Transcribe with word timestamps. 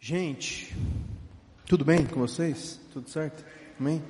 Gente, 0.00 0.76
tudo 1.66 1.84
bem 1.84 2.04
com 2.04 2.20
vocês? 2.20 2.78
Tudo 2.92 3.10
certo? 3.10 3.44
Amém? 3.80 4.02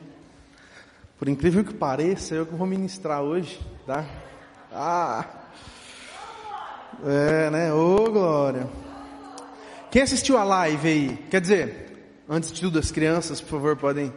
Por 1.19 1.29
incrível 1.29 1.65
que 1.65 1.73
pareça, 1.73 2.35
eu 2.35 2.45
que 2.45 2.55
vou 2.55 2.67
ministrar 2.67 3.23
hoje, 3.23 3.58
tá? 3.86 4.04
Ah! 4.70 5.25
É, 7.04 7.50
né? 7.50 7.72
Ô, 7.72 8.11
glória! 8.11 8.68
Quem 9.91 10.02
assistiu 10.02 10.36
a 10.36 10.45
live 10.45 10.88
aí? 10.88 11.17
Quer 11.30 11.41
dizer, 11.41 12.12
antes 12.29 12.53
de 12.53 12.61
tudo, 12.61 12.79
as 12.79 12.91
crianças, 12.91 13.41
por 13.41 13.53
favor, 13.53 13.77
podem, 13.77 14.12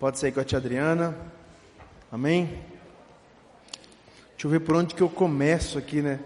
pode 0.00 0.18
sair 0.18 0.32
com 0.32 0.40
a 0.40 0.44
tia 0.44 0.58
Adriana. 0.58 1.16
Amém? 2.10 2.46
Deixa 4.32 4.46
eu 4.46 4.50
ver 4.50 4.60
por 4.60 4.74
onde 4.74 4.94
que 4.94 5.02
eu 5.02 5.08
começo 5.08 5.78
aqui, 5.78 6.02
né? 6.02 6.18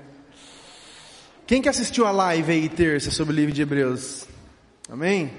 Quem 1.47 1.61
que 1.61 1.69
assistiu 1.69 2.07
a 2.07 2.11
live 2.11 2.51
aí 2.51 2.69
terça 2.71 3.11
sobre 3.11 3.35
o 3.35 3.37
livro 3.37 3.53
de 3.53 3.61
Hebreus? 3.61 4.33
Amém? 4.89 5.33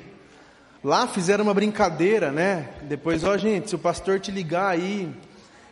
Lá 0.83 1.07
fizeram 1.07 1.43
uma 1.43 1.53
brincadeira, 1.53 2.31
né? 2.31 2.69
Depois, 2.83 3.23
ó 3.23 3.37
gente, 3.37 3.69
se 3.69 3.75
o 3.75 3.79
pastor 3.79 4.19
te 4.19 4.31
ligar 4.31 4.69
aí, 4.69 5.11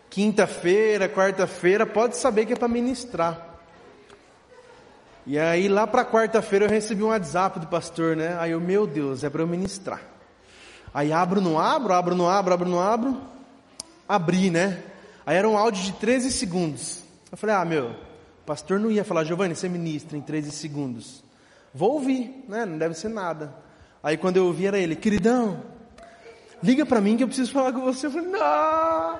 quinta-feira, 0.09 1.09
quarta-feira, 1.09 1.85
pode 1.85 2.17
saber 2.17 2.45
que 2.45 2.53
é 2.53 2.55
para 2.55 2.67
ministrar. 2.67 3.53
E 5.25 5.39
aí 5.39 5.67
lá 5.67 5.87
para 5.87 6.05
quarta-feira 6.05 6.65
eu 6.65 6.69
recebi 6.69 7.01
um 7.01 7.07
WhatsApp 7.07 7.59
do 7.59 7.67
pastor, 7.67 8.15
né? 8.15 8.37
Aí 8.39 8.51
eu, 8.51 8.59
meu 8.59 8.85
Deus, 8.85 9.23
é 9.23 9.29
para 9.29 9.41
eu 9.41 9.47
ministrar. 9.47 10.01
Aí 10.93 11.11
abro, 11.11 11.41
não 11.41 11.59
abro, 11.59 11.93
abro, 11.93 12.15
não 12.15 12.29
abro, 12.29 12.53
abro, 12.53 12.69
não 12.69 12.79
abro. 12.79 13.21
Abri, 14.07 14.51
né? 14.51 14.83
Aí 15.25 15.35
era 15.35 15.47
um 15.47 15.57
áudio 15.57 15.81
de 15.81 15.93
13 15.93 16.31
segundos. 16.31 17.01
Eu 17.31 17.37
falei, 17.37 17.55
ah, 17.55 17.65
meu, 17.65 17.91
o 17.91 18.45
pastor 18.45 18.79
não 18.79 18.91
ia 18.91 19.03
falar, 19.03 19.23
Giovanni, 19.23 19.55
você 19.55 19.69
ministra 19.69 20.17
em 20.17 20.21
13 20.21 20.51
segundos. 20.51 21.22
Vou 21.73 21.93
ouvir, 21.93 22.45
né? 22.47 22.65
Não 22.65 22.77
deve 22.77 22.93
ser 22.93 23.09
nada. 23.09 23.53
Aí 24.03 24.17
quando 24.17 24.37
eu 24.37 24.45
ouvi 24.45 24.67
era 24.67 24.77
ele, 24.77 24.95
queridão, 24.95 25.63
liga 26.61 26.85
para 26.85 27.01
mim 27.01 27.17
que 27.17 27.23
eu 27.23 27.27
preciso 27.27 27.51
falar 27.51 27.73
com 27.73 27.81
você. 27.81 28.07
Eu 28.07 28.11
falei, 28.11 28.27
não. 28.27 29.19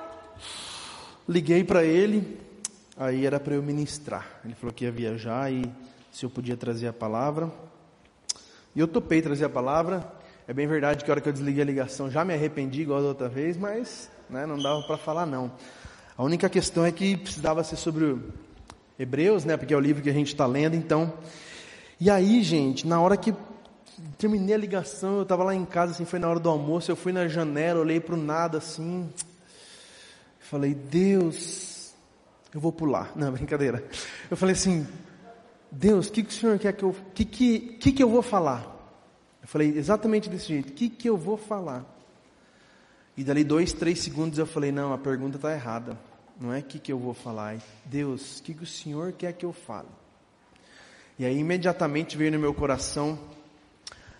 Liguei 1.28 1.64
para 1.64 1.82
ele, 1.82 2.38
aí 2.96 3.26
era 3.26 3.40
para 3.40 3.54
eu 3.54 3.62
ministrar. 3.62 4.40
Ele 4.44 4.54
falou 4.54 4.72
que 4.72 4.84
ia 4.84 4.92
viajar 4.92 5.50
e 5.50 5.64
se 6.12 6.24
eu 6.24 6.30
podia 6.30 6.56
trazer 6.56 6.86
a 6.86 6.92
palavra. 6.92 7.50
E 8.76 8.80
eu 8.80 8.86
topei 8.86 9.20
trazer 9.20 9.46
a 9.46 9.48
palavra. 9.48 10.06
É 10.46 10.52
bem 10.52 10.66
verdade 10.66 11.04
que 11.04 11.10
a 11.10 11.14
hora 11.14 11.20
que 11.20 11.28
eu 11.28 11.32
desliguei 11.32 11.62
a 11.62 11.66
ligação 11.66 12.10
já 12.10 12.24
me 12.24 12.34
arrependi 12.34 12.82
igual 12.82 13.00
da 13.00 13.08
outra 13.08 13.28
vez, 13.28 13.56
mas 13.56 14.10
né, 14.28 14.44
não 14.44 14.58
dava 14.58 14.82
para 14.82 14.98
falar 14.98 15.24
não. 15.24 15.50
A 16.16 16.22
única 16.22 16.48
questão 16.48 16.84
é 16.84 16.92
que 16.92 17.16
precisava 17.16 17.64
ser 17.64 17.76
sobre 17.76 18.16
Hebreus, 18.98 19.44
né, 19.44 19.56
porque 19.56 19.72
é 19.72 19.76
o 19.76 19.80
livro 19.80 20.02
que 20.02 20.10
a 20.10 20.12
gente 20.12 20.28
está 20.28 20.46
lendo, 20.46 20.76
então. 20.76 21.12
E 22.00 22.10
aí, 22.10 22.42
gente, 22.42 22.86
na 22.86 23.00
hora 23.00 23.16
que 23.16 23.34
terminei 24.18 24.54
a 24.54 24.58
ligação, 24.58 25.16
eu 25.16 25.22
estava 25.22 25.44
lá 25.44 25.54
em 25.54 25.64
casa, 25.64 25.92
assim, 25.92 26.04
foi 26.04 26.18
na 26.18 26.28
hora 26.28 26.40
do 26.40 26.48
almoço, 26.48 26.90
eu 26.90 26.96
fui 26.96 27.12
na 27.12 27.28
janela, 27.28 27.80
olhei 27.80 28.00
para 28.00 28.14
o 28.14 28.18
nada, 28.18 28.58
assim, 28.58 29.08
falei, 30.40 30.74
Deus, 30.74 31.92
eu 32.52 32.60
vou 32.60 32.72
pular. 32.72 33.12
Não, 33.14 33.30
brincadeira. 33.32 33.84
Eu 34.30 34.36
falei 34.36 34.54
assim, 34.54 34.86
Deus, 35.70 36.08
o 36.08 36.12
que, 36.12 36.22
que 36.22 36.30
o 36.30 36.32
Senhor 36.32 36.58
quer 36.58 36.72
que 36.72 36.82
eu, 36.82 36.94
que, 37.14 37.24
que, 37.24 37.58
que, 37.80 37.92
que 37.92 38.02
eu 38.02 38.08
vou 38.08 38.22
falar? 38.22 38.70
Eu 39.42 39.48
falei 39.48 39.76
exatamente 39.76 40.28
desse 40.28 40.46
jeito, 40.46 40.70
o 40.70 40.72
que, 40.72 40.88
que 40.88 41.08
eu 41.08 41.16
vou 41.16 41.36
falar? 41.36 41.84
E 43.16 43.22
dali 43.22 43.44
dois, 43.44 43.72
três 43.72 44.00
segundos 44.00 44.38
eu 44.38 44.46
falei, 44.46 44.72
não, 44.72 44.92
a 44.92 44.98
pergunta 44.98 45.36
está 45.36 45.52
errada. 45.52 45.98
Não 46.40 46.52
é 46.52 46.58
o 46.58 46.62
que, 46.62 46.80
que 46.80 46.92
eu 46.92 46.98
vou 46.98 47.14
falar, 47.14 47.54
é 47.54 47.58
Deus, 47.84 48.40
o 48.40 48.42
que, 48.42 48.54
que 48.54 48.64
o 48.64 48.66
Senhor 48.66 49.12
quer 49.12 49.32
que 49.32 49.44
eu 49.46 49.52
fale? 49.52 49.88
E 51.18 51.24
aí 51.24 51.38
imediatamente 51.38 52.16
veio 52.16 52.32
no 52.32 52.38
meu 52.38 52.52
coração 52.52 53.18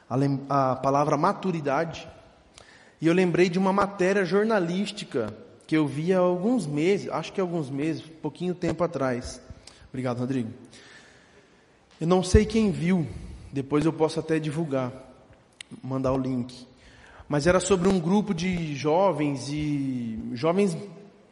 a, 0.09 0.73
a 0.73 0.77
palavra 0.77 1.17
maturidade. 1.17 2.09
E 3.01 3.07
eu 3.07 3.15
lembrei 3.15 3.49
de 3.49 3.59
uma 3.59 3.73
matéria 3.73 4.25
jornalística 4.25 5.35
que 5.67 5.77
eu 5.77 5.87
vi 5.87 6.13
há 6.13 6.19
alguns 6.19 6.67
meses, 6.67 7.09
acho 7.11 7.33
que 7.33 7.41
alguns 7.41 7.71
meses, 7.71 8.03
pouquinho 8.23 8.55
tempo 8.55 8.85
atrás. 8.85 9.41
Obrigado, 9.89 10.21
Rodrigo. 10.21 10.51
Eu 12.01 12.07
não 12.07 12.23
sei 12.23 12.45
quem 12.45 12.71
viu, 12.71 13.07
depois 13.53 13.85
eu 13.85 13.93
posso 13.93 14.21
até 14.21 14.39
divulgar, 14.39 14.93
mandar 15.83 16.13
o 16.13 16.19
link. 16.19 16.67
Mas 17.29 17.47
era 17.47 17.59
sobre 17.61 17.89
um 17.89 17.99
grupo 17.99 18.35
de 18.35 18.75
jovens 18.75 19.49
e 19.49 20.19
jovens 20.35 20.77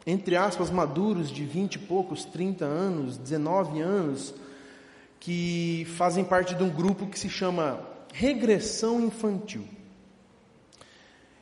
entre 0.05 0.35
aspas 0.35 0.69
maduros 0.69 1.31
de 1.31 1.45
20 1.45 1.75
e 1.75 1.79
poucos, 1.79 2.25
30 2.25 2.65
anos, 2.65 3.17
19 3.17 3.79
anos, 3.81 4.33
que 5.23 5.85
fazem 5.95 6.21
parte 6.21 6.53
de 6.53 6.61
um 6.61 6.69
grupo 6.69 7.07
que 7.07 7.17
se 7.17 7.29
chama 7.29 7.79
regressão 8.13 8.99
infantil. 8.99 9.65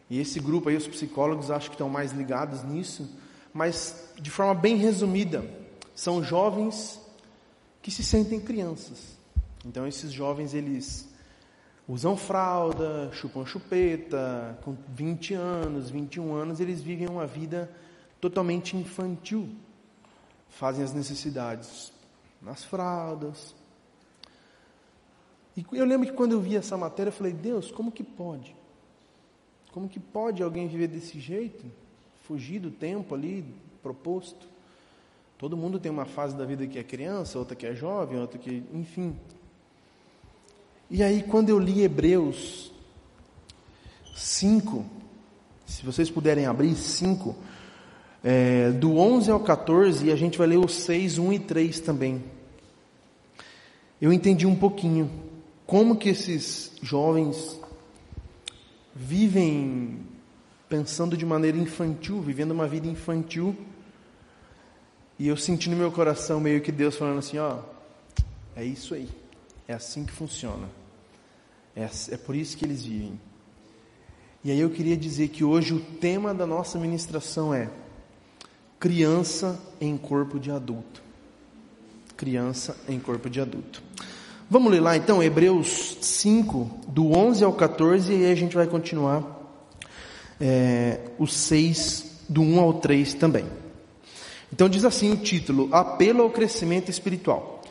E 0.07 0.19
esse 0.19 0.39
grupo 0.39 0.69
aí, 0.69 0.77
os 0.77 0.87
psicólogos 0.87 1.49
acho 1.49 1.69
que 1.69 1.73
estão 1.73 1.89
mais 1.89 2.11
ligados 2.11 2.63
nisso, 2.63 3.09
mas 3.51 4.13
de 4.19 4.29
forma 4.29 4.53
bem 4.53 4.75
resumida, 4.75 5.43
são 5.95 6.23
jovens 6.23 7.01
que 7.81 7.89
se 7.89 8.03
sentem 8.03 8.39
crianças. 8.39 9.17
Então 9.65 9.87
esses 9.87 10.11
jovens 10.11 10.53
eles 10.53 11.09
usam 11.87 12.15
fralda, 12.15 13.09
chupam 13.11 13.47
chupeta, 13.47 14.59
com 14.63 14.77
20 14.89 15.33
anos, 15.33 15.89
21 15.89 16.35
anos, 16.35 16.59
eles 16.59 16.83
vivem 16.83 17.09
uma 17.09 17.25
vida 17.25 17.71
totalmente 18.19 18.77
infantil. 18.77 19.49
Fazem 20.51 20.83
as 20.83 20.93
necessidades 20.93 21.91
nas 22.39 22.63
fraldas, 22.63 23.55
e 25.55 25.65
eu 25.73 25.85
lembro 25.85 26.07
que 26.07 26.13
quando 26.13 26.31
eu 26.31 26.39
vi 26.39 26.55
essa 26.55 26.77
matéria, 26.77 27.09
eu 27.09 27.13
falei, 27.13 27.33
Deus, 27.33 27.71
como 27.71 27.91
que 27.91 28.03
pode? 28.03 28.55
Como 29.71 29.87
que 29.87 29.99
pode 29.99 30.41
alguém 30.41 30.67
viver 30.67 30.87
desse 30.87 31.19
jeito? 31.19 31.65
Fugir 32.23 32.59
do 32.59 32.71
tempo 32.71 33.15
ali 33.15 33.45
proposto? 33.81 34.47
Todo 35.37 35.57
mundo 35.57 35.79
tem 35.79 35.91
uma 35.91 36.05
fase 36.05 36.35
da 36.35 36.45
vida 36.45 36.67
que 36.67 36.77
é 36.77 36.83
criança, 36.83 37.39
outra 37.39 37.55
que 37.55 37.65
é 37.65 37.73
jovem, 37.73 38.19
outra 38.19 38.37
que. 38.37 38.63
enfim. 38.73 39.15
E 40.89 41.01
aí, 41.01 41.23
quando 41.23 41.49
eu 41.49 41.57
li 41.57 41.81
Hebreus 41.81 42.71
5, 44.15 44.85
se 45.65 45.83
vocês 45.85 46.09
puderem 46.11 46.45
abrir 46.45 46.75
5, 46.75 47.35
é, 48.23 48.71
do 48.71 48.97
11 48.97 49.31
ao 49.31 49.39
14, 49.39 50.05
e 50.05 50.11
a 50.11 50.15
gente 50.15 50.37
vai 50.37 50.47
ler 50.47 50.59
os 50.59 50.75
6, 50.75 51.17
1 51.17 51.33
e 51.33 51.39
3 51.39 51.79
também. 51.79 52.23
Eu 53.99 54.13
entendi 54.13 54.45
um 54.45 54.55
pouquinho 54.55 55.09
como 55.71 55.95
que 55.95 56.09
esses 56.09 56.73
jovens 56.81 57.57
vivem 58.93 60.01
pensando 60.67 61.15
de 61.15 61.25
maneira 61.25 61.57
infantil, 61.57 62.21
vivendo 62.21 62.51
uma 62.51 62.67
vida 62.67 62.89
infantil. 62.89 63.55
E 65.17 65.29
eu 65.29 65.37
senti 65.37 65.69
no 65.69 65.77
meu 65.77 65.89
coração 65.89 66.41
meio 66.41 66.59
que 66.59 66.73
Deus 66.73 66.97
falando 66.97 67.19
assim, 67.19 67.37
ó, 67.37 67.59
é 68.53 68.65
isso 68.65 68.93
aí. 68.93 69.07
É 69.65 69.73
assim 69.73 70.05
que 70.05 70.11
funciona. 70.11 70.67
É, 71.73 71.89
é 72.09 72.17
por 72.17 72.35
isso 72.35 72.57
que 72.57 72.65
eles 72.65 72.83
vivem. 72.83 73.17
E 74.43 74.51
aí 74.51 74.59
eu 74.59 74.71
queria 74.71 74.97
dizer 74.97 75.29
que 75.29 75.45
hoje 75.45 75.73
o 75.73 75.79
tema 75.79 76.33
da 76.33 76.45
nossa 76.45 76.77
ministração 76.77 77.53
é 77.53 77.69
criança 78.77 79.57
em 79.79 79.95
corpo 79.95 80.37
de 80.37 80.51
adulto. 80.51 81.01
Criança 82.17 82.75
em 82.89 82.99
corpo 82.99 83.29
de 83.29 83.39
adulto. 83.39 83.81
Vamos 84.51 84.69
ler 84.69 84.81
lá 84.81 84.97
então 84.97 85.23
Hebreus 85.23 85.95
5, 86.01 86.69
do 86.89 87.17
11 87.17 87.41
ao 87.41 87.53
14, 87.53 88.11
e 88.11 88.25
aí 88.25 88.31
a 88.33 88.35
gente 88.35 88.53
vai 88.53 88.67
continuar 88.67 89.23
é, 90.41 90.99
os 91.17 91.33
6, 91.33 92.25
do 92.27 92.41
1 92.41 92.59
ao 92.59 92.73
3 92.73 93.13
também. 93.13 93.45
Então 94.51 94.67
diz 94.67 94.83
assim 94.83 95.13
o 95.13 95.15
título: 95.15 95.69
Apelo 95.71 96.21
ao 96.21 96.29
crescimento 96.29 96.91
espiritual. 96.91 97.61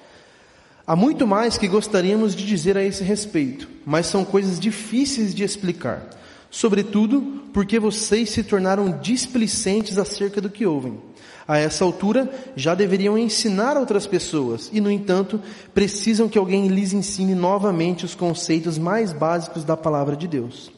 Há 0.86 0.96
muito 0.96 1.26
mais 1.26 1.58
que 1.58 1.68
gostaríamos 1.68 2.34
de 2.34 2.46
dizer 2.46 2.78
a 2.78 2.82
esse 2.82 3.04
respeito, 3.04 3.68
mas 3.84 4.06
são 4.06 4.24
coisas 4.24 4.58
difíceis 4.58 5.34
de 5.34 5.44
explicar, 5.44 6.09
sobretudo 6.50 7.42
porque 7.53 7.78
vocês 7.78 8.30
se 8.30 8.42
tornaram 8.42 8.98
displicentes 9.03 9.98
acerca 9.98 10.41
do 10.41 10.48
que 10.48 10.65
ouvem 10.65 10.98
a 11.47 11.59
essa 11.59 11.84
altura, 11.84 12.31
já 12.54 12.75
deveriam 12.75 13.19
ensinar 13.19 13.77
outras 13.77 14.07
pessoas 14.07 14.71
e, 14.72 14.81
no 14.81 14.91
entanto, 14.91 15.41
precisam 15.75 16.28
que 16.28 16.39
alguém 16.39 16.69
lhes 16.69 16.92
ensine 16.92 17.34
novamente 17.34 18.04
os 18.04 18.15
conceitos 18.15 18.78
mais 18.78 19.13
básicos 19.13 19.65
da 19.65 19.77
palavra 19.77 20.16
de 20.16 20.28
Deus. 20.28 20.71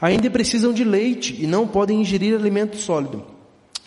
Ainda 0.00 0.30
precisam 0.30 0.72
de 0.72 0.84
leite 0.84 1.36
e 1.38 1.46
não 1.46 1.66
podem 1.66 2.00
ingerir 2.00 2.34
alimento 2.34 2.76
sólido. 2.76 3.24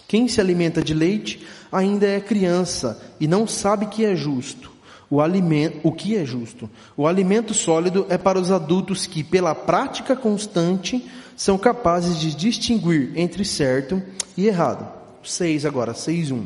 Quem 0.07 0.27
se 0.27 0.39
alimenta 0.39 0.83
de 0.83 0.93
leite 0.93 1.45
ainda 1.71 2.05
é 2.05 2.19
criança 2.19 3.01
e 3.19 3.27
não 3.27 3.47
sabe 3.47 3.87
que 3.87 4.05
é 4.05 4.15
justo. 4.15 4.71
O, 5.09 5.21
alimento, 5.21 5.79
o 5.83 5.91
que 5.91 6.15
é 6.15 6.25
justo? 6.25 6.69
O 6.95 7.07
alimento 7.07 7.53
sólido 7.53 8.05
é 8.09 8.17
para 8.17 8.39
os 8.39 8.51
adultos 8.51 9.05
que, 9.05 9.23
pela 9.23 9.53
prática 9.53 10.15
constante, 10.15 11.07
são 11.35 11.57
capazes 11.57 12.19
de 12.19 12.35
distinguir 12.35 13.11
entre 13.15 13.43
certo 13.43 14.01
e 14.37 14.47
errado. 14.47 15.02
6 15.31 15.65
agora, 15.65 15.93
6, 15.93 16.31
1. 16.31 16.45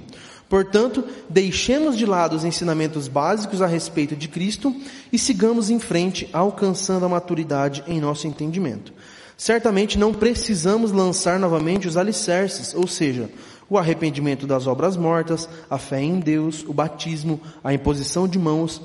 Portanto, 0.49 1.03
deixemos 1.29 1.97
de 1.97 2.05
lado 2.05 2.35
os 2.35 2.45
ensinamentos 2.45 3.07
básicos 3.07 3.61
a 3.61 3.67
respeito 3.67 4.15
de 4.15 4.27
Cristo 4.27 4.73
e 5.11 5.19
sigamos 5.19 5.69
em 5.69 5.79
frente, 5.79 6.29
alcançando 6.31 7.05
a 7.05 7.09
maturidade 7.09 7.83
em 7.87 7.99
nosso 7.99 8.27
entendimento. 8.27 8.93
Certamente 9.35 9.99
não 9.99 10.13
precisamos 10.13 10.91
lançar 10.91 11.37
novamente 11.37 11.87
os 11.87 11.97
alicerces, 11.97 12.73
ou 12.73 12.87
seja, 12.87 13.29
o 13.69 13.77
arrependimento 13.77 14.47
das 14.47 14.65
obras 14.65 14.95
mortas, 14.95 15.47
a 15.69 15.77
fé 15.77 16.01
em 16.01 16.19
Deus, 16.19 16.63
o 16.65 16.73
batismo, 16.73 17.39
a 17.63 17.73
imposição 17.73 18.27
de 18.27 18.39
mãos, 18.39 18.81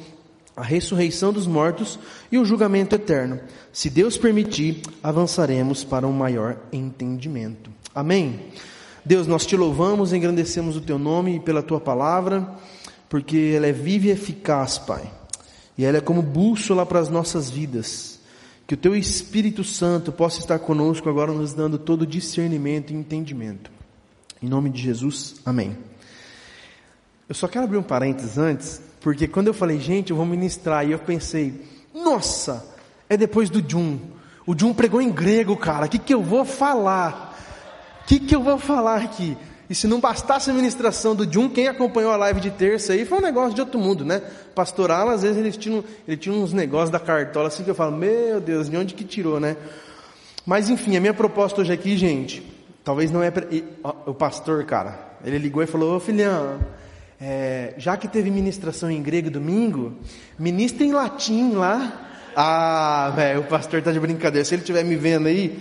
a 0.56 0.62
ressurreição 0.62 1.32
dos 1.32 1.46
mortos 1.46 1.98
e 2.30 2.38
o 2.38 2.44
julgamento 2.44 2.94
eterno. 2.94 3.40
Se 3.72 3.88
Deus 3.88 4.18
permitir, 4.18 4.82
avançaremos 5.02 5.84
para 5.84 6.06
um 6.06 6.12
maior 6.12 6.58
entendimento. 6.72 7.70
Amém? 7.94 8.40
Deus, 9.04 9.26
nós 9.26 9.44
te 9.44 9.56
louvamos, 9.56 10.12
engrandecemos 10.12 10.76
o 10.76 10.80
teu 10.80 10.96
nome 10.96 11.40
pela 11.40 11.60
tua 11.60 11.80
palavra, 11.80 12.48
porque 13.08 13.52
ela 13.56 13.66
é 13.66 13.72
viva 13.72 14.06
e 14.06 14.10
eficaz, 14.10 14.78
Pai. 14.78 15.02
E 15.76 15.84
ela 15.84 15.98
é 15.98 16.00
como 16.00 16.22
bússola 16.22 16.86
para 16.86 17.00
as 17.00 17.08
nossas 17.08 17.50
vidas. 17.50 18.20
Que 18.64 18.74
o 18.74 18.76
teu 18.76 18.94
Espírito 18.94 19.64
Santo 19.64 20.12
possa 20.12 20.38
estar 20.38 20.60
conosco 20.60 21.08
agora, 21.08 21.32
nos 21.32 21.52
dando 21.52 21.78
todo 21.78 22.06
discernimento 22.06 22.92
e 22.92 22.96
entendimento. 22.96 23.72
Em 24.40 24.48
nome 24.48 24.70
de 24.70 24.80
Jesus, 24.80 25.34
amém. 25.44 25.76
Eu 27.28 27.34
só 27.34 27.48
quero 27.48 27.64
abrir 27.64 27.78
um 27.78 27.82
parênteses 27.82 28.38
antes, 28.38 28.80
porque 29.00 29.26
quando 29.26 29.48
eu 29.48 29.54
falei, 29.54 29.80
gente, 29.80 30.10
eu 30.10 30.16
vou 30.16 30.26
ministrar, 30.26 30.86
e 30.86 30.92
eu 30.92 30.98
pensei, 31.00 31.60
nossa, 31.92 32.64
é 33.08 33.16
depois 33.16 33.50
do 33.50 33.68
Jun. 33.68 33.98
O 34.46 34.56
Jun 34.56 34.72
pregou 34.72 35.02
em 35.02 35.10
grego, 35.10 35.56
cara, 35.56 35.86
o 35.86 35.88
que, 35.88 35.98
que 35.98 36.14
eu 36.14 36.22
vou 36.22 36.44
falar? 36.44 37.31
O 38.02 38.04
que, 38.04 38.20
que 38.20 38.34
eu 38.34 38.42
vou 38.42 38.58
falar 38.58 38.96
aqui? 38.96 39.36
E 39.70 39.74
se 39.74 39.86
não 39.86 40.00
bastasse 40.00 40.50
a 40.50 40.52
ministração 40.52 41.14
do 41.14 41.30
Jun, 41.32 41.48
quem 41.48 41.66
acompanhou 41.66 42.12
a 42.12 42.16
live 42.16 42.40
de 42.40 42.50
terça 42.50 42.92
aí 42.92 43.06
foi 43.06 43.18
um 43.18 43.22
negócio 43.22 43.54
de 43.54 43.60
outro 43.60 43.80
mundo, 43.80 44.04
né? 44.04 44.20
Pastoral, 44.54 45.08
às 45.08 45.22
vezes 45.22 45.38
eles 45.38 45.56
tinham, 45.56 45.82
ele 46.06 46.16
tinha 46.18 46.34
uns 46.34 46.52
negócios 46.52 46.90
da 46.90 47.00
cartola 47.00 47.48
assim 47.48 47.64
que 47.64 47.70
eu 47.70 47.74
falo, 47.74 47.96
meu 47.96 48.38
Deus, 48.40 48.68
de 48.68 48.76
onde 48.76 48.92
que 48.92 49.02
tirou, 49.02 49.40
né? 49.40 49.56
Mas 50.44 50.68
enfim, 50.68 50.96
a 50.96 51.00
minha 51.00 51.14
proposta 51.14 51.62
hoje 51.62 51.72
aqui, 51.72 51.96
gente, 51.96 52.42
talvez 52.84 53.10
não 53.10 53.22
é 53.22 53.30
pra, 53.30 53.46
o 54.04 54.12
pastor, 54.12 54.64
cara, 54.64 55.16
ele 55.24 55.38
ligou 55.38 55.62
e 55.62 55.66
falou, 55.66 55.96
ô 55.96 56.00
filhão, 56.00 56.58
é, 57.24 57.72
já 57.78 57.96
que 57.96 58.08
teve 58.08 58.30
ministração 58.30 58.90
em 58.90 59.00
grego 59.00 59.30
domingo, 59.30 59.94
ministra 60.36 60.84
em 60.84 60.92
latim 60.92 61.52
lá. 61.52 62.10
Ah, 62.34 63.12
velho, 63.14 63.40
o 63.40 63.44
pastor 63.44 63.80
tá 63.80 63.92
de 63.92 64.00
brincadeira. 64.00 64.44
Se 64.44 64.54
ele 64.54 64.62
estiver 64.62 64.84
me 64.84 64.96
vendo 64.96 65.28
aí, 65.28 65.56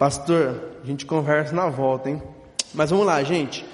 Pastor, 0.00 0.78
a 0.82 0.86
gente 0.86 1.04
conversa 1.04 1.54
na 1.54 1.68
volta, 1.68 2.08
hein? 2.08 2.22
Mas 2.72 2.88
vamos 2.88 3.04
lá, 3.04 3.22
gente. 3.22 3.66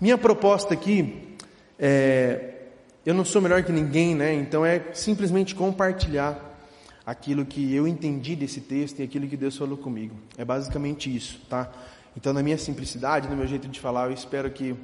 Minha 0.00 0.16
proposta 0.16 0.72
aqui 0.72 1.36
é, 1.78 2.62
eu 3.04 3.12
não 3.12 3.26
sou 3.26 3.42
melhor 3.42 3.62
que 3.62 3.70
ninguém, 3.70 4.14
né? 4.14 4.32
Então 4.32 4.64
é 4.64 4.82
simplesmente 4.94 5.54
compartilhar 5.54 6.58
aquilo 7.04 7.44
que 7.44 7.74
eu 7.74 7.86
entendi 7.86 8.34
desse 8.34 8.58
texto 8.62 9.00
e 9.00 9.02
aquilo 9.02 9.28
que 9.28 9.36
Deus 9.36 9.54
falou 9.54 9.76
comigo. 9.76 10.16
É 10.38 10.46
basicamente 10.46 11.14
isso, 11.14 11.42
tá? 11.46 11.70
Então, 12.16 12.32
na 12.32 12.42
minha 12.42 12.56
simplicidade, 12.56 13.28
no 13.28 13.36
meu 13.36 13.46
jeito 13.46 13.68
de 13.68 13.78
falar, 13.78 14.06
eu 14.06 14.14
espero 14.14 14.50
que 14.50 14.74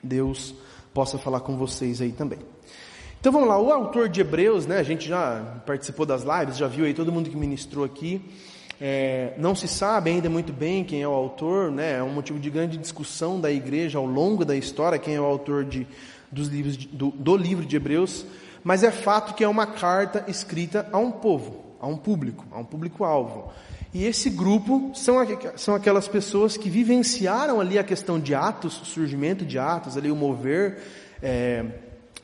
Deus 0.00 0.54
possa 0.94 1.18
falar 1.18 1.40
com 1.40 1.56
vocês 1.56 2.00
aí 2.00 2.12
também. 2.12 2.38
Então 3.18 3.32
vamos 3.32 3.48
lá, 3.48 3.58
o 3.58 3.72
autor 3.72 4.08
de 4.08 4.20
Hebreus, 4.20 4.64
né? 4.64 4.78
A 4.78 4.84
gente 4.84 5.08
já 5.08 5.60
participou 5.66 6.06
das 6.06 6.22
lives, 6.22 6.56
já 6.56 6.68
viu 6.68 6.84
aí 6.84 6.94
todo 6.94 7.10
mundo 7.10 7.28
que 7.28 7.36
ministrou 7.36 7.84
aqui. 7.84 8.22
É, 8.80 9.34
não 9.36 9.54
se 9.54 9.68
sabe 9.68 10.08
ainda 10.08 10.30
muito 10.30 10.54
bem 10.54 10.82
quem 10.82 11.02
é 11.02 11.08
o 11.08 11.12
autor, 11.12 11.70
né? 11.70 11.98
é 11.98 12.02
um 12.02 12.08
motivo 12.08 12.38
de 12.38 12.48
grande 12.48 12.78
discussão 12.78 13.38
da 13.38 13.50
igreja 13.50 13.98
ao 13.98 14.06
longo 14.06 14.42
da 14.42 14.56
história, 14.56 14.98
quem 14.98 15.16
é 15.16 15.20
o 15.20 15.24
autor 15.24 15.66
de, 15.66 15.86
dos 16.32 16.48
livros 16.48 16.78
de, 16.78 16.88
do, 16.88 17.10
do 17.10 17.36
livro 17.36 17.66
de 17.66 17.76
Hebreus, 17.76 18.24
mas 18.64 18.82
é 18.82 18.90
fato 18.90 19.34
que 19.34 19.44
é 19.44 19.48
uma 19.48 19.66
carta 19.66 20.24
escrita 20.28 20.88
a 20.90 20.98
um 20.98 21.10
povo, 21.10 21.62
a 21.78 21.86
um 21.86 21.96
público, 21.96 22.46
a 22.50 22.58
um 22.58 22.64
público-alvo. 22.64 23.52
E 23.92 24.06
esse 24.06 24.30
grupo 24.30 24.92
são, 24.94 25.16
são 25.56 25.74
aquelas 25.74 26.08
pessoas 26.08 26.56
que 26.56 26.70
vivenciaram 26.70 27.60
ali 27.60 27.78
a 27.78 27.84
questão 27.84 28.18
de 28.18 28.34
Atos, 28.34 28.80
surgimento 28.84 29.44
de 29.44 29.58
Atos, 29.58 29.98
ali 29.98 30.10
o 30.10 30.16
mover, 30.16 30.78
é, 31.22 31.66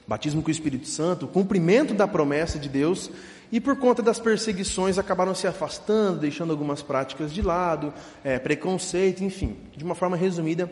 batismo 0.06 0.40
com 0.40 0.48
o 0.48 0.52
Espírito 0.52 0.88
Santo, 0.88 1.26
o 1.26 1.28
cumprimento 1.28 1.92
da 1.92 2.06
promessa 2.08 2.58
de 2.58 2.68
Deus, 2.68 3.10
e 3.50 3.60
por 3.60 3.76
conta 3.76 4.02
das 4.02 4.18
perseguições 4.18 4.98
acabaram 4.98 5.34
se 5.34 5.46
afastando, 5.46 6.20
deixando 6.20 6.50
algumas 6.50 6.82
práticas 6.82 7.32
de 7.32 7.42
lado, 7.42 7.92
é, 8.24 8.38
preconceito, 8.38 9.22
enfim. 9.22 9.56
De 9.76 9.84
uma 9.84 9.94
forma 9.94 10.16
resumida, 10.16 10.70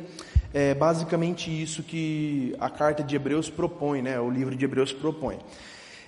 é 0.53 0.75
basicamente 0.75 1.51
isso 1.51 1.83
que 1.83 2.55
a 2.59 2.71
carta 2.71 3.03
de 3.03 3.17
Hebreus 3.17 3.51
propõe, 3.51 4.03
né? 4.03 4.19
o 4.21 4.31
livro 4.31 4.55
de 4.57 4.65
Hebreus 4.65 4.93
propõe. 4.93 5.39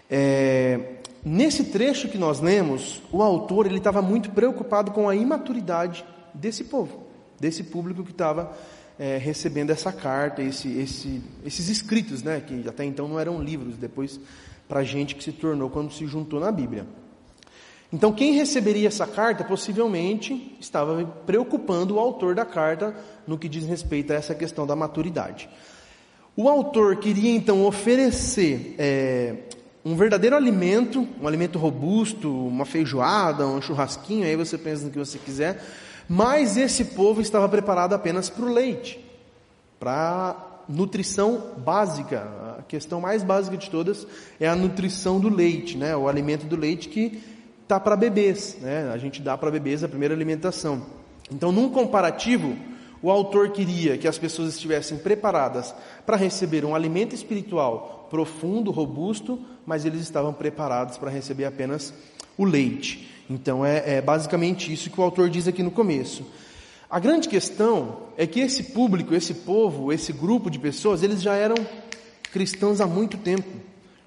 É, 0.08 0.98
nesse 1.24 1.64
trecho 1.64 2.08
que 2.08 2.18
nós 2.18 2.40
lemos, 2.40 3.02
o 3.10 3.22
autor 3.22 3.66
ele 3.66 3.78
estava 3.78 4.00
muito 4.00 4.30
preocupado 4.30 4.92
com 4.92 5.08
a 5.08 5.16
imaturidade 5.16 6.04
desse 6.32 6.64
povo, 6.64 7.06
desse 7.40 7.64
público 7.64 8.04
que 8.04 8.12
estava 8.12 8.56
é, 8.98 9.18
recebendo 9.18 9.70
essa 9.70 9.92
carta, 9.92 10.42
esse, 10.42 10.68
esse, 10.78 11.22
esses 11.44 11.68
escritos, 11.68 12.22
né? 12.22 12.40
que 12.40 12.68
até 12.68 12.84
então 12.84 13.08
não 13.08 13.18
eram 13.18 13.42
livros, 13.42 13.76
depois 13.76 14.20
para 14.68 14.80
a 14.80 14.84
gente 14.84 15.14
que 15.14 15.22
se 15.22 15.32
tornou 15.32 15.70
quando 15.70 15.92
se 15.92 16.06
juntou 16.06 16.40
na 16.40 16.50
Bíblia. 16.50 16.86
Então, 17.92 18.12
quem 18.12 18.32
receberia 18.32 18.88
essa 18.88 19.06
carta 19.06 19.44
possivelmente 19.44 20.56
estava 20.60 21.04
preocupando 21.24 21.94
o 21.94 21.98
autor 22.00 22.34
da 22.34 22.44
carta 22.44 22.94
no 23.26 23.38
que 23.38 23.48
diz 23.48 23.64
respeito 23.64 24.12
a 24.12 24.16
essa 24.16 24.34
questão 24.34 24.66
da 24.66 24.74
maturidade. 24.74 25.48
O 26.36 26.48
autor 26.48 26.96
queria 26.96 27.30
então 27.30 27.64
oferecer 27.64 28.74
é, 28.76 29.36
um 29.84 29.94
verdadeiro 29.94 30.34
alimento, 30.34 31.06
um 31.22 31.28
alimento 31.28 31.58
robusto, 31.58 32.28
uma 32.28 32.64
feijoada, 32.64 33.46
um 33.46 33.62
churrasquinho, 33.62 34.26
aí 34.26 34.36
você 34.36 34.58
pensa 34.58 34.84
no 34.84 34.90
que 34.90 34.98
você 34.98 35.16
quiser, 35.16 35.64
mas 36.08 36.56
esse 36.56 36.84
povo 36.86 37.20
estava 37.20 37.48
preparado 37.48 37.94
apenas 37.94 38.28
para 38.28 38.44
o 38.44 38.52
leite, 38.52 39.02
para 39.78 40.45
nutrição 40.68 41.54
básica, 41.58 42.26
a 42.58 42.62
questão 42.62 43.00
mais 43.00 43.22
básica 43.22 43.56
de 43.56 43.70
todas 43.70 44.06
é 44.40 44.48
a 44.48 44.56
nutrição 44.56 45.20
do 45.20 45.28
leite, 45.28 45.76
né? 45.76 45.96
O 45.96 46.08
alimento 46.08 46.46
do 46.46 46.56
leite 46.56 46.88
que 46.88 47.20
está 47.62 47.78
para 47.80 47.96
bebês, 47.96 48.56
né? 48.60 48.90
A 48.92 48.98
gente 48.98 49.22
dá 49.22 49.36
para 49.36 49.50
bebês 49.50 49.82
a 49.82 49.88
primeira 49.88 50.14
alimentação. 50.14 50.82
Então, 51.30 51.50
num 51.50 51.68
comparativo, 51.68 52.56
o 53.02 53.10
autor 53.10 53.50
queria 53.50 53.98
que 53.98 54.08
as 54.08 54.18
pessoas 54.18 54.54
estivessem 54.54 54.98
preparadas 54.98 55.74
para 56.04 56.16
receber 56.16 56.64
um 56.64 56.74
alimento 56.74 57.14
espiritual 57.14 58.06
profundo, 58.10 58.70
robusto, 58.70 59.40
mas 59.64 59.84
eles 59.84 60.00
estavam 60.00 60.32
preparados 60.32 60.96
para 60.96 61.10
receber 61.10 61.44
apenas 61.44 61.92
o 62.38 62.44
leite. 62.44 63.10
Então, 63.28 63.66
é, 63.66 63.96
é 63.96 64.00
basicamente 64.00 64.72
isso 64.72 64.90
que 64.90 65.00
o 65.00 65.02
autor 65.02 65.28
diz 65.28 65.48
aqui 65.48 65.62
no 65.62 65.70
começo. 65.70 66.24
A 66.88 67.00
grande 67.00 67.28
questão 67.28 67.98
é 68.16 68.26
que 68.26 68.40
esse 68.40 68.62
público, 68.62 69.14
esse 69.14 69.34
povo, 69.34 69.92
esse 69.92 70.12
grupo 70.12 70.48
de 70.48 70.58
pessoas, 70.58 71.02
eles 71.02 71.20
já 71.20 71.34
eram 71.34 71.56
cristãos 72.32 72.80
há 72.80 72.86
muito 72.86 73.16
tempo. 73.16 73.48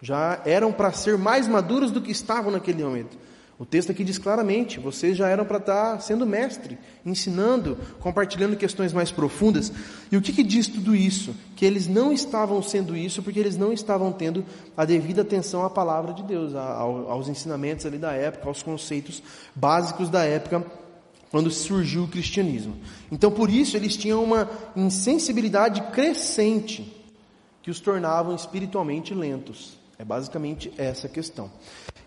Já 0.02 0.42
eram 0.46 0.72
para 0.72 0.94
ser 0.94 1.18
mais 1.18 1.46
maduros 1.46 1.92
do 1.92 2.02
que 2.02 2.12
estavam 2.12 2.52
naquele 2.52 2.82
momento. 2.82 3.18
O 3.60 3.66
texto 3.66 3.92
aqui 3.92 4.06
diz 4.06 4.18
claramente: 4.18 4.80
vocês 4.80 5.18
já 5.18 5.28
eram 5.28 5.44
para 5.44 5.58
estar 5.58 6.00
sendo 6.00 6.26
mestre, 6.26 6.78
ensinando, 7.06 7.78
compartilhando 8.00 8.56
questões 8.56 8.94
mais 8.94 9.12
profundas. 9.12 9.74
E 10.10 10.16
o 10.16 10.22
que, 10.22 10.32
que, 10.32 10.44
diz 10.44 10.70
tudo 10.70 10.96
isso? 10.96 11.36
Que 11.58 11.66
eles 11.66 11.86
não 11.86 12.14
estavam 12.14 12.64
sendo 12.64 12.96
isso 12.96 13.22
porque 13.22 13.38
eles 13.38 13.58
não 13.58 13.74
estavam 13.74 14.14
tendo 14.14 14.46
a 14.78 14.86
devida 14.86 15.24
atenção 15.24 15.66
à 15.66 15.70
palavra 15.70 16.14
de 16.14 16.24
Deus, 16.24 16.56
aos 16.56 17.28
ensinamentos 17.28 17.86
ali 17.86 17.98
da 17.98 18.14
época, 18.14 18.48
aos 18.48 18.64
conceitos 18.64 19.22
básicos 19.54 20.10
da 20.10 20.24
época 20.24 20.66
quando 21.32 21.52
surgiu 21.52 22.04
o 22.04 22.08
cristianismo. 22.08 22.76
Então, 23.12 23.32
por 23.32 23.50
isso, 23.50 23.78
eles 23.78 23.96
tinham 23.96 24.24
uma 24.24 24.50
insensibilidade 24.76 25.82
crescente 25.92 26.96
que 27.62 27.70
os 27.70 27.80
tornavam 27.80 28.36
espiritualmente 28.36 29.14
lentos. 29.14 29.78
É 29.98 30.06
basicamente 30.06 30.72
essa 30.78 31.08
a 31.08 31.10
questão. 31.10 31.52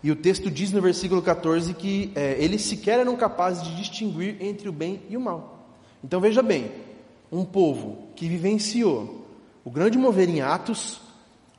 E 0.03 0.11
o 0.11 0.15
texto 0.15 0.51
diz 0.51 0.71
no 0.71 0.81
versículo 0.81 1.21
14 1.21 1.73
que 1.73 2.11
é, 2.15 2.35
eles 2.37 2.63
sequer 2.63 2.99
eram 2.99 3.15
capazes 3.15 3.63
de 3.63 3.75
distinguir 3.77 4.35
entre 4.41 4.67
o 4.67 4.73
bem 4.73 5.01
e 5.09 5.15
o 5.15 5.21
mal. 5.21 5.67
Então 6.03 6.19
veja 6.19 6.41
bem, 6.41 6.71
um 7.31 7.45
povo 7.45 8.09
que 8.15 8.27
vivenciou 8.27 9.25
o 9.63 9.71
grande 9.71 9.97
mover 9.97 10.27
em 10.27 10.41
Atos, 10.41 10.99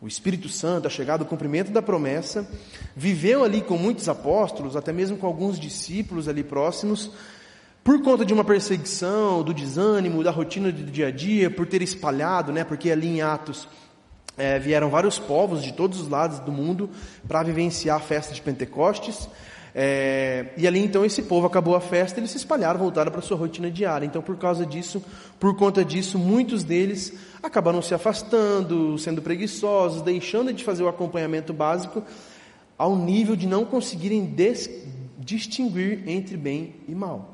o 0.01 0.07
Espírito 0.07 0.51
Santo, 0.51 0.87
a 0.87 0.91
chegada 0.91 1.25
do 1.25 1.29
cumprimento 1.29 1.73
da 1.73 1.81
promessa, 1.81 2.47
viveu 2.95 3.43
ali 3.43 3.63
com 3.63 3.79
muitos 3.79 4.07
apóstolos, 4.07 4.77
até 4.77 4.93
mesmo 4.93 5.17
com 5.17 5.27
alguns 5.27 5.59
discípulos 5.59 6.29
ali 6.29 6.45
próximos, 6.45 7.11
por 7.85 8.01
conta 8.03 8.25
de 8.25 8.33
uma 8.33 8.43
perseguição, 8.43 9.43
do 9.43 9.53
desânimo, 9.53 10.25
da 10.25 10.31
rotina 10.31 10.73
do 10.73 10.91
dia 10.91 11.09
a 11.09 11.11
dia, 11.11 11.51
por 11.51 11.67
ter 11.67 11.83
espalhado, 11.83 12.51
né, 12.51 12.65
porque 12.65 12.91
ali 12.91 13.09
em 13.09 13.21
Atos 13.21 13.69
é, 14.39 14.59
vieram 14.59 14.89
vários 14.89 15.19
povos 15.19 15.63
de 15.63 15.71
todos 15.75 16.01
os 16.01 16.09
lados 16.09 16.39
do 16.39 16.51
mundo 16.51 16.89
para 17.29 17.43
vivenciar 17.43 17.99
a 17.99 18.01
festa 18.01 18.33
de 18.33 18.41
Pentecostes. 18.41 19.29
É, 19.77 20.47
e 20.57 20.67
ali 20.67 20.79
então 20.79 21.05
esse 21.05 21.21
povo 21.23 21.47
acabou 21.47 21.77
a 21.77 21.81
festa, 21.81 22.21
eles 22.21 22.31
se 22.31 22.39
espalharam, 22.39 22.81
voltaram 22.81 23.13
para 23.13 23.21
sua 23.21 23.37
rotina 23.37 23.71
diária. 23.71 24.07
Então 24.07 24.23
por 24.23 24.39
causa 24.39 24.65
disso, 24.65 25.05
por 25.39 25.55
conta 25.55 25.85
disso, 25.85 26.19
muitos 26.19 26.65
deles 26.65 27.13
acabaram 27.43 27.83
se 27.83 27.93
afastando, 27.93 28.97
sendo 28.99 29.21
preguiçosos, 29.21 30.01
deixando 30.01 30.55
de 30.55 30.65
fazer 30.65 30.83
o 30.85 30.89
acompanhamento 30.89 31.53
básico, 31.53 32.03
ao 32.79 32.97
nível 32.97 33.37
de 33.37 33.47
não 33.47 33.67
conseguirem 33.67 34.35
distinguir 35.19 36.03
entre 36.09 36.39
bem 36.39 36.77
e 36.89 36.95
mal. 36.95 37.34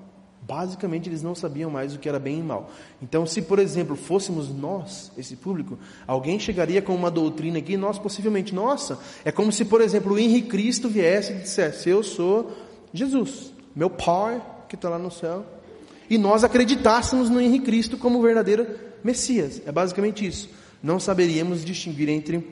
Basicamente, 0.50 1.08
eles 1.08 1.22
não 1.22 1.32
sabiam 1.32 1.70
mais 1.70 1.94
o 1.94 1.98
que 2.00 2.08
era 2.08 2.18
bem 2.18 2.40
e 2.40 2.42
mal. 2.42 2.72
Então, 3.00 3.24
se, 3.24 3.40
por 3.40 3.60
exemplo, 3.60 3.94
fôssemos 3.94 4.48
nós, 4.52 5.12
esse 5.16 5.36
público, 5.36 5.78
alguém 6.08 6.40
chegaria 6.40 6.82
com 6.82 6.92
uma 6.92 7.08
doutrina 7.08 7.60
aqui, 7.60 7.76
nós 7.76 8.00
possivelmente, 8.00 8.52
nossa, 8.52 8.98
é 9.24 9.30
como 9.30 9.52
se, 9.52 9.64
por 9.64 9.80
exemplo, 9.80 10.12
o 10.12 10.18
Henrique 10.18 10.48
Cristo 10.48 10.88
viesse 10.88 11.32
e 11.32 11.36
dissesse: 11.36 11.88
Eu 11.88 12.02
sou 12.02 12.50
Jesus, 12.92 13.52
meu 13.76 13.88
Pai 13.88 14.42
que 14.68 14.74
está 14.74 14.88
lá 14.88 14.98
no 14.98 15.10
céu, 15.10 15.46
e 16.08 16.18
nós 16.18 16.42
acreditássemos 16.42 17.30
no 17.30 17.40
Henrique 17.40 17.66
Cristo 17.66 17.96
como 17.96 18.20
verdadeiro 18.20 18.66
Messias. 19.04 19.62
É 19.64 19.70
basicamente 19.70 20.26
isso. 20.26 20.50
Não 20.82 20.98
saberíamos 20.98 21.64
distinguir 21.64 22.08
entre 22.08 22.44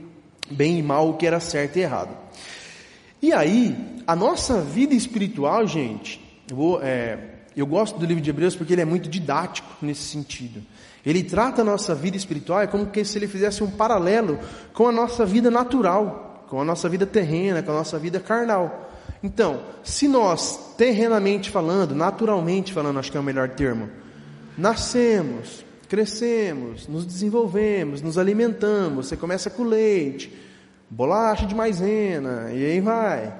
bem 0.48 0.78
e 0.78 0.82
mal, 0.84 1.10
o 1.10 1.16
que 1.16 1.26
era 1.26 1.40
certo 1.40 1.76
e 1.78 1.80
errado. 1.80 2.16
E 3.20 3.32
aí, 3.32 3.76
a 4.06 4.14
nossa 4.14 4.60
vida 4.60 4.94
espiritual, 4.94 5.66
gente, 5.66 6.20
eu 6.48 6.54
vou. 6.56 6.80
É, 6.80 7.37
eu 7.60 7.66
gosto 7.66 7.98
do 7.98 8.06
livro 8.06 8.22
de 8.22 8.30
Hebreus 8.30 8.54
porque 8.54 8.72
ele 8.72 8.82
é 8.82 8.84
muito 8.84 9.08
didático 9.08 9.68
nesse 9.82 10.02
sentido. 10.02 10.62
Ele 11.04 11.22
trata 11.22 11.62
a 11.62 11.64
nossa 11.64 11.94
vida 11.94 12.16
espiritual 12.16 12.60
é 12.60 12.66
como 12.66 12.88
se 13.04 13.18
ele 13.18 13.26
fizesse 13.26 13.64
um 13.64 13.70
paralelo 13.70 14.38
com 14.72 14.86
a 14.86 14.92
nossa 14.92 15.24
vida 15.24 15.50
natural, 15.50 16.44
com 16.48 16.60
a 16.60 16.64
nossa 16.64 16.88
vida 16.88 17.06
terrena, 17.06 17.62
com 17.62 17.70
a 17.70 17.74
nossa 17.74 17.98
vida 17.98 18.20
carnal. 18.20 18.90
Então, 19.22 19.62
se 19.82 20.06
nós, 20.06 20.74
terrenamente 20.76 21.50
falando, 21.50 21.94
naturalmente 21.94 22.72
falando, 22.72 22.98
acho 22.98 23.10
que 23.10 23.16
é 23.16 23.20
o 23.20 23.24
melhor 23.24 23.48
termo, 23.48 23.88
nascemos, 24.56 25.64
crescemos, 25.88 26.86
nos 26.86 27.04
desenvolvemos, 27.04 28.02
nos 28.02 28.18
alimentamos, 28.18 29.08
você 29.08 29.16
começa 29.16 29.50
com 29.50 29.64
leite, 29.64 30.32
bolacha 30.88 31.46
de 31.46 31.54
maisena, 31.54 32.52
e 32.52 32.64
aí 32.64 32.80
vai. 32.80 33.34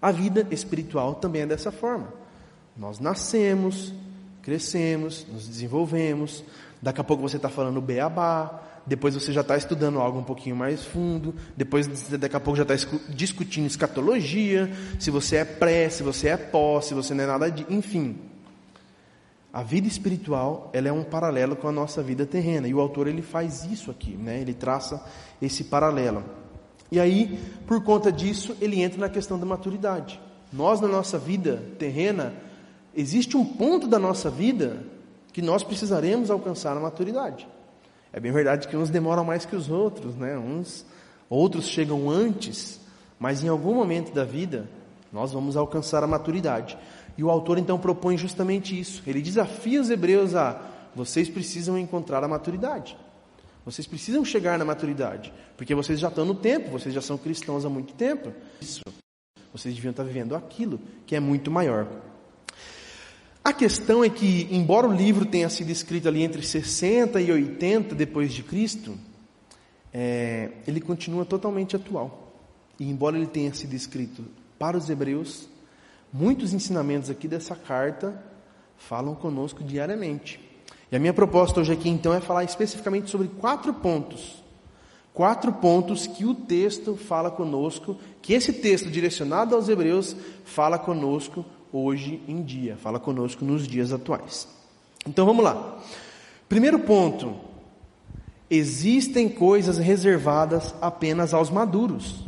A 0.00 0.12
vida 0.12 0.46
espiritual 0.50 1.14
também 1.14 1.42
é 1.42 1.46
dessa 1.46 1.72
forma. 1.72 2.23
Nós 2.76 2.98
nascemos, 2.98 3.92
crescemos, 4.42 5.26
nos 5.32 5.46
desenvolvemos. 5.46 6.44
Daqui 6.82 7.00
a 7.00 7.04
pouco 7.04 7.22
você 7.22 7.36
está 7.36 7.48
falando 7.48 7.80
beabá, 7.80 8.60
depois 8.86 9.14
você 9.14 9.32
já 9.32 9.40
está 9.40 9.56
estudando 9.56 9.98
algo 9.98 10.18
um 10.18 10.24
pouquinho 10.24 10.56
mais 10.56 10.84
fundo, 10.84 11.34
depois 11.56 11.86
daqui 12.18 12.36
a 12.36 12.40
pouco 12.40 12.56
já 12.56 12.64
está 12.64 12.74
discutindo 13.08 13.66
escatologia, 13.66 14.70
se 14.98 15.10
você 15.10 15.36
é 15.36 15.44
pré, 15.44 15.88
se 15.88 16.02
você 16.02 16.28
é 16.28 16.36
pós, 16.36 16.86
se 16.86 16.94
você 16.94 17.14
não 17.14 17.24
é 17.24 17.26
nada 17.26 17.50
de. 17.50 17.64
Enfim. 17.70 18.18
A 19.52 19.62
vida 19.62 19.86
espiritual 19.86 20.68
ela 20.72 20.88
é 20.88 20.92
um 20.92 21.04
paralelo 21.04 21.54
com 21.54 21.68
a 21.68 21.72
nossa 21.72 22.02
vida 22.02 22.26
terrena. 22.26 22.66
E 22.66 22.74
o 22.74 22.80
autor 22.80 23.06
ele 23.06 23.22
faz 23.22 23.64
isso 23.64 23.88
aqui, 23.88 24.10
né? 24.10 24.40
ele 24.40 24.52
traça 24.52 25.00
esse 25.40 25.62
paralelo. 25.62 26.24
E 26.90 26.98
aí, 26.98 27.38
por 27.66 27.82
conta 27.82 28.10
disso, 28.10 28.56
ele 28.60 28.82
entra 28.82 28.98
na 28.98 29.08
questão 29.08 29.38
da 29.38 29.46
maturidade. 29.46 30.20
Nós, 30.52 30.80
na 30.80 30.88
nossa 30.88 31.18
vida 31.18 31.62
terrena, 31.78 32.34
existe 32.96 33.36
um 33.36 33.44
ponto 33.44 33.86
da 33.86 33.98
nossa 33.98 34.30
vida 34.30 34.84
que 35.32 35.42
nós 35.42 35.62
precisaremos 35.62 36.30
alcançar 36.30 36.76
a 36.76 36.80
maturidade. 36.80 37.46
É 38.12 38.20
bem 38.20 38.30
verdade 38.30 38.68
que 38.68 38.76
uns 38.76 38.90
demoram 38.90 39.24
mais 39.24 39.44
que 39.44 39.56
os 39.56 39.68
outros, 39.68 40.14
né? 40.14 40.38
Uns, 40.38 40.86
outros 41.28 41.66
chegam 41.66 42.08
antes, 42.08 42.80
mas 43.18 43.42
em 43.42 43.48
algum 43.48 43.74
momento 43.74 44.12
da 44.14 44.24
vida 44.24 44.68
nós 45.12 45.32
vamos 45.32 45.56
alcançar 45.56 46.02
a 46.04 46.06
maturidade. 46.06 46.78
E 47.16 47.24
o 47.24 47.30
autor 47.30 47.58
então 47.58 47.78
propõe 47.78 48.16
justamente 48.16 48.78
isso. 48.78 49.02
Ele 49.06 49.22
desafia 49.22 49.80
os 49.80 49.90
hebreus 49.90 50.34
a 50.34 50.60
vocês 50.94 51.28
precisam 51.28 51.76
encontrar 51.76 52.22
a 52.22 52.28
maturidade. 52.28 52.96
Vocês 53.64 53.86
precisam 53.86 54.24
chegar 54.24 54.58
na 54.58 54.64
maturidade, 54.64 55.32
porque 55.56 55.74
vocês 55.74 55.98
já 55.98 56.08
estão 56.08 56.24
no 56.24 56.34
tempo, 56.34 56.70
vocês 56.70 56.94
já 56.94 57.00
são 57.00 57.16
cristãos 57.16 57.64
há 57.64 57.68
muito 57.68 57.94
tempo. 57.94 58.32
Isso. 58.60 58.82
Vocês 59.52 59.74
deviam 59.74 59.90
estar 59.90 60.04
vivendo 60.04 60.36
aquilo 60.36 60.80
que 61.06 61.16
é 61.16 61.20
muito 61.20 61.50
maior. 61.50 61.88
A 63.44 63.52
questão 63.52 64.02
é 64.02 64.08
que, 64.08 64.48
embora 64.50 64.88
o 64.88 64.92
livro 64.92 65.26
tenha 65.26 65.50
sido 65.50 65.68
escrito 65.68 66.08
ali 66.08 66.22
entre 66.22 66.42
60 66.42 67.20
e 67.20 67.30
80 67.30 67.94
depois 67.94 68.32
de 68.32 68.42
Cristo, 68.42 68.96
é, 69.92 70.50
ele 70.66 70.80
continua 70.80 71.26
totalmente 71.26 71.76
atual. 71.76 72.32
E 72.80 72.88
embora 72.88 73.18
ele 73.18 73.26
tenha 73.26 73.52
sido 73.52 73.74
escrito 73.74 74.24
para 74.58 74.78
os 74.78 74.88
hebreus, 74.88 75.46
muitos 76.10 76.54
ensinamentos 76.54 77.10
aqui 77.10 77.28
dessa 77.28 77.54
carta 77.54 78.18
falam 78.78 79.14
conosco 79.14 79.62
diariamente. 79.62 80.40
E 80.90 80.96
a 80.96 80.98
minha 80.98 81.12
proposta 81.12 81.60
hoje 81.60 81.74
aqui 81.74 81.90
então 81.90 82.14
é 82.14 82.20
falar 82.20 82.44
especificamente 82.44 83.10
sobre 83.10 83.28
quatro 83.28 83.74
pontos. 83.74 84.42
Quatro 85.12 85.52
pontos 85.52 86.06
que 86.06 86.24
o 86.24 86.34
texto 86.34 86.96
fala 86.96 87.30
conosco, 87.30 87.98
que 88.22 88.32
esse 88.32 88.54
texto 88.54 88.90
direcionado 88.90 89.54
aos 89.54 89.68
hebreus 89.68 90.16
fala 90.46 90.78
conosco 90.78 91.44
hoje 91.74 92.22
em 92.28 92.40
dia, 92.40 92.76
fala 92.76 93.00
conosco 93.00 93.44
nos 93.44 93.66
dias 93.66 93.92
atuais. 93.92 94.46
Então 95.04 95.26
vamos 95.26 95.44
lá. 95.44 95.78
Primeiro 96.48 96.78
ponto: 96.78 97.34
existem 98.48 99.28
coisas 99.28 99.76
reservadas 99.76 100.72
apenas 100.80 101.34
aos 101.34 101.50
maduros. 101.50 102.24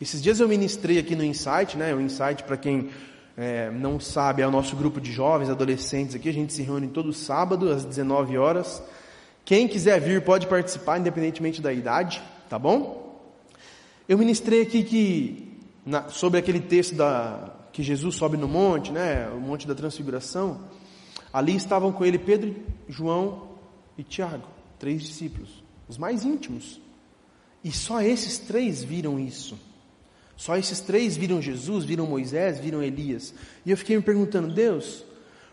Esses 0.00 0.20
dias 0.20 0.40
eu 0.40 0.48
ministrei 0.48 0.98
aqui 0.98 1.14
no 1.14 1.22
Insight, 1.22 1.76
né? 1.76 1.94
O 1.94 2.00
Insight, 2.00 2.42
para 2.42 2.56
quem 2.56 2.88
é, 3.36 3.70
não 3.70 4.00
sabe, 4.00 4.42
é 4.42 4.46
o 4.46 4.50
nosso 4.50 4.74
grupo 4.74 5.00
de 5.00 5.12
jovens, 5.12 5.48
adolescentes 5.48 6.16
aqui. 6.16 6.28
A 6.28 6.32
gente 6.32 6.52
se 6.52 6.62
reúne 6.62 6.88
todo 6.88 7.12
sábado 7.12 7.70
às 7.70 7.84
19 7.84 8.36
horas. 8.36 8.82
Quem 9.44 9.68
quiser 9.68 10.00
vir 10.00 10.22
pode 10.24 10.46
participar, 10.46 10.98
independentemente 10.98 11.62
da 11.62 11.72
idade, 11.72 12.22
tá 12.48 12.58
bom? 12.58 13.20
Eu 14.08 14.18
ministrei 14.18 14.62
aqui 14.62 14.82
que 14.82 15.58
na, 15.86 16.08
sobre 16.08 16.38
aquele 16.40 16.60
texto 16.60 16.94
da 16.94 17.59
que 17.72 17.82
Jesus 17.82 18.14
sobe 18.14 18.36
no 18.36 18.48
monte, 18.48 18.92
né, 18.92 19.28
o 19.30 19.40
monte 19.40 19.66
da 19.66 19.74
transfiguração, 19.74 20.60
ali 21.32 21.54
estavam 21.54 21.92
com 21.92 22.04
ele 22.04 22.18
Pedro, 22.18 22.56
João 22.88 23.48
e 23.96 24.02
Tiago, 24.02 24.46
três 24.78 25.02
discípulos, 25.02 25.62
os 25.88 25.96
mais 25.96 26.24
íntimos. 26.24 26.80
E 27.62 27.70
só 27.70 28.00
esses 28.00 28.38
três 28.38 28.82
viram 28.82 29.18
isso. 29.18 29.58
Só 30.36 30.56
esses 30.56 30.80
três 30.80 31.16
viram 31.16 31.42
Jesus, 31.42 31.84
viram 31.84 32.06
Moisés, 32.06 32.58
viram 32.58 32.82
Elias. 32.82 33.34
E 33.64 33.70
eu 33.70 33.76
fiquei 33.76 33.96
me 33.96 34.02
perguntando, 34.02 34.48
Deus, 34.48 35.04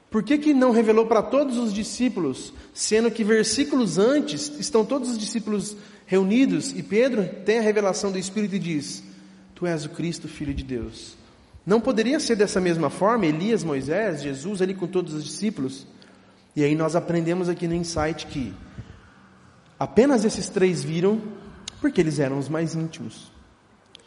por 0.10 0.24
que, 0.24 0.38
que 0.38 0.54
não 0.54 0.72
revelou 0.72 1.06
para 1.06 1.22
todos 1.22 1.58
os 1.58 1.74
discípulos, 1.74 2.54
sendo 2.74 3.12
que 3.12 3.24
versículos 3.24 3.98
antes 3.98 4.50
estão 4.58 4.86
todos 4.86 5.10
os 5.10 5.18
discípulos 5.18 5.76
reunidos 6.06 6.72
e 6.72 6.82
Pedro 6.82 7.28
tem 7.44 7.60
a 7.60 7.62
revelação 7.62 8.12
do 8.12 8.18
Espírito 8.18 8.56
e 8.56 8.60
diz: 8.60 9.04
Tu 9.54 9.66
és 9.68 9.86
o 9.86 9.90
Cristo, 9.90 10.28
Filho 10.30 10.54
de 10.54 10.64
Deus. 10.64 11.18
Não 11.68 11.82
poderia 11.82 12.18
ser 12.18 12.38
dessa 12.38 12.62
mesma 12.62 12.90
forma, 12.90 13.26
Elias, 13.26 13.62
Moisés, 13.62 14.24
Jesus 14.24 14.62
ali 14.62 14.74
com 14.74 14.88
todos 14.88 15.14
os 15.14 15.26
discípulos? 15.26 15.86
E 16.56 16.64
aí 16.64 16.74
nós 16.74 16.96
aprendemos 16.96 17.50
aqui 17.50 17.68
no 17.68 17.74
insight 17.74 18.26
que 18.28 18.54
apenas 19.78 20.24
esses 20.24 20.48
três 20.48 20.82
viram 20.82 21.22
porque 21.82 22.00
eles 22.00 22.20
eram 22.20 22.40
os 22.40 22.48
mais 22.48 22.74
íntimos. 22.74 23.34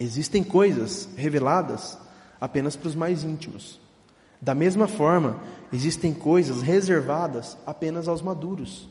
Existem 0.01 0.43
coisas 0.43 1.11
reveladas 1.15 1.99
apenas 2.41 2.77
para 2.77 2.89
os 2.89 2.95
mais 2.95 3.25
íntimos. 3.25 3.79
Da 4.41 4.55
mesma 4.55 4.89
forma, 4.89 5.39
existem 5.71 6.15
coisas 6.15 6.63
reservadas 6.63 7.59
apenas 7.67 8.09
aos 8.09 8.23
maduros. 8.23 8.89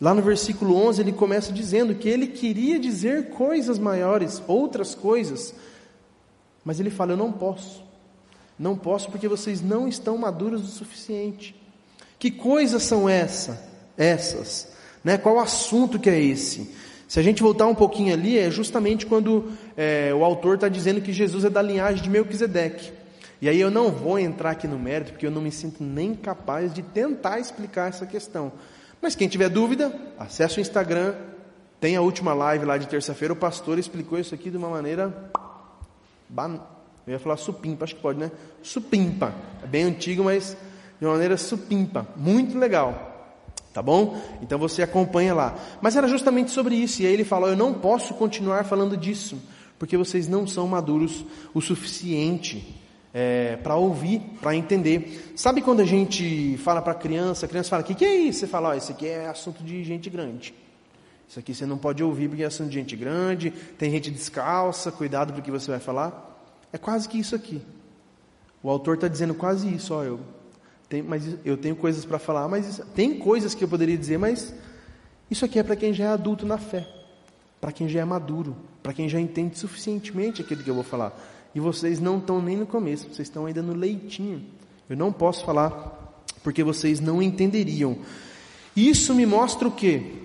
Lá 0.00 0.12
no 0.12 0.22
versículo 0.22 0.74
11 0.74 1.02
ele 1.02 1.12
começa 1.12 1.52
dizendo 1.52 1.94
que 1.94 2.08
ele 2.08 2.26
queria 2.26 2.80
dizer 2.80 3.30
coisas 3.30 3.78
maiores, 3.78 4.42
outras 4.48 4.92
coisas, 4.92 5.54
mas 6.64 6.80
ele 6.80 6.90
fala: 6.90 7.12
Eu 7.12 7.16
não 7.16 7.30
posso. 7.30 7.91
Não 8.58 8.76
posso 8.76 9.10
porque 9.10 9.28
vocês 9.28 9.60
não 9.60 9.88
estão 9.88 10.16
maduros 10.16 10.62
o 10.62 10.66
suficiente. 10.66 11.54
Que 12.18 12.30
coisas 12.30 12.82
são 12.82 13.08
essa, 13.08 13.60
essas? 13.96 14.72
Né? 15.02 15.18
Qual 15.18 15.38
assunto 15.38 15.98
que 15.98 16.08
é 16.08 16.20
esse? 16.20 16.72
Se 17.08 17.20
a 17.20 17.22
gente 17.22 17.42
voltar 17.42 17.66
um 17.66 17.74
pouquinho 17.74 18.14
ali, 18.14 18.38
é 18.38 18.50
justamente 18.50 19.04
quando 19.04 19.52
é, 19.76 20.14
o 20.14 20.24
autor 20.24 20.54
está 20.54 20.68
dizendo 20.68 21.00
que 21.00 21.12
Jesus 21.12 21.44
é 21.44 21.50
da 21.50 21.60
linhagem 21.60 22.02
de 22.02 22.08
Melquisedeque. 22.08 22.92
E 23.40 23.48
aí 23.48 23.60
eu 23.60 23.70
não 23.70 23.90
vou 23.90 24.18
entrar 24.18 24.52
aqui 24.52 24.68
no 24.68 24.78
mérito, 24.78 25.12
porque 25.12 25.26
eu 25.26 25.30
não 25.30 25.42
me 25.42 25.50
sinto 25.50 25.82
nem 25.82 26.14
capaz 26.14 26.72
de 26.72 26.80
tentar 26.80 27.40
explicar 27.40 27.88
essa 27.88 28.06
questão. 28.06 28.52
Mas 29.02 29.16
quem 29.16 29.26
tiver 29.26 29.48
dúvida, 29.48 29.92
acesse 30.16 30.58
o 30.58 30.60
Instagram, 30.60 31.16
tem 31.80 31.96
a 31.96 32.00
última 32.00 32.32
live 32.32 32.64
lá 32.64 32.78
de 32.78 32.86
terça-feira, 32.86 33.34
o 33.34 33.36
pastor 33.36 33.80
explicou 33.80 34.16
isso 34.16 34.32
aqui 34.32 34.48
de 34.48 34.56
uma 34.56 34.68
maneira 34.70 35.30
eu 37.06 37.12
ia 37.12 37.18
falar 37.18 37.36
supimpa, 37.36 37.84
acho 37.84 37.96
que 37.96 38.02
pode, 38.02 38.18
né? 38.18 38.30
Supimpa. 38.62 39.34
É 39.62 39.66
bem 39.66 39.84
antigo, 39.84 40.24
mas 40.24 40.56
de 41.00 41.06
uma 41.06 41.12
maneira 41.12 41.36
supimpa. 41.36 42.06
Muito 42.16 42.56
legal. 42.56 43.10
Tá 43.72 43.80
bom? 43.80 44.20
Então 44.42 44.58
você 44.58 44.82
acompanha 44.82 45.34
lá. 45.34 45.56
Mas 45.80 45.96
era 45.96 46.06
justamente 46.06 46.50
sobre 46.50 46.74
isso. 46.74 47.02
E 47.02 47.06
aí 47.06 47.12
ele 47.12 47.24
falou: 47.24 47.48
Eu 47.48 47.56
não 47.56 47.72
posso 47.72 48.14
continuar 48.14 48.64
falando 48.64 48.96
disso, 48.96 49.40
porque 49.78 49.96
vocês 49.96 50.28
não 50.28 50.46
são 50.46 50.68
maduros 50.68 51.24
o 51.54 51.60
suficiente 51.60 52.78
é, 53.14 53.56
para 53.56 53.74
ouvir, 53.76 54.20
para 54.40 54.54
entender. 54.54 55.32
Sabe 55.34 55.62
quando 55.62 55.80
a 55.80 55.86
gente 55.86 56.56
fala 56.58 56.82
para 56.82 56.94
criança, 56.94 57.46
a 57.46 57.48
criança 57.48 57.70
fala: 57.70 57.82
O 57.82 57.86
que, 57.86 57.94
que 57.94 58.04
é 58.04 58.14
isso? 58.14 58.40
Você 58.40 58.46
fala: 58.46 58.70
oh, 58.70 58.74
Isso 58.74 58.92
aqui 58.92 59.08
é 59.08 59.26
assunto 59.26 59.64
de 59.64 59.82
gente 59.82 60.08
grande. 60.10 60.54
Isso 61.26 61.38
aqui 61.38 61.54
você 61.54 61.64
não 61.64 61.78
pode 61.78 62.04
ouvir 62.04 62.28
porque 62.28 62.42
é 62.42 62.46
assunto 62.46 62.68
de 62.68 62.74
gente 62.74 62.94
grande, 62.94 63.50
tem 63.78 63.90
gente 63.90 64.10
descalça, 64.10 64.92
cuidado 64.92 65.32
porque 65.32 65.50
você 65.50 65.70
vai 65.70 65.80
falar. 65.80 66.31
É 66.72 66.78
quase 66.78 67.08
que 67.08 67.18
isso 67.18 67.34
aqui. 67.34 67.60
O 68.62 68.70
autor 68.70 68.94
está 68.94 69.08
dizendo 69.08 69.34
quase 69.34 69.72
isso. 69.72 69.92
Ó, 69.92 70.02
eu, 70.02 70.20
tenho, 70.88 71.04
mas 71.04 71.36
eu 71.44 71.56
tenho 71.56 71.76
coisas 71.76 72.04
para 72.04 72.18
falar, 72.18 72.48
mas 72.48 72.80
tem 72.94 73.18
coisas 73.18 73.54
que 73.54 73.62
eu 73.62 73.68
poderia 73.68 73.96
dizer, 73.96 74.18
mas 74.18 74.54
isso 75.30 75.44
aqui 75.44 75.58
é 75.58 75.62
para 75.62 75.76
quem 75.76 75.92
já 75.92 76.04
é 76.04 76.08
adulto 76.08 76.46
na 76.46 76.58
fé, 76.58 76.88
para 77.60 77.72
quem 77.72 77.88
já 77.88 78.00
é 78.00 78.04
maduro, 78.04 78.56
para 78.82 78.92
quem 78.92 79.08
já 79.08 79.20
entende 79.20 79.58
suficientemente 79.58 80.40
aquilo 80.40 80.62
que 80.62 80.70
eu 80.70 80.74
vou 80.74 80.84
falar. 80.84 81.18
E 81.54 81.60
vocês 81.60 82.00
não 82.00 82.18
estão 82.18 82.40
nem 82.40 82.56
no 82.56 82.66
começo, 82.66 83.04
vocês 83.04 83.28
estão 83.28 83.46
ainda 83.46 83.60
no 83.62 83.74
leitinho. 83.74 84.44
Eu 84.88 84.96
não 84.96 85.12
posso 85.12 85.44
falar 85.44 85.98
porque 86.42 86.64
vocês 86.64 87.00
não 87.00 87.22
entenderiam. 87.22 87.98
Isso 88.74 89.14
me 89.14 89.26
mostra 89.26 89.68
o 89.68 89.70
quê? 89.70 90.21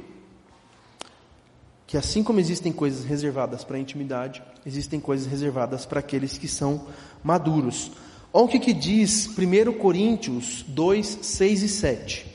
Que 1.88 1.98
assim 1.98 2.22
como 2.22 2.39
existem 2.39 2.72
coisas 2.72 3.03
reservadas 3.03 3.63
para 3.63 3.77
a 3.77 3.79
intimidade, 3.79 4.44
existem 4.65 5.00
coisas 5.00 5.25
reservadas 5.25 5.86
para 5.86 6.01
aqueles 6.01 6.38
que 6.38 6.48
são 6.48 6.86
maduros. 7.24 7.91
Olha 8.32 8.46
o 8.46 8.48
que, 8.48 8.60
que 8.60 8.74
diz 8.74 9.27
1 9.27 9.74
Coríntios 9.79 10.63
2, 10.67 11.20
6 11.22 11.63
e 11.63 11.70
7. 11.70 12.25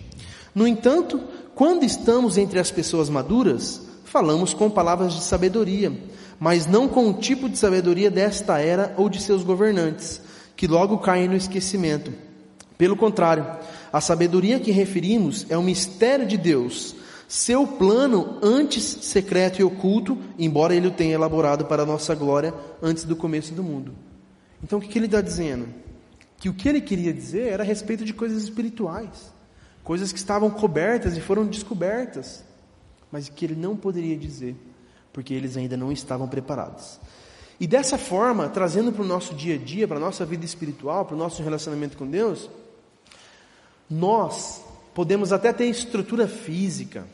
No 0.55 0.67
entanto, 0.67 1.21
quando 1.55 1.85
estamos 1.85 2.37
entre 2.37 2.59
as 2.59 2.71
pessoas 2.71 3.09
maduras, 3.09 3.83
falamos 4.05 4.53
com 4.53 4.69
palavras 4.69 5.15
de 5.15 5.23
sabedoria 5.23 5.93
mas 6.43 6.67
não 6.67 6.89
com 6.89 7.09
o 7.09 7.15
tipo 7.15 7.49
de 7.49 7.57
sabedoria 7.57 8.11
desta 8.11 8.59
era 8.59 8.93
ou 8.97 9.09
de 9.09 9.23
seus 9.23 9.45
governantes, 9.45 10.21
que 10.57 10.67
logo 10.67 10.99
caem 10.99 11.29
no 11.29 11.37
esquecimento. 11.37 12.13
Pelo 12.77 12.97
contrário, 12.97 13.47
a 13.93 14.01
sabedoria 14.01 14.59
que 14.59 14.73
referimos 14.73 15.47
é 15.49 15.57
o 15.57 15.63
mistério 15.63 16.27
de 16.27 16.37
Deus, 16.37 16.97
seu 17.33 17.67
plano 17.67 18.39
antes 18.43 18.85
secreto 18.85 19.59
e 19.59 19.65
oculto, 19.65 20.19
embora 20.39 20.75
ele 20.75 20.89
o 20.89 20.91
tenha 20.91 21.15
elaborado 21.15 21.65
para 21.65 21.83
a 21.83 21.87
nossa 21.87 22.15
glória 22.15 22.53
antes 22.83 23.05
do 23.05 23.17
começo 23.17 23.55
do 23.55 23.63
mundo. 23.63 23.95
Então 24.63 24.79
o 24.79 24.83
que, 24.83 24.99
ele 24.99 25.07
está 25.07 25.23
dizendo? 25.23 25.67
Que 26.37 26.51
o 26.51 26.53
que 26.53 26.69
ele 26.69 26.83
queria 26.83 27.11
dizer 27.11 27.49
era 27.49 27.63
a 27.63 27.67
respeito 27.67 28.05
de 28.05 28.13
coisas 28.13 28.43
espirituais, 28.43 29.33
coisas 29.83 30.13
que 30.13 30.19
estavam 30.19 30.51
cobertas 30.51 31.17
e 31.17 31.23
foram 31.23 31.47
descobertas, 31.47 32.45
mas 33.11 33.31
que 33.31 33.47
ele 33.47 33.57
não 33.57 33.79
poderia 33.79 34.15
dizer 34.15 34.55
porque 35.11 35.33
eles 35.33 35.57
ainda 35.57 35.75
não 35.75 35.91
estavam 35.91 36.29
preparados. 36.29 37.01
E 37.59 37.67
dessa 37.67 37.97
forma, 37.97 38.51
trazendo 38.51 38.93
para 38.93 39.03
o 39.03 39.07
nosso 39.07 39.35
dia 39.35 39.55
a 39.55 39.59
dia, 39.59 39.89
para 39.89 39.97
a 39.97 40.01
nossa 40.01 40.27
vida 40.27 40.45
espiritual, 40.45 41.07
para 41.07 41.15
o 41.15 41.19
nosso 41.19 41.43
relacionamento 41.43 41.97
com 41.97 42.07
Deus, 42.07 42.51
nós 43.89 44.63
podemos 44.93 45.33
até 45.33 45.51
ter 45.51 45.65
estrutura 45.65 46.29
física, 46.29 47.07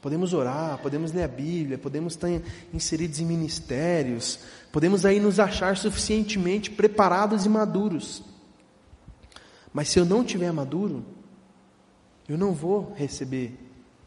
podemos 0.00 0.32
orar, 0.32 0.78
podemos 0.78 1.12
ler 1.12 1.24
a 1.24 1.28
Bíblia, 1.28 1.78
podemos 1.78 2.14
estar 2.14 2.28
inseridos 2.72 3.20
em 3.20 3.24
ministérios, 3.24 4.38
podemos 4.72 5.04
aí 5.04 5.20
nos 5.20 5.40
achar 5.40 5.76
suficientemente 5.76 6.70
preparados 6.70 7.44
e 7.44 7.48
maduros. 7.48 8.22
Mas 9.72 9.88
se 9.88 9.98
eu 9.98 10.04
não 10.04 10.24
tiver 10.24 10.52
maduro, 10.52 11.04
eu 12.28 12.38
não 12.38 12.52
vou 12.52 12.92
receber 12.96 13.58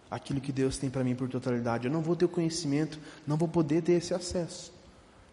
aquilo 0.09 0.41
que 0.41 0.51
Deus 0.51 0.77
tem 0.77 0.89
para 0.89 1.03
mim 1.03 1.15
por 1.15 1.29
totalidade. 1.29 1.87
Eu 1.87 1.93
não 1.93 2.01
vou 2.01 2.15
ter 2.15 2.25
o 2.25 2.29
conhecimento, 2.29 2.99
não 3.25 3.37
vou 3.37 3.47
poder 3.47 3.81
ter 3.81 3.93
esse 3.93 4.13
acesso, 4.13 4.73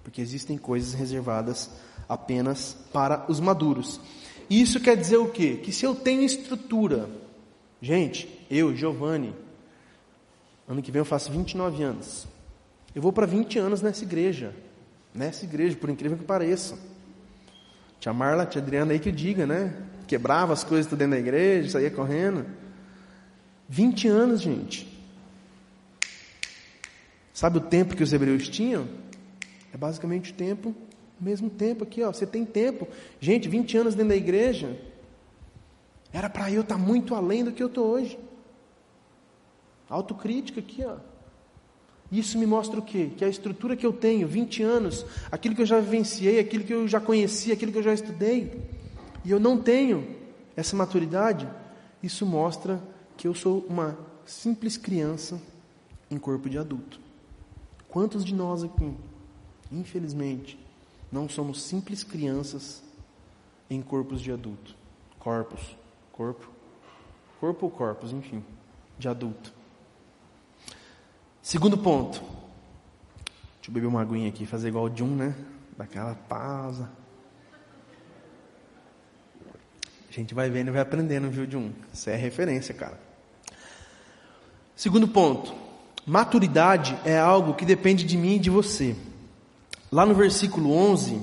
porque 0.05 0.21
existem 0.21 0.57
coisas 0.57 0.95
reservadas 0.95 1.71
apenas 2.09 2.77
para 2.93 3.25
os 3.29 3.41
maduros. 3.41 4.01
Isso 4.49 4.81
quer 4.81 4.97
dizer 4.97 5.19
o 5.19 5.29
quê? 5.29 5.57
Que 5.63 5.73
se 5.73 5.85
eu 5.85 5.95
tenho 5.95 6.23
estrutura, 6.23 7.11
gente, 7.83 8.29
eu, 8.51 8.75
Giovanni, 8.75 9.35
ano 10.69 10.83
que 10.83 10.93
vem 10.93 11.01
eu 11.01 11.05
faço 11.05 11.33
29 11.33 11.83
anos. 11.83 12.27
Eu 12.95 13.01
vou 13.01 13.13
para 13.13 13.27
20 13.27 13.59
anos 13.59 13.81
nessa 13.81 14.05
igreja. 14.05 14.55
Nessa 15.15 15.45
igreja, 15.45 15.77
por 15.77 15.89
incrível 15.89 16.19
que 16.19 16.25
pareça. 16.25 16.79
Tia 17.99 18.13
Marla, 18.13 18.47
tia 18.47 18.61
Adriana 18.61 18.93
aí 18.93 18.99
que 18.99 19.11
diga, 19.11 19.47
né? 19.47 19.75
Quebrava 20.07 20.53
as 20.53 20.63
coisas 20.63 20.91
dentro 20.91 21.11
da 21.11 21.19
igreja, 21.19 21.71
saía 21.71 21.91
correndo. 21.91 22.47
20 23.69 24.09
anos, 24.09 24.41
gente. 24.41 24.87
Sabe 27.33 27.59
o 27.59 27.61
tempo 27.61 27.97
que 27.97 28.03
os 28.03 28.13
hebreus 28.13 28.49
tinham? 28.49 28.89
É 29.73 29.77
basicamente 29.77 30.33
o 30.33 30.35
tempo, 30.35 30.75
o 31.21 31.25
mesmo 31.25 31.49
tempo 31.49 31.85
aqui, 31.85 32.03
ó. 32.03 32.13
Você 32.13 32.27
tem 32.27 32.45
tempo. 32.45 32.89
Gente, 33.21 33.49
20 33.49 33.77
anos 33.79 33.95
dentro 33.95 34.11
da 34.11 34.17
igreja. 34.17 34.77
Era 36.13 36.31
para 36.31 36.51
eu 36.51 36.63
estar 36.63 36.77
tá 36.77 36.81
muito 36.81 37.15
além 37.15 37.45
do 37.45 37.53
que 37.53 37.63
eu 37.63 37.67
estou 37.69 37.87
hoje. 37.87 38.19
Autocrítica 39.89 40.61
aqui, 40.61 40.85
ó. 40.85 40.97
Isso 42.11 42.39
me 42.39 42.47
mostra 42.47 42.79
o 42.79 42.83
quê? 42.83 43.11
Que 43.17 43.25
a 43.25 43.29
estrutura 43.29 43.77
que 43.77 43.85
eu 43.85 43.93
tenho, 43.93 44.27
20 44.27 44.63
anos, 44.63 45.05
aquilo 45.31 45.55
que 45.55 45.63
eu 45.63 45.67
já 45.67 45.79
vivenciei, 45.79 46.39
aquilo 46.39 46.65
que 46.65 46.73
eu 46.73 46.89
já 46.89 47.01
conheci, 47.01 47.53
aquilo 47.53 47.71
que 47.71 47.79
eu 47.79 47.83
já 47.83 47.93
estudei, 47.93 48.63
e 49.25 49.31
eu 49.31 49.39
não 49.39 49.59
tenho 49.59 50.17
essa 50.57 50.75
maturidade, 50.75 51.49
isso 52.03 52.25
mostra 52.25 52.83
que 53.17 53.29
eu 53.29 53.35
sou 53.35 53.67
uma 53.69 53.99
simples 54.25 54.77
criança 54.77 55.41
em 56.11 56.19
corpo 56.19 56.49
de 56.49 56.59
adulto. 56.59 56.99
Quantos 57.89 58.25
de 58.25 58.35
nós 58.35 58.63
aqui, 58.63 58.95
infelizmente, 59.71 60.59
não 61.13 61.29
somos 61.29 61.63
simples 61.63 62.03
crianças 62.03 62.83
em 63.69 63.83
corpos 63.83 64.21
de 64.21 64.33
adulto? 64.33 64.75
Corpos, 65.19 65.77
corpo, 66.13 66.49
corpo 67.41 67.67
ou 67.67 67.71
corpos, 67.71 68.13
enfim, 68.13 68.43
de 68.99 69.09
adulto. 69.09 69.58
Segundo 71.49 71.79
ponto. 71.79 72.21
Deixa 73.55 73.71
eu 73.71 73.73
beber 73.73 73.87
uma 73.87 74.03
aguinha 74.03 74.29
aqui, 74.29 74.45
fazer 74.45 74.69
igual 74.69 74.85
o 74.85 74.95
Jun, 74.95 75.17
né? 75.17 75.35
Daquela 75.79 76.15
pausa. 76.15 76.91
A 80.11 80.13
gente 80.13 80.35
vai 80.35 80.51
vendo 80.51 80.69
e 80.69 80.73
vai 80.73 80.83
aprendendo, 80.83 81.31
viu, 81.31 81.51
Jun? 81.51 81.71
Isso 81.91 82.11
é 82.11 82.17
referência, 82.17 82.75
cara. 82.75 83.01
Segundo 84.77 85.09
ponto, 85.09 85.55
maturidade 86.05 86.99
é 87.03 87.19
algo 87.19 87.55
que 87.55 87.65
depende 87.65 88.05
de 88.05 88.19
mim 88.19 88.35
e 88.35 88.39
de 88.39 88.51
você. 88.51 88.95
Lá 89.91 90.05
no 90.05 90.15
versículo 90.15 90.71
11, 90.71 91.19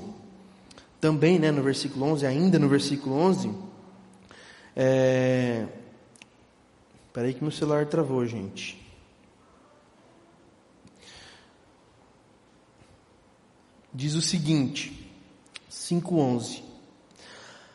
também, 0.99 1.37
né, 1.37 1.51
no 1.51 1.61
versículo 1.61 2.03
11, 2.03 2.25
ainda 2.25 2.57
no 2.57 2.67
versículo 2.67 3.15
11, 3.15 3.53
é... 4.75 5.67
Peraí 7.13 7.31
que 7.31 7.43
meu 7.43 7.51
celular 7.51 7.85
travou, 7.85 8.25
gente. 8.25 8.84
Diz 13.95 14.13
o 14.13 14.21
seguinte, 14.21 15.09
5:11. 15.69 16.63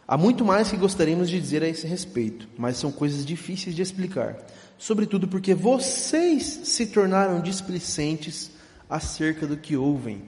Há 0.07 0.17
muito 0.17 0.45
mais 0.45 0.71
que 0.71 0.77
gostaríamos 0.77 1.31
de 1.31 1.41
dizer 1.41 1.63
a 1.63 1.69
esse 1.69 1.87
respeito, 1.87 2.49
mas 2.59 2.77
são 2.77 2.93
coisas 2.93 3.25
difíceis 3.25 3.75
de 3.75 3.83
explicar 3.83 4.37
sobretudo 4.81 5.29
porque 5.29 5.55
vocês 5.55 6.63
se 6.65 6.87
tornaram 6.87 7.39
displicentes 7.43 8.51
acerca 8.89 9.47
do 9.47 9.59
que 9.59 9.77
ouvem. 9.77 10.23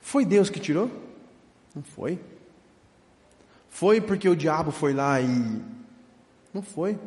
Foi 0.00 0.24
Deus 0.24 0.50
que 0.50 0.58
tirou? 0.58 0.90
Não 1.72 1.82
foi. 1.82 2.18
Foi 3.70 4.00
porque 4.00 4.28
o 4.28 4.34
diabo 4.34 4.72
foi 4.72 4.92
lá 4.92 5.20
e. 5.20 5.62
Não 6.52 6.62
foi. 6.62 6.98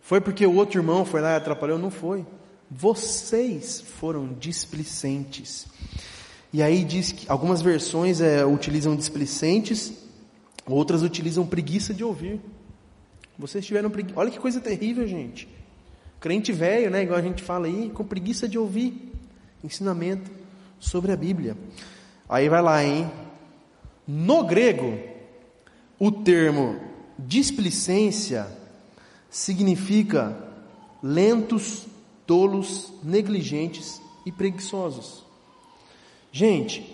Foi 0.00 0.20
porque 0.20 0.46
o 0.46 0.54
outro 0.54 0.78
irmão 0.78 1.04
foi 1.04 1.20
lá 1.20 1.32
e 1.32 1.36
atrapalhou? 1.36 1.78
Não 1.78 1.90
foi. 1.90 2.24
Vocês 2.70 3.80
foram 3.80 4.34
displicentes. 4.34 5.66
E 6.52 6.62
aí 6.62 6.84
diz 6.84 7.12
que 7.12 7.30
algumas 7.30 7.60
versões 7.60 8.20
é, 8.20 8.44
utilizam 8.44 8.96
displicentes, 8.96 9.92
outras 10.66 11.02
utilizam 11.02 11.46
preguiça 11.46 11.92
de 11.92 12.04
ouvir. 12.04 12.40
Vocês 13.38 13.64
tiveram 13.66 13.90
preguiça. 13.90 14.18
Olha 14.18 14.30
que 14.30 14.38
coisa 14.38 14.60
terrível, 14.60 15.06
gente. 15.06 15.48
Crente 16.18 16.52
velho, 16.52 16.90
né, 16.90 17.02
igual 17.02 17.18
a 17.18 17.22
gente 17.22 17.42
fala 17.42 17.66
aí, 17.66 17.90
com 17.90 18.04
preguiça 18.04 18.48
de 18.48 18.58
ouvir 18.58 19.12
ensinamento 19.62 20.30
sobre 20.78 21.12
a 21.12 21.16
Bíblia. 21.16 21.56
Aí 22.28 22.48
vai 22.48 22.62
lá, 22.62 22.82
hein? 22.82 23.10
No 24.06 24.44
grego, 24.44 24.98
o 25.98 26.10
termo 26.10 26.80
displicência 27.18 28.46
significa 29.28 30.36
lentos, 31.02 31.86
tolos, 32.26 32.92
negligentes 33.02 34.00
e 34.24 34.32
preguiçosos. 34.32 35.25
Gente, 36.36 36.84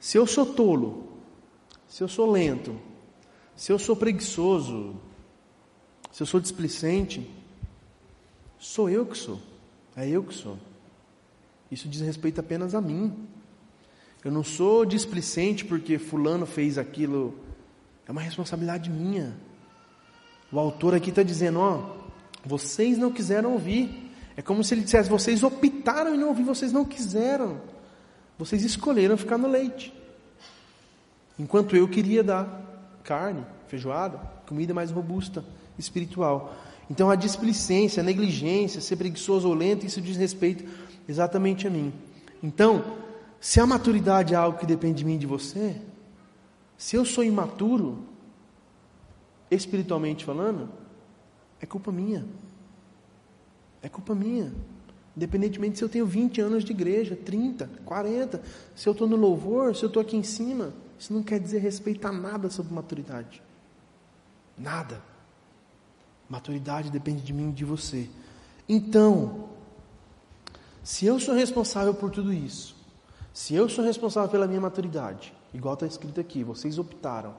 se 0.00 0.18
eu 0.18 0.26
sou 0.26 0.46
tolo, 0.46 1.06
se 1.86 2.02
eu 2.02 2.08
sou 2.08 2.30
lento, 2.30 2.76
se 3.54 3.70
eu 3.70 3.78
sou 3.78 3.94
preguiçoso, 3.94 4.96
se 6.10 6.22
eu 6.22 6.26
sou 6.26 6.40
displicente, 6.40 7.28
Sou 8.62 8.88
eu 8.88 9.04
que 9.04 9.18
sou. 9.18 9.40
É 9.96 10.08
eu 10.08 10.22
que 10.22 10.32
sou. 10.32 10.56
Isso 11.68 11.88
diz 11.88 12.00
respeito 12.00 12.38
apenas 12.38 12.76
a 12.76 12.80
mim. 12.80 13.12
Eu 14.24 14.30
não 14.30 14.44
sou 14.44 14.86
displicente 14.86 15.64
porque 15.64 15.98
fulano 15.98 16.46
fez 16.46 16.78
aquilo. 16.78 17.34
É 18.06 18.12
uma 18.12 18.20
responsabilidade 18.20 18.88
minha. 18.88 19.36
O 20.52 20.60
autor 20.60 20.94
aqui 20.94 21.10
está 21.10 21.24
dizendo, 21.24 21.58
ó, 21.58 21.96
vocês 22.46 22.96
não 22.96 23.10
quiseram 23.10 23.52
ouvir. 23.52 24.12
É 24.36 24.42
como 24.42 24.62
se 24.62 24.74
ele 24.74 24.82
dissesse, 24.82 25.10
vocês 25.10 25.42
optaram 25.42 26.14
em 26.14 26.18
não 26.18 26.28
ouvir, 26.28 26.44
vocês 26.44 26.72
não 26.72 26.84
quiseram. 26.84 27.60
Vocês 28.44 28.64
escolheram 28.64 29.16
ficar 29.16 29.38
no 29.38 29.46
leite. 29.46 29.94
Enquanto 31.38 31.76
eu 31.76 31.86
queria 31.86 32.24
dar 32.24 32.60
carne, 33.04 33.46
feijoada, 33.68 34.18
comida 34.48 34.74
mais 34.74 34.90
robusta, 34.90 35.44
espiritual. 35.78 36.52
Então 36.90 37.08
a 37.08 37.14
displicência, 37.14 38.02
a 38.02 38.04
negligência, 38.04 38.80
ser 38.80 38.96
preguiçoso 38.96 39.46
ou 39.46 39.54
lento, 39.54 39.86
isso 39.86 40.00
diz 40.00 40.16
respeito 40.16 40.64
exatamente 41.08 41.68
a 41.68 41.70
mim. 41.70 41.92
Então, 42.42 42.84
se 43.40 43.60
a 43.60 43.66
maturidade 43.66 44.34
é 44.34 44.36
algo 44.36 44.58
que 44.58 44.66
depende 44.66 44.98
de 44.98 45.04
mim 45.04 45.14
e 45.14 45.18
de 45.18 45.26
você, 45.26 45.80
se 46.76 46.96
eu 46.96 47.04
sou 47.04 47.22
imaturo, 47.22 48.04
espiritualmente 49.52 50.24
falando, 50.24 50.68
é 51.60 51.66
culpa 51.66 51.92
minha. 51.92 52.26
É 53.80 53.88
culpa 53.88 54.16
minha. 54.16 54.52
Independentemente 55.16 55.78
se 55.78 55.84
eu 55.84 55.88
tenho 55.88 56.06
20 56.06 56.40
anos 56.40 56.64
de 56.64 56.72
igreja, 56.72 57.14
30, 57.16 57.68
40, 57.84 58.42
se 58.74 58.88
eu 58.88 58.92
estou 58.92 59.06
no 59.06 59.16
louvor, 59.16 59.76
se 59.76 59.84
eu 59.84 59.88
estou 59.88 60.00
aqui 60.00 60.16
em 60.16 60.22
cima, 60.22 60.72
isso 60.98 61.12
não 61.12 61.22
quer 61.22 61.38
dizer 61.38 61.58
respeitar 61.58 62.12
nada 62.12 62.48
sobre 62.48 62.72
maturidade. 62.72 63.42
Nada. 64.56 65.02
Maturidade 66.28 66.90
depende 66.90 67.22
de 67.22 67.32
mim 67.32 67.50
e 67.50 67.52
de 67.52 67.64
você. 67.64 68.08
Então, 68.68 69.48
se 70.82 71.04
eu 71.04 71.20
sou 71.20 71.34
responsável 71.34 71.92
por 71.92 72.10
tudo 72.10 72.32
isso, 72.32 72.74
se 73.34 73.54
eu 73.54 73.68
sou 73.68 73.84
responsável 73.84 74.30
pela 74.30 74.46
minha 74.46 74.60
maturidade, 74.60 75.34
igual 75.52 75.74
está 75.74 75.86
escrito 75.86 76.20
aqui, 76.20 76.42
vocês 76.42 76.78
optaram. 76.78 77.34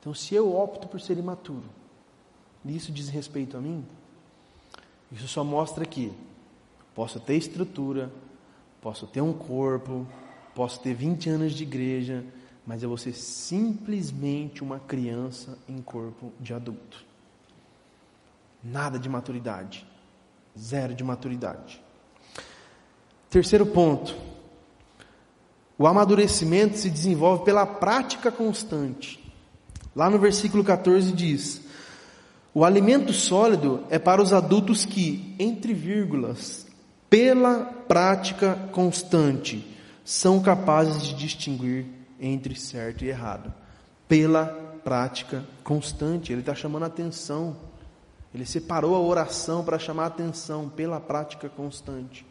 Então, 0.00 0.12
se 0.12 0.34
eu 0.34 0.54
opto 0.54 0.88
por 0.88 1.00
ser 1.00 1.16
imaturo, 1.18 1.68
isso 2.64 2.90
diz 2.90 3.08
respeito 3.08 3.56
a 3.56 3.60
mim? 3.60 3.84
Isso 5.10 5.28
só 5.28 5.44
mostra 5.44 5.84
que 5.84 6.12
posso 6.94 7.20
ter 7.20 7.36
estrutura, 7.36 8.12
posso 8.80 9.06
ter 9.06 9.20
um 9.20 9.32
corpo, 9.32 10.06
posso 10.54 10.80
ter 10.80 10.94
20 10.94 11.30
anos 11.30 11.52
de 11.52 11.62
igreja, 11.62 12.24
mas 12.66 12.82
eu 12.82 12.88
vou 12.88 12.98
ser 12.98 13.14
simplesmente 13.14 14.62
uma 14.62 14.78
criança 14.78 15.58
em 15.68 15.80
corpo 15.80 16.32
de 16.38 16.54
adulto. 16.54 17.04
Nada 18.62 18.98
de 18.98 19.08
maturidade. 19.08 19.86
Zero 20.58 20.94
de 20.94 21.02
maturidade. 21.02 21.82
Terceiro 23.28 23.66
ponto. 23.66 24.14
O 25.78 25.86
amadurecimento 25.86 26.76
se 26.76 26.90
desenvolve 26.90 27.44
pela 27.44 27.66
prática 27.66 28.30
constante. 28.30 29.18
Lá 29.96 30.08
no 30.08 30.18
versículo 30.18 30.62
14 30.62 31.10
diz: 31.12 31.62
O 32.54 32.64
alimento 32.64 33.12
sólido 33.12 33.82
é 33.90 33.98
para 33.98 34.22
os 34.22 34.32
adultos 34.32 34.84
que, 34.84 35.34
entre 35.38 35.74
vírgulas, 35.74 36.66
pela 37.12 37.66
prática 37.86 38.54
constante, 38.72 39.62
são 40.02 40.40
capazes 40.40 41.02
de 41.02 41.14
distinguir 41.14 41.84
entre 42.18 42.58
certo 42.58 43.04
e 43.04 43.08
errado. 43.08 43.52
Pela 44.08 44.46
prática 44.82 45.44
constante. 45.62 46.32
Ele 46.32 46.40
está 46.40 46.54
chamando 46.54 46.84
atenção. 46.84 47.54
Ele 48.34 48.46
separou 48.46 48.94
a 48.94 48.98
oração 48.98 49.62
para 49.62 49.78
chamar 49.78 50.06
atenção 50.06 50.70
pela 50.70 50.98
prática 50.98 51.50
constante. 51.50 52.24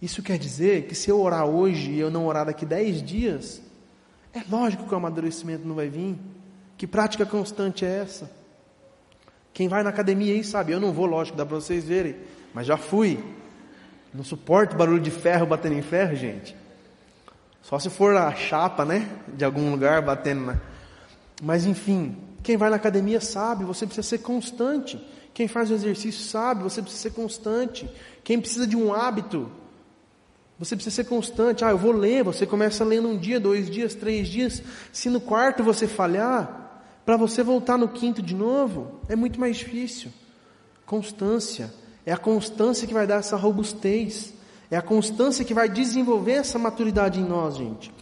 Isso 0.00 0.22
quer 0.22 0.38
dizer 0.38 0.86
que 0.86 0.94
se 0.94 1.10
eu 1.10 1.20
orar 1.20 1.44
hoje 1.44 1.90
e 1.90 2.00
eu 2.00 2.10
não 2.10 2.26
orar 2.26 2.46
daqui 2.46 2.64
dez 2.64 3.02
dias, 3.02 3.60
é 4.32 4.40
lógico 4.50 4.86
que 4.86 4.94
o 4.94 4.96
amadurecimento 4.96 5.68
não 5.68 5.74
vai 5.74 5.90
vir. 5.90 6.16
Que 6.78 6.86
prática 6.86 7.26
constante 7.26 7.84
é 7.84 7.98
essa? 7.98 8.30
Quem 9.52 9.68
vai 9.68 9.82
na 9.82 9.90
academia 9.90 10.32
aí 10.32 10.42
sabe, 10.42 10.72
eu 10.72 10.80
não 10.80 10.90
vou, 10.90 11.04
lógico, 11.04 11.36
dá 11.36 11.44
para 11.44 11.56
vocês 11.56 11.84
verem, 11.84 12.16
mas 12.54 12.66
já 12.66 12.78
fui. 12.78 13.22
Não 14.14 14.22
suporto 14.22 14.76
barulho 14.76 15.02
de 15.02 15.10
ferro 15.10 15.44
batendo 15.44 15.74
em 15.74 15.82
ferro, 15.82 16.14
gente. 16.14 16.56
Só 17.60 17.80
se 17.80 17.90
for 17.90 18.16
a 18.16 18.32
chapa, 18.32 18.84
né? 18.84 19.08
De 19.26 19.44
algum 19.44 19.72
lugar 19.72 20.00
batendo 20.02 20.42
na. 20.42 20.60
Mas 21.42 21.66
enfim, 21.66 22.16
quem 22.40 22.56
vai 22.56 22.70
na 22.70 22.76
academia 22.76 23.20
sabe, 23.20 23.64
você 23.64 23.86
precisa 23.86 24.06
ser 24.06 24.18
constante. 24.18 25.04
Quem 25.32 25.48
faz 25.48 25.68
o 25.68 25.74
exercício 25.74 26.22
sabe, 26.22 26.62
você 26.62 26.80
precisa 26.80 27.02
ser 27.02 27.10
constante. 27.10 27.90
Quem 28.22 28.40
precisa 28.40 28.68
de 28.68 28.76
um 28.76 28.94
hábito, 28.94 29.50
você 30.56 30.76
precisa 30.76 30.94
ser 30.94 31.04
constante. 31.08 31.64
Ah, 31.64 31.70
eu 31.70 31.78
vou 31.78 31.90
ler. 31.90 32.22
Você 32.22 32.46
começa 32.46 32.84
lendo 32.84 33.08
um 33.08 33.18
dia, 33.18 33.40
dois 33.40 33.68
dias, 33.68 33.96
três 33.96 34.28
dias. 34.28 34.62
Se 34.92 35.10
no 35.10 35.20
quarto 35.20 35.64
você 35.64 35.88
falhar, 35.88 36.84
para 37.04 37.16
você 37.16 37.42
voltar 37.42 37.76
no 37.76 37.88
quinto 37.88 38.22
de 38.22 38.34
novo, 38.34 39.00
é 39.08 39.16
muito 39.16 39.40
mais 39.40 39.56
difícil. 39.56 40.12
Constância. 40.86 41.72
É 42.06 42.12
a 42.12 42.16
constância 42.16 42.86
que 42.86 42.94
vai 42.94 43.06
dar 43.06 43.16
essa 43.16 43.36
robustez. 43.36 44.34
É 44.70 44.76
a 44.76 44.82
constância 44.82 45.44
que 45.44 45.54
vai 45.54 45.68
desenvolver 45.68 46.32
essa 46.32 46.58
maturidade 46.58 47.20
em 47.20 47.24
nós, 47.24 47.56
gente. 47.56 47.92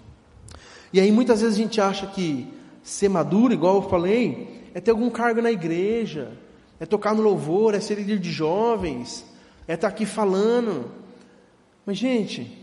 E 0.92 1.00
aí 1.00 1.10
muitas 1.10 1.40
vezes 1.40 1.56
a 1.56 1.62
gente 1.62 1.80
acha 1.80 2.06
que 2.06 2.52
ser 2.82 3.08
maduro, 3.08 3.52
igual 3.52 3.76
eu 3.76 3.88
falei, 3.88 4.68
é 4.74 4.80
ter 4.80 4.90
algum 4.90 5.08
cargo 5.10 5.40
na 5.40 5.50
igreja, 5.50 6.32
é 6.80 6.86
tocar 6.86 7.14
no 7.14 7.22
louvor, 7.22 7.74
é 7.74 7.80
ser 7.80 7.94
líder 7.94 8.18
de 8.18 8.30
jovens, 8.30 9.24
é 9.68 9.74
estar 9.74 9.88
aqui 9.88 10.04
falando. 10.04 10.90
Mas, 11.86 11.96
gente, 11.96 12.58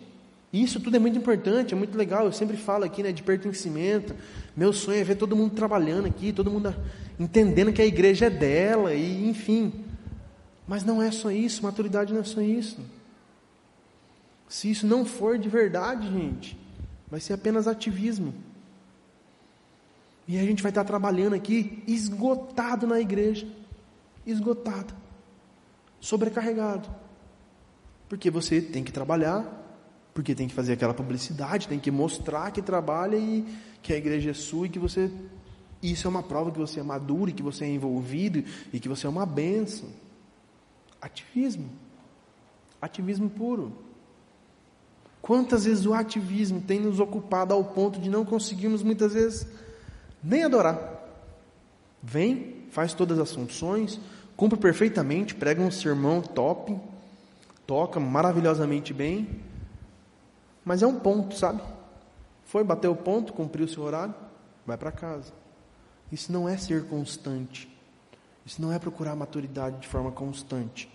isso 0.51 0.79
tudo 0.79 0.95
é 0.95 0.99
muito 0.99 1.17
importante, 1.17 1.73
é 1.73 1.77
muito 1.77 1.97
legal. 1.97 2.25
Eu 2.25 2.31
sempre 2.31 2.57
falo 2.57 2.83
aqui 2.83 3.03
né, 3.03 3.11
de 3.11 3.23
pertencimento. 3.23 4.15
Meu 4.55 4.73
sonho 4.73 4.99
é 4.99 5.03
ver 5.03 5.15
todo 5.15 5.35
mundo 5.35 5.55
trabalhando 5.55 6.07
aqui, 6.07 6.33
todo 6.33 6.51
mundo 6.51 6.75
entendendo 7.19 7.71
que 7.71 7.81
a 7.81 7.85
igreja 7.85 8.25
é 8.25 8.29
dela, 8.29 8.93
e 8.93 9.29
enfim. 9.29 9.71
Mas 10.69 10.83
não 10.83 11.01
é 11.01 11.09
só 11.09 11.31
isso, 11.31 11.63
maturidade 11.63 12.13
não 12.13 12.21
é 12.21 12.23
só 12.23 12.41
isso. 12.41 12.79
Se 14.47 14.69
isso 14.69 14.85
não 14.85 15.03
for 15.03 15.35
de 15.35 15.49
verdade, 15.49 16.07
gente, 16.07 16.55
vai 17.09 17.19
ser 17.19 17.33
apenas 17.33 17.67
ativismo. 17.67 18.35
E 20.27 20.37
a 20.37 20.43
gente 20.43 20.61
vai 20.61 20.69
estar 20.69 20.83
trabalhando 20.83 21.33
aqui 21.33 21.83
esgotado 21.87 22.85
na 22.85 22.99
igreja. 22.99 23.47
Esgotado. 24.27 24.93
Sobrecarregado. 25.99 26.87
Porque 28.07 28.29
você 28.29 28.61
tem 28.61 28.83
que 28.83 28.91
trabalhar, 28.91 29.43
porque 30.13 30.35
tem 30.35 30.47
que 30.47 30.53
fazer 30.53 30.73
aquela 30.73 30.93
publicidade, 30.93 31.67
tem 31.67 31.79
que 31.79 31.89
mostrar 31.89 32.51
que 32.51 32.61
trabalha 32.61 33.17
e 33.17 33.43
que 33.81 33.91
a 33.91 33.97
igreja 33.97 34.29
é 34.29 34.33
sua 34.35 34.67
e 34.67 34.69
que 34.69 34.77
você. 34.77 35.11
Isso 35.81 36.05
é 36.05 36.09
uma 36.11 36.21
prova 36.21 36.51
que 36.51 36.59
você 36.59 36.79
é 36.79 36.83
maduro, 36.83 37.31
e 37.31 37.33
que 37.33 37.41
você 37.41 37.65
é 37.65 37.69
envolvido 37.69 38.43
e 38.71 38.79
que 38.79 38.87
você 38.87 39.07
é 39.07 39.09
uma 39.09 39.25
benção. 39.25 39.89
Ativismo. 41.01 41.69
Ativismo 42.81 43.29
puro. 43.29 43.73
Quantas 45.21 45.65
vezes 45.65 45.85
o 45.85 45.93
ativismo 45.93 46.61
tem 46.61 46.79
nos 46.79 46.99
ocupado 46.99 47.53
ao 47.53 47.63
ponto 47.63 47.99
de 47.99 48.09
não 48.09 48.23
conseguirmos 48.23 48.81
muitas 48.81 49.13
vezes 49.13 49.45
nem 50.23 50.43
adorar? 50.43 50.97
Vem, 52.01 52.65
faz 52.71 52.93
todas 52.93 53.19
as 53.19 53.33
funções, 53.33 53.99
cumpre 54.37 54.57
perfeitamente, 54.57 55.35
prega 55.35 55.61
um 55.61 55.69
sermão 55.69 56.21
top, 56.21 56.77
toca 57.67 57.99
maravilhosamente 57.99 58.93
bem, 58.93 59.41
mas 60.63 60.81
é 60.81 60.87
um 60.87 60.99
ponto, 60.99 61.35
sabe? 61.35 61.61
Foi, 62.45 62.63
bateu 62.63 62.91
o 62.91 62.95
ponto, 62.95 63.33
cumpriu 63.33 63.65
o 63.65 63.69
seu 63.69 63.83
horário, 63.83 64.15
vai 64.65 64.77
para 64.77 64.91
casa. 64.91 65.33
Isso 66.11 66.31
não 66.31 66.47
é 66.47 66.57
ser 66.57 66.85
constante. 66.85 67.69
Isso 68.49 68.59
não 68.63 68.73
é 68.73 68.79
procurar 68.79 69.15
maturidade 69.15 69.77
de 69.79 69.87
forma 69.87 70.11
constante. 70.11 70.89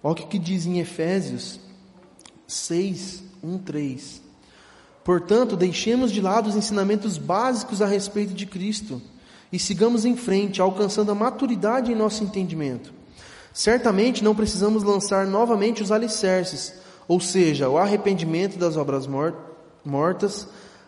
Olha 0.00 0.12
o 0.12 0.14
que, 0.14 0.38
diz 0.38 0.64
em 0.64 0.78
Efésios 0.78 1.58
6, 2.46 3.24
1, 3.42 3.58
3. 3.58 4.22
Portanto, 5.02 5.56
deixemos 5.56 6.12
de 6.12 6.20
lado 6.20 6.48
os 6.48 6.54
ensinamentos 6.54 7.18
básicos 7.18 7.82
a 7.82 7.86
respeito 7.86 8.32
de 8.32 8.46
Cristo 8.46 9.02
e 9.50 9.58
sigamos 9.58 10.04
em 10.04 10.14
frente, 10.16 10.62
alcançando 10.62 11.10
a 11.10 11.14
maturidade 11.14 11.90
em 11.90 11.96
nosso 11.96 12.22
entendimento. 12.22 12.94
Certamente 13.52 14.22
não 14.22 14.32
precisamos 14.32 14.84
lançar 14.84 15.26
novamente 15.26 15.82
os 15.82 15.90
alicerces, 15.90 16.72
ou 17.08 17.18
seja, 17.18 17.68
o 17.68 17.76
arrependimento 17.76 18.56
das 18.56 18.76
obras 18.76 19.08
mortas, 19.84 20.46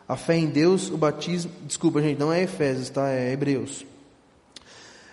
a 0.09 0.17
fé 0.17 0.37
em 0.37 0.47
Deus, 0.47 0.91
o 0.91 0.97
batismo. 0.97 1.51
Desculpa, 1.67 2.01
gente, 2.01 2.21
não 2.21 2.33
é 2.33 2.45
Efésios, 2.45 2.88
tá? 2.88 3.09
É 3.09 3.33
Hebreus. 3.33 3.91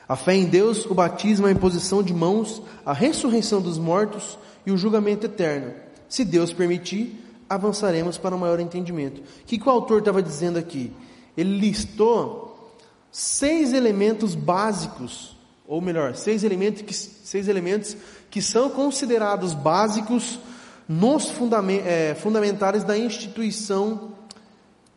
A 0.09 0.15
fé 0.15 0.33
em 0.33 0.45
Deus, 0.45 0.87
o 0.87 0.95
batismo, 0.95 1.45
a 1.45 1.51
imposição 1.51 2.01
de 2.01 2.15
mãos, 2.15 2.63
a 2.83 2.93
ressurreição 2.93 3.61
dos 3.61 3.77
mortos 3.77 4.39
e 4.65 4.71
o 4.71 4.77
julgamento 4.77 5.27
eterno. 5.27 5.71
Se 6.09 6.25
Deus 6.25 6.51
permitir, 6.51 7.23
avançaremos 7.47 8.17
para 8.17 8.35
um 8.35 8.39
maior 8.39 8.59
entendimento. 8.59 9.19
O 9.21 9.45
que, 9.45 9.59
que 9.59 9.67
o 9.67 9.71
autor 9.71 9.99
estava 9.99 10.23
dizendo 10.23 10.57
aqui? 10.57 10.91
Ele 11.37 11.59
listou 11.59 12.75
seis 13.11 13.71
elementos 13.71 14.33
básicos, 14.33 15.37
ou 15.67 15.79
melhor, 15.79 16.15
seis 16.15 16.43
elementos 16.43 16.81
que, 16.81 16.93
seis 16.93 17.47
elementos 17.47 17.95
que 18.31 18.41
são 18.41 18.71
considerados 18.71 19.53
básicos 19.53 20.39
nos 20.87 21.29
fundament, 21.29 21.83
é, 21.85 22.15
fundamentares 22.15 22.83
da 22.83 22.97
instituição 22.97 24.13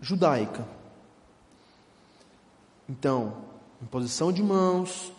judaica. 0.00 0.66
Então, 2.88 3.41
imposição 3.82 4.32
de 4.32 4.42
mãos. 4.42 5.12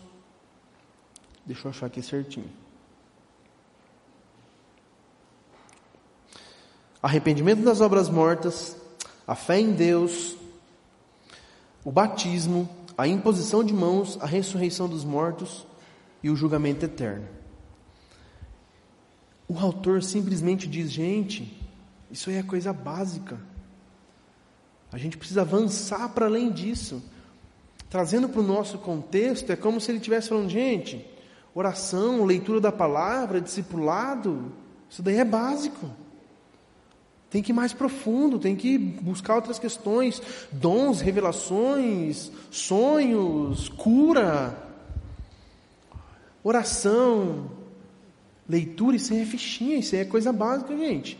Deixa 1.44 1.66
eu 1.66 1.70
achar 1.70 1.86
aqui 1.86 2.02
certinho. 2.02 2.50
Arrependimento 7.02 7.62
das 7.62 7.82
obras 7.82 8.08
mortas, 8.08 8.76
a 9.26 9.34
fé 9.34 9.60
em 9.60 9.72
Deus, 9.72 10.36
o 11.84 11.92
batismo, 11.92 12.68
a 12.96 13.06
imposição 13.06 13.62
de 13.62 13.74
mãos, 13.74 14.18
a 14.22 14.26
ressurreição 14.26 14.88
dos 14.88 15.04
mortos 15.04 15.66
e 16.22 16.30
o 16.30 16.36
julgamento 16.36 16.86
eterno. 16.86 17.28
O 19.46 19.58
autor 19.58 20.02
simplesmente 20.02 20.66
diz: 20.66 20.90
gente, 20.90 21.60
isso 22.10 22.30
aí 22.30 22.36
é 22.36 22.42
coisa 22.42 22.72
básica. 22.72 23.38
A 24.90 24.96
gente 24.96 25.18
precisa 25.18 25.42
avançar 25.42 26.08
para 26.10 26.24
além 26.24 26.50
disso. 26.50 27.02
Trazendo 27.88 28.28
para 28.28 28.40
o 28.40 28.44
nosso 28.44 28.78
contexto, 28.78 29.50
é 29.50 29.56
como 29.56 29.80
se 29.80 29.90
ele 29.90 29.98
estivesse 29.98 30.28
falando: 30.28 30.48
gente, 30.48 31.04
oração, 31.54 32.24
leitura 32.24 32.60
da 32.60 32.72
palavra, 32.72 33.40
discipulado, 33.40 34.52
isso 34.90 35.02
daí 35.02 35.18
é 35.18 35.24
básico. 35.24 35.88
Tem 37.30 37.42
que 37.42 37.50
ir 37.50 37.54
mais 37.54 37.72
profundo, 37.72 38.38
tem 38.38 38.54
que 38.54 38.78
buscar 38.78 39.34
outras 39.34 39.58
questões, 39.58 40.22
dons, 40.52 41.00
revelações, 41.00 42.30
sonhos, 42.50 43.68
cura, 43.68 44.56
oração, 46.44 47.50
leitura, 48.48 48.96
isso 48.96 49.12
aí 49.12 49.22
é 49.22 49.26
fichinha, 49.26 49.78
isso 49.78 49.96
aí 49.96 50.02
é 50.02 50.04
coisa 50.04 50.32
básica, 50.32 50.76
gente. 50.76 51.18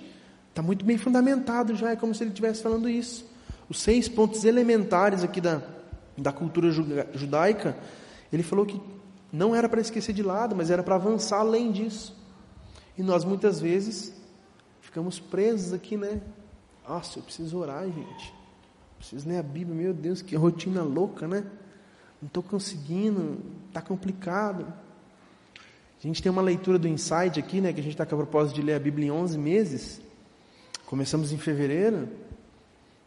Está 0.50 0.62
muito 0.62 0.85
bem 0.85 0.96
fundamentado 0.96 1.74
já, 1.74 1.90
é 1.90 1.96
como 1.96 2.14
se 2.14 2.22
ele 2.22 2.31
estivesse 2.31 2.62
falando 2.62 2.88
isso. 2.88 3.29
Os 3.68 3.81
seis 3.81 4.09
pontos 4.09 4.44
elementares 4.44 5.24
aqui 5.24 5.40
da, 5.40 5.61
da 6.16 6.33
cultura 6.33 6.70
judaica, 6.70 7.77
ele 8.33 8.42
falou 8.42 8.64
que 8.64 8.81
não 9.33 9.55
era 9.55 9.68
para 9.68 9.81
esquecer 9.81 10.12
de 10.12 10.22
lado, 10.22 10.55
mas 10.55 10.70
era 10.70 10.83
para 10.83 10.94
avançar 10.94 11.40
além 11.40 11.72
disso. 11.72 12.16
E 12.96 13.03
nós 13.03 13.24
muitas 13.24 13.61
vezes 13.61 14.14
ficamos 14.81 15.18
presos 15.18 15.72
aqui, 15.72 15.96
né? 15.96 16.20
Nossa, 16.88 17.18
eu 17.18 17.22
preciso 17.22 17.59
orar, 17.59 17.85
gente. 17.85 18.35
Preciso 18.98 19.29
ler 19.29 19.38
a 19.38 19.42
Bíblia, 19.42 19.74
meu 19.74 19.92
Deus, 19.92 20.22
que 20.22 20.37
rotina 20.37 20.83
louca, 20.83 21.27
né? 21.27 21.44
Não 22.22 22.29
estou 22.29 22.42
conseguindo, 22.42 23.38
está 23.68 23.83
complicado. 23.83 24.72
A 26.03 26.07
gente 26.07 26.22
tem 26.22 26.31
uma 26.31 26.42
leitura 26.42 26.79
do 26.79 26.87
Insight 26.87 27.40
aqui, 27.40 27.61
né? 27.61 27.72
Que 27.72 27.81
a 27.81 27.83
gente 27.83 27.94
está 27.94 28.07
com 28.07 28.14
a 28.14 28.18
propósito 28.18 28.57
de 28.57 28.62
ler 28.62 28.74
a 28.74 28.79
Bíblia 28.79 29.09
em 29.09 29.11
11 29.11 29.38
meses. 29.38 30.00
Começamos 30.87 31.33
em 31.33 31.38
fevereiro. 31.38 32.09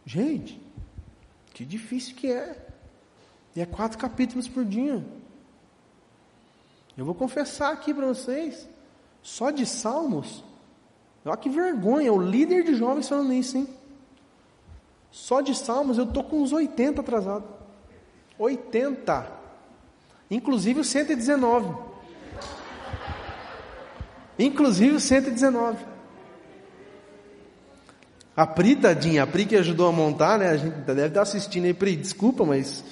Gente, 0.04 0.60
que 1.54 1.64
difícil 1.64 2.16
que 2.16 2.30
é. 2.30 2.67
E 3.58 3.60
é 3.60 3.66
quatro 3.66 3.98
capítulos 3.98 4.46
por 4.46 4.64
dia. 4.64 5.04
Eu 6.96 7.04
vou 7.04 7.12
confessar 7.12 7.72
aqui 7.72 7.92
para 7.92 8.06
vocês, 8.06 8.68
só 9.20 9.50
de 9.50 9.66
Salmos, 9.66 10.44
Olha 11.24 11.36
que 11.36 11.48
vergonha, 11.50 12.12
o 12.12 12.22
líder 12.22 12.62
de 12.62 12.76
jovens 12.76 13.08
falando 13.08 13.32
isso, 13.32 13.58
hein? 13.58 13.66
Só 15.10 15.40
de 15.40 15.56
salmos 15.56 15.98
eu 15.98 16.04
estou 16.04 16.22
com 16.22 16.40
uns 16.40 16.52
80 16.52 17.00
atrasado. 17.00 17.44
80. 18.38 19.26
Inclusive 20.30 20.78
o 20.78 20.84
119. 20.84 21.74
Inclusive 24.38 24.94
o 24.94 25.00
119. 25.00 25.84
A 28.36 28.46
Pri, 28.46 28.76
tadinha, 28.76 29.24
a 29.24 29.26
Pri 29.26 29.46
que 29.46 29.56
ajudou 29.56 29.88
a 29.88 29.92
montar, 29.92 30.38
né? 30.38 30.48
A 30.48 30.56
gente 30.56 30.76
deve 30.76 31.08
estar 31.08 31.22
assistindo 31.22 31.64
aí, 31.64 31.74
Pri, 31.74 31.96
desculpa, 31.96 32.44
mas 32.46 32.84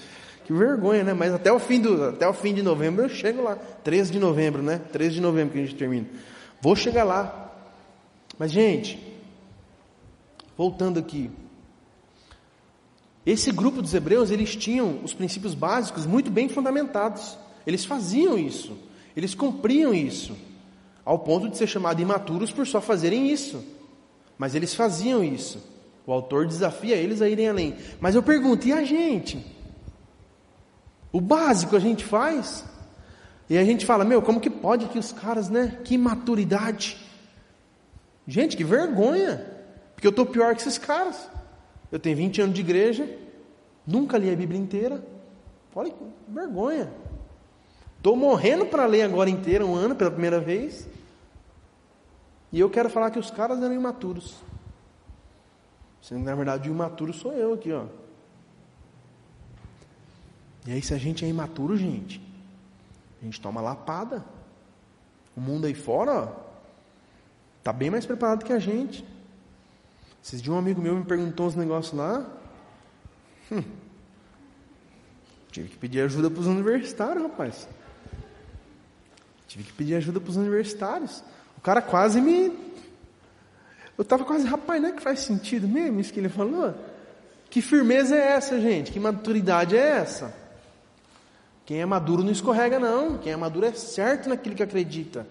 que 0.46 0.52
vergonha, 0.52 1.02
né? 1.02 1.12
Mas 1.12 1.34
até 1.34 1.50
o 1.50 1.58
fim 1.58 1.80
do, 1.80 2.04
até 2.04 2.28
o 2.28 2.32
fim 2.32 2.54
de 2.54 2.62
novembro 2.62 3.02
eu 3.02 3.08
chego 3.08 3.42
lá. 3.42 3.56
13 3.82 4.12
de 4.12 4.20
novembro, 4.20 4.62
né? 4.62 4.80
13 4.92 5.16
de 5.16 5.20
novembro 5.20 5.52
que 5.52 5.58
a 5.58 5.62
gente 5.62 5.74
termina. 5.74 6.06
Vou 6.62 6.76
chegar 6.76 7.02
lá. 7.02 7.52
Mas, 8.38 8.52
gente, 8.52 8.96
voltando 10.56 11.00
aqui. 11.00 11.32
Esse 13.26 13.50
grupo 13.50 13.82
dos 13.82 13.92
hebreus, 13.92 14.30
eles 14.30 14.54
tinham 14.54 15.00
os 15.02 15.12
princípios 15.12 15.52
básicos 15.52 16.06
muito 16.06 16.30
bem 16.30 16.48
fundamentados. 16.48 17.36
Eles 17.66 17.84
faziam 17.84 18.38
isso. 18.38 18.78
Eles 19.16 19.34
cumpriam 19.34 19.92
isso. 19.92 20.36
Ao 21.04 21.18
ponto 21.18 21.48
de 21.48 21.56
ser 21.56 21.66
chamados 21.66 22.00
imaturos 22.00 22.52
por 22.52 22.64
só 22.68 22.80
fazerem 22.80 23.32
isso. 23.32 23.64
Mas 24.38 24.54
eles 24.54 24.76
faziam 24.76 25.24
isso. 25.24 25.58
O 26.06 26.12
autor 26.12 26.46
desafia 26.46 26.94
eles 26.94 27.20
a 27.20 27.28
irem 27.28 27.48
além. 27.48 27.74
Mas 27.98 28.14
eu 28.14 28.22
pergunto, 28.22 28.68
e 28.68 28.72
a 28.72 28.84
gente? 28.84 29.55
O 31.16 31.20
básico 31.20 31.74
a 31.74 31.78
gente 31.78 32.04
faz? 32.04 32.62
E 33.48 33.56
a 33.56 33.64
gente 33.64 33.86
fala, 33.86 34.04
meu, 34.04 34.20
como 34.20 34.38
que 34.38 34.50
pode 34.50 34.84
que 34.88 34.98
os 34.98 35.12
caras, 35.12 35.48
né? 35.48 35.80
Que 35.82 35.96
maturidade. 35.96 36.98
Gente, 38.28 38.54
que 38.54 38.62
vergonha. 38.62 39.50
Porque 39.94 40.06
eu 40.06 40.10
estou 40.10 40.26
pior 40.26 40.54
que 40.54 40.60
esses 40.60 40.76
caras. 40.76 41.26
Eu 41.90 41.98
tenho 41.98 42.18
20 42.18 42.42
anos 42.42 42.54
de 42.54 42.60
igreja, 42.60 43.08
nunca 43.86 44.18
li 44.18 44.30
a 44.30 44.36
Bíblia 44.36 44.60
inteira. 44.60 45.02
Olha 45.74 45.90
que 45.90 45.96
vergonha. 46.28 46.92
Estou 47.96 48.14
morrendo 48.14 48.66
para 48.66 48.84
ler 48.84 49.00
agora 49.00 49.30
inteira, 49.30 49.64
um 49.64 49.74
ano, 49.74 49.96
pela 49.96 50.10
primeira 50.10 50.38
vez. 50.38 50.86
E 52.52 52.60
eu 52.60 52.68
quero 52.68 52.90
falar 52.90 53.10
que 53.10 53.18
os 53.18 53.30
caras 53.30 53.62
eram 53.62 53.74
imaturos. 53.74 54.36
Sendo 56.02 56.24
na 56.24 56.34
verdade 56.34 56.68
o 56.68 56.74
imaturo 56.74 57.14
sou 57.14 57.32
eu 57.32 57.54
aqui, 57.54 57.72
ó. 57.72 57.86
E 60.66 60.72
aí, 60.72 60.82
se 60.82 60.92
a 60.92 60.98
gente 60.98 61.24
é 61.24 61.28
imaturo, 61.28 61.76
gente, 61.76 62.20
a 63.20 63.24
gente 63.24 63.40
toma 63.40 63.60
lapada. 63.60 64.24
O 65.36 65.40
mundo 65.40 65.66
aí 65.66 65.74
fora, 65.74 66.34
Está 67.66 67.72
bem 67.72 67.90
mais 67.90 68.06
preparado 68.06 68.44
que 68.44 68.52
a 68.52 68.60
gente. 68.60 69.04
Esses 70.22 70.40
dias 70.40 70.54
um 70.54 70.58
amigo 70.58 70.80
meu 70.80 70.94
me 70.94 71.04
perguntou 71.04 71.48
uns 71.48 71.56
negócios 71.56 71.98
lá. 71.98 72.24
Hum. 73.50 73.60
Tive 75.50 75.70
que 75.70 75.76
pedir 75.76 76.02
ajuda 76.02 76.30
para 76.30 76.38
os 76.38 76.46
universitários, 76.46 77.24
rapaz. 77.24 77.68
Tive 79.48 79.64
que 79.64 79.72
pedir 79.72 79.96
ajuda 79.96 80.20
para 80.20 80.30
os 80.30 80.36
universitários. 80.36 81.24
O 81.58 81.60
cara 81.60 81.82
quase 81.82 82.20
me. 82.20 82.52
Eu 83.98 84.02
estava 84.02 84.24
quase, 84.24 84.46
rapaz, 84.46 84.80
não 84.80 84.90
é 84.90 84.92
que 84.92 85.02
faz 85.02 85.18
sentido 85.18 85.66
mesmo 85.66 85.98
isso 85.98 86.12
que 86.12 86.20
ele 86.20 86.28
falou? 86.28 86.72
Que 87.50 87.60
firmeza 87.60 88.14
é 88.14 88.28
essa, 88.28 88.60
gente? 88.60 88.92
Que 88.92 89.00
maturidade 89.00 89.76
é 89.76 89.88
essa? 89.88 90.32
Quem 91.66 91.80
é 91.80 91.84
maduro 91.84 92.22
não 92.22 92.30
escorrega, 92.30 92.78
não. 92.78 93.18
Quem 93.18 93.32
é 93.32 93.36
maduro 93.36 93.66
é 93.66 93.72
certo 93.72 94.28
naquilo 94.28 94.54
que 94.54 94.62
acredita. 94.62 95.26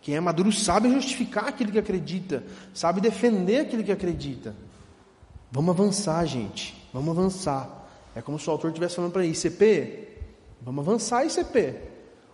Quem 0.00 0.16
é 0.16 0.20
maduro 0.20 0.50
sabe 0.50 0.90
justificar 0.90 1.48
aquilo 1.48 1.70
que 1.70 1.78
acredita, 1.78 2.42
sabe 2.72 3.00
defender 3.00 3.60
aquilo 3.60 3.84
que 3.84 3.92
acredita. 3.92 4.56
Vamos 5.52 5.74
avançar, 5.74 6.24
gente. 6.24 6.74
Vamos 6.92 7.16
avançar. 7.16 7.86
É 8.14 8.22
como 8.22 8.38
se 8.38 8.48
o 8.48 8.52
autor 8.52 8.68
estivesse 8.68 8.96
falando 8.96 9.12
para 9.12 9.26
ICP. 9.26 10.08
Vamos 10.62 10.86
avançar, 10.86 11.26
ICP. 11.26 11.74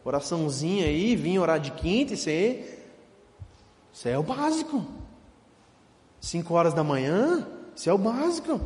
Oraçãozinha 0.04 0.86
aí, 0.86 1.16
vim 1.16 1.38
orar 1.38 1.58
de 1.58 1.72
quinta, 1.72 2.14
isso 2.14 2.28
aí. 2.28 2.78
Isso 3.92 4.06
aí 4.06 4.14
é 4.14 4.18
o 4.18 4.22
básico. 4.22 4.84
Cinco 6.20 6.54
horas 6.54 6.72
da 6.72 6.84
manhã, 6.84 7.46
isso 7.74 7.90
é 7.90 7.92
o 7.92 7.98
básico. 7.98 8.60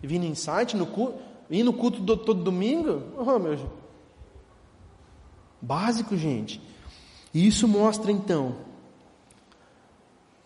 E 0.00 0.06
vir 0.06 0.18
no 0.18 0.26
insight, 0.26 0.76
no 0.76 0.86
culto, 0.86 1.31
ir 1.52 1.62
no 1.62 1.72
culto 1.72 2.00
do, 2.00 2.16
todo 2.16 2.42
domingo. 2.42 3.02
Oh, 3.16 3.38
meu 3.38 3.70
Básico, 5.60 6.16
gente. 6.16 6.60
E 7.32 7.46
isso 7.46 7.68
mostra 7.68 8.10
então 8.10 8.56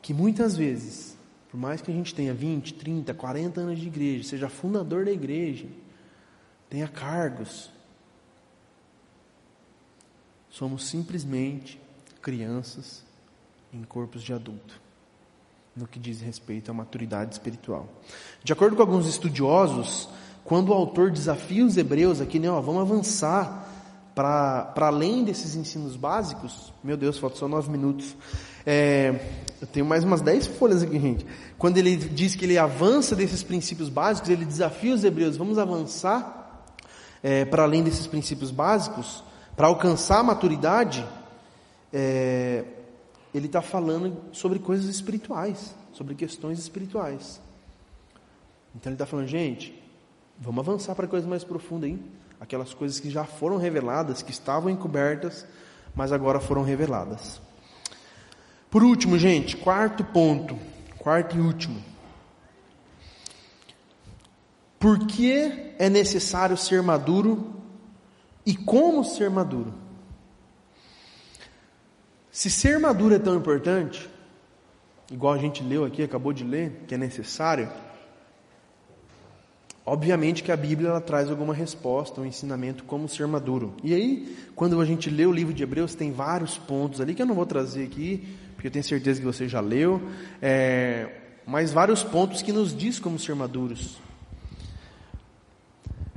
que 0.02 0.12
muitas 0.12 0.56
vezes, 0.56 1.16
por 1.50 1.58
mais 1.58 1.80
que 1.80 1.90
a 1.90 1.94
gente 1.94 2.14
tenha 2.14 2.34
20, 2.34 2.74
30, 2.74 3.14
40 3.14 3.60
anos 3.60 3.78
de 3.80 3.86
igreja, 3.86 4.28
seja 4.28 4.48
fundador 4.48 5.04
da 5.04 5.10
igreja, 5.10 5.66
tenha 6.68 6.86
cargos, 6.86 7.70
somos 10.50 10.84
simplesmente 10.84 11.80
crianças 12.20 13.04
em 13.72 13.82
corpos 13.82 14.22
de 14.22 14.32
adulto, 14.32 14.80
no 15.74 15.86
que 15.86 15.98
diz 15.98 16.20
respeito 16.20 16.70
à 16.70 16.74
maturidade 16.74 17.34
espiritual. 17.34 17.88
De 18.44 18.52
acordo 18.52 18.76
com 18.76 18.82
alguns 18.82 19.06
estudiosos, 19.06 20.08
quando 20.46 20.68
o 20.68 20.72
autor 20.72 21.10
desafia 21.10 21.66
os 21.66 21.76
hebreus 21.76 22.20
aqui, 22.20 22.38
né, 22.38 22.48
ó, 22.48 22.60
vamos 22.60 22.82
avançar, 22.82 23.66
para 24.14 24.72
além 24.76 25.24
desses 25.24 25.56
ensinos 25.56 25.96
básicos, 25.96 26.72
meu 26.82 26.96
Deus, 26.96 27.18
falta 27.18 27.36
só 27.36 27.46
nove 27.46 27.70
minutos. 27.70 28.16
É, 28.64 29.20
eu 29.60 29.66
tenho 29.66 29.84
mais 29.84 30.04
umas 30.04 30.22
dez 30.22 30.46
folhas 30.46 30.82
aqui, 30.82 30.98
gente. 30.98 31.26
Quando 31.58 31.78
ele 31.78 31.96
diz 31.96 32.34
que 32.34 32.44
ele 32.44 32.56
avança 32.56 33.14
desses 33.16 33.42
princípios 33.42 33.88
básicos, 33.88 34.30
ele 34.30 34.44
desafia 34.44 34.94
os 34.94 35.04
hebreus, 35.04 35.36
vamos 35.36 35.58
avançar 35.58 36.64
é, 37.22 37.44
para 37.44 37.64
além 37.64 37.82
desses 37.82 38.06
princípios 38.06 38.50
básicos, 38.50 39.22
para 39.56 39.66
alcançar 39.66 40.20
a 40.20 40.22
maturidade. 40.22 41.04
É, 41.92 42.64
ele 43.34 43.46
está 43.46 43.60
falando 43.60 44.16
sobre 44.32 44.60
coisas 44.60 44.86
espirituais, 44.86 45.74
sobre 45.92 46.14
questões 46.14 46.58
espirituais. 46.58 47.40
Então 48.74 48.90
ele 48.90 48.94
está 48.94 49.06
falando, 49.06 49.26
gente, 49.26 49.85
vamos 50.38 50.66
avançar 50.66 50.94
para 50.94 51.06
coisas 51.06 51.28
mais 51.28 51.44
profundas, 51.44 51.90
hein? 51.90 52.02
Aquelas 52.40 52.74
coisas 52.74 53.00
que 53.00 53.10
já 53.10 53.24
foram 53.24 53.56
reveladas, 53.56 54.22
que 54.22 54.30
estavam 54.30 54.70
encobertas, 54.70 55.46
mas 55.94 56.12
agora 56.12 56.38
foram 56.38 56.62
reveladas. 56.62 57.40
Por 58.70 58.82
último, 58.82 59.18
gente, 59.18 59.56
quarto 59.56 60.04
ponto, 60.04 60.58
quarto 60.98 61.36
e 61.36 61.40
último. 61.40 61.82
Por 64.78 65.06
que 65.06 65.74
é 65.78 65.88
necessário 65.88 66.56
ser 66.56 66.82
maduro 66.82 67.54
e 68.44 68.54
como 68.54 69.02
ser 69.02 69.30
maduro? 69.30 69.72
Se 72.30 72.50
ser 72.50 72.78
maduro 72.78 73.14
é 73.14 73.18
tão 73.18 73.34
importante, 73.34 74.10
igual 75.10 75.32
a 75.32 75.38
gente 75.38 75.62
leu 75.62 75.86
aqui, 75.86 76.02
acabou 76.02 76.34
de 76.34 76.44
ler, 76.44 76.84
que 76.86 76.94
é 76.94 76.98
necessário, 76.98 77.72
obviamente 79.86 80.42
que 80.42 80.50
a 80.50 80.56
Bíblia 80.56 80.90
ela 80.90 81.00
traz 81.00 81.30
alguma 81.30 81.54
resposta, 81.54 82.20
um 82.20 82.26
ensinamento 82.26 82.82
como 82.84 83.08
ser 83.08 83.26
maduro. 83.28 83.74
E 83.84 83.94
aí, 83.94 84.36
quando 84.56 84.80
a 84.80 84.84
gente 84.84 85.08
lê 85.08 85.24
o 85.24 85.32
livro 85.32 85.54
de 85.54 85.62
Hebreus, 85.62 85.94
tem 85.94 86.10
vários 86.10 86.58
pontos 86.58 87.00
ali 87.00 87.14
que 87.14 87.22
eu 87.22 87.26
não 87.26 87.36
vou 87.36 87.46
trazer 87.46 87.84
aqui, 87.84 88.26
porque 88.54 88.66
eu 88.66 88.70
tenho 88.72 88.84
certeza 88.84 89.20
que 89.20 89.26
você 89.26 89.46
já 89.46 89.60
leu, 89.60 90.02
é, 90.42 91.08
mas 91.46 91.72
vários 91.72 92.02
pontos 92.02 92.42
que 92.42 92.52
nos 92.52 92.76
diz 92.76 92.98
como 92.98 93.18
ser 93.18 93.36
maduros. 93.36 93.98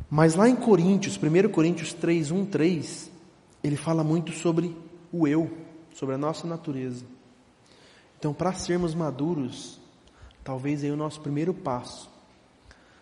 Mas 0.09 0.33
lá 0.35 0.49
em 0.49 0.55
Coríntios, 0.55 1.17
1 1.17 1.49
Coríntios 1.49 1.93
3, 1.93 2.31
1, 2.31 2.45
3, 2.47 3.11
ele 3.63 3.75
fala 3.75 4.03
muito 4.03 4.31
sobre 4.31 4.75
o 5.11 5.27
eu 5.27 5.49
sobre 5.93 6.15
a 6.15 6.17
nossa 6.17 6.47
natureza. 6.47 7.03
Então, 8.17 8.33
para 8.33 8.53
sermos 8.53 8.95
maduros, 8.95 9.79
talvez 10.43 10.81
aí 10.83 10.91
o 10.91 10.95
nosso 10.95 11.19
primeiro 11.19 11.53
passo 11.53 12.09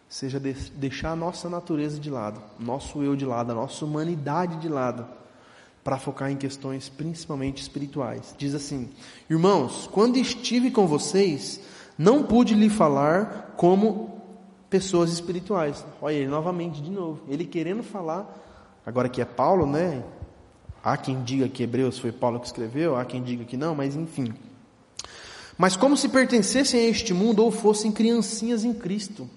seja 0.09 0.39
deixar 0.39 1.11
a 1.11 1.15
nossa 1.15 1.49
natureza 1.49 1.99
de 1.99 2.09
lado, 2.09 2.41
nosso 2.59 3.03
eu 3.03 3.15
de 3.15 3.25
lado, 3.25 3.51
a 3.51 3.55
nossa 3.55 3.83
humanidade 3.83 4.57
de 4.57 4.69
lado, 4.69 5.05
para 5.83 5.97
focar 5.97 6.31
em 6.31 6.37
questões 6.37 6.89
principalmente 6.89 7.61
espirituais. 7.61 8.33
Diz 8.37 8.53
assim: 8.53 8.89
Irmãos, 9.29 9.87
quando 9.91 10.17
estive 10.17 10.71
com 10.71 10.87
vocês, 10.87 11.61
não 11.97 12.23
pude 12.23 12.53
lhe 12.53 12.69
falar 12.69 13.53
como 13.57 14.21
pessoas 14.69 15.11
espirituais. 15.11 15.85
Olha 16.01 16.15
ele 16.15 16.27
novamente 16.27 16.81
de 16.81 16.91
novo, 16.91 17.21
ele 17.27 17.45
querendo 17.45 17.83
falar, 17.83 18.37
agora 18.85 19.09
que 19.09 19.21
é 19.21 19.25
Paulo, 19.25 19.65
né? 19.65 20.03
Há 20.83 20.95
quem 20.95 21.21
diga 21.23 21.49
que 21.49 21.63
Hebreus 21.63 21.99
foi 21.99 22.11
Paulo 22.11 22.39
que 22.39 22.45
escreveu, 22.45 22.95
há 22.95 23.03
quem 23.03 23.21
diga 23.21 23.43
que 23.43 23.57
não, 23.57 23.75
mas 23.75 23.95
enfim. 23.95 24.33
Mas 25.57 25.75
como 25.75 25.97
se 25.97 26.07
pertencessem 26.07 26.79
a 26.79 26.83
este 26.83 27.13
mundo 27.13 27.43
ou 27.43 27.51
fossem 27.51 27.91
criancinhas 27.91 28.63
em 28.63 28.73
Cristo. 28.73 29.27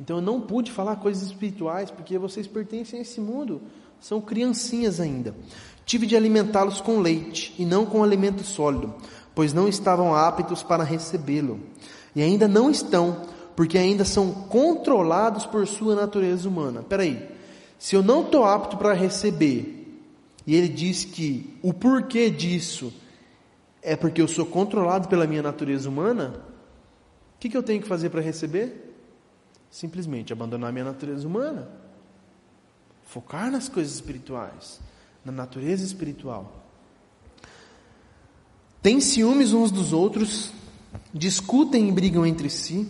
Então 0.00 0.16
eu 0.16 0.22
não 0.22 0.40
pude 0.40 0.72
falar 0.72 0.96
coisas 0.96 1.24
espirituais, 1.24 1.90
porque 1.90 2.16
vocês 2.16 2.46
pertencem 2.46 2.98
a 2.98 3.02
esse 3.02 3.20
mundo, 3.20 3.60
são 4.00 4.20
criancinhas 4.20 4.98
ainda. 4.98 5.34
Tive 5.84 6.06
de 6.06 6.16
alimentá-los 6.16 6.80
com 6.80 7.00
leite 7.00 7.54
e 7.58 7.66
não 7.66 7.84
com 7.84 8.02
alimento 8.02 8.42
sólido, 8.42 8.94
pois 9.34 9.52
não 9.52 9.68
estavam 9.68 10.14
aptos 10.14 10.62
para 10.62 10.82
recebê-lo. 10.82 11.60
E 12.16 12.22
ainda 12.22 12.48
não 12.48 12.70
estão, 12.70 13.26
porque 13.54 13.76
ainda 13.76 14.04
são 14.04 14.32
controlados 14.32 15.44
por 15.44 15.66
sua 15.66 15.94
natureza 15.94 16.48
humana. 16.48 16.82
Peraí, 16.82 17.28
se 17.78 17.94
eu 17.94 18.02
não 18.02 18.22
estou 18.22 18.44
apto 18.44 18.78
para 18.78 18.94
receber 18.94 19.76
e 20.46 20.56
ele 20.56 20.68
diz 20.68 21.04
que 21.04 21.58
o 21.62 21.72
porquê 21.72 22.30
disso 22.30 22.92
é 23.82 23.96
porque 23.96 24.20
eu 24.20 24.28
sou 24.28 24.46
controlado 24.46 25.08
pela 25.08 25.26
minha 25.26 25.42
natureza 25.42 25.88
humana. 25.88 26.42
O 27.36 27.40
que, 27.40 27.48
que 27.48 27.56
eu 27.56 27.62
tenho 27.62 27.80
que 27.80 27.88
fazer 27.88 28.10
para 28.10 28.20
receber? 28.20 28.89
Simplesmente 29.70 30.32
abandonar 30.32 30.72
minha 30.72 30.84
natureza 30.84 31.26
humana. 31.26 31.68
Focar 33.04 33.50
nas 33.50 33.68
coisas 33.68 33.94
espirituais, 33.94 34.80
na 35.24 35.32
natureza 35.32 35.84
espiritual. 35.84 36.64
Têm 38.82 39.00
ciúmes 39.00 39.52
uns 39.52 39.70
dos 39.70 39.92
outros, 39.92 40.52
discutem 41.12 41.88
e 41.88 41.92
brigam 41.92 42.24
entre 42.24 42.48
si. 42.48 42.88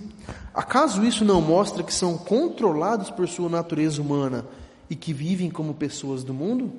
Acaso 0.54 1.04
isso 1.04 1.24
não 1.24 1.40
mostra 1.40 1.82
que 1.82 1.92
são 1.92 2.16
controlados 2.16 3.10
por 3.10 3.28
sua 3.28 3.48
natureza 3.48 4.00
humana 4.00 4.46
e 4.88 4.96
que 4.96 5.12
vivem 5.12 5.50
como 5.50 5.74
pessoas 5.74 6.22
do 6.22 6.32
mundo? 6.32 6.72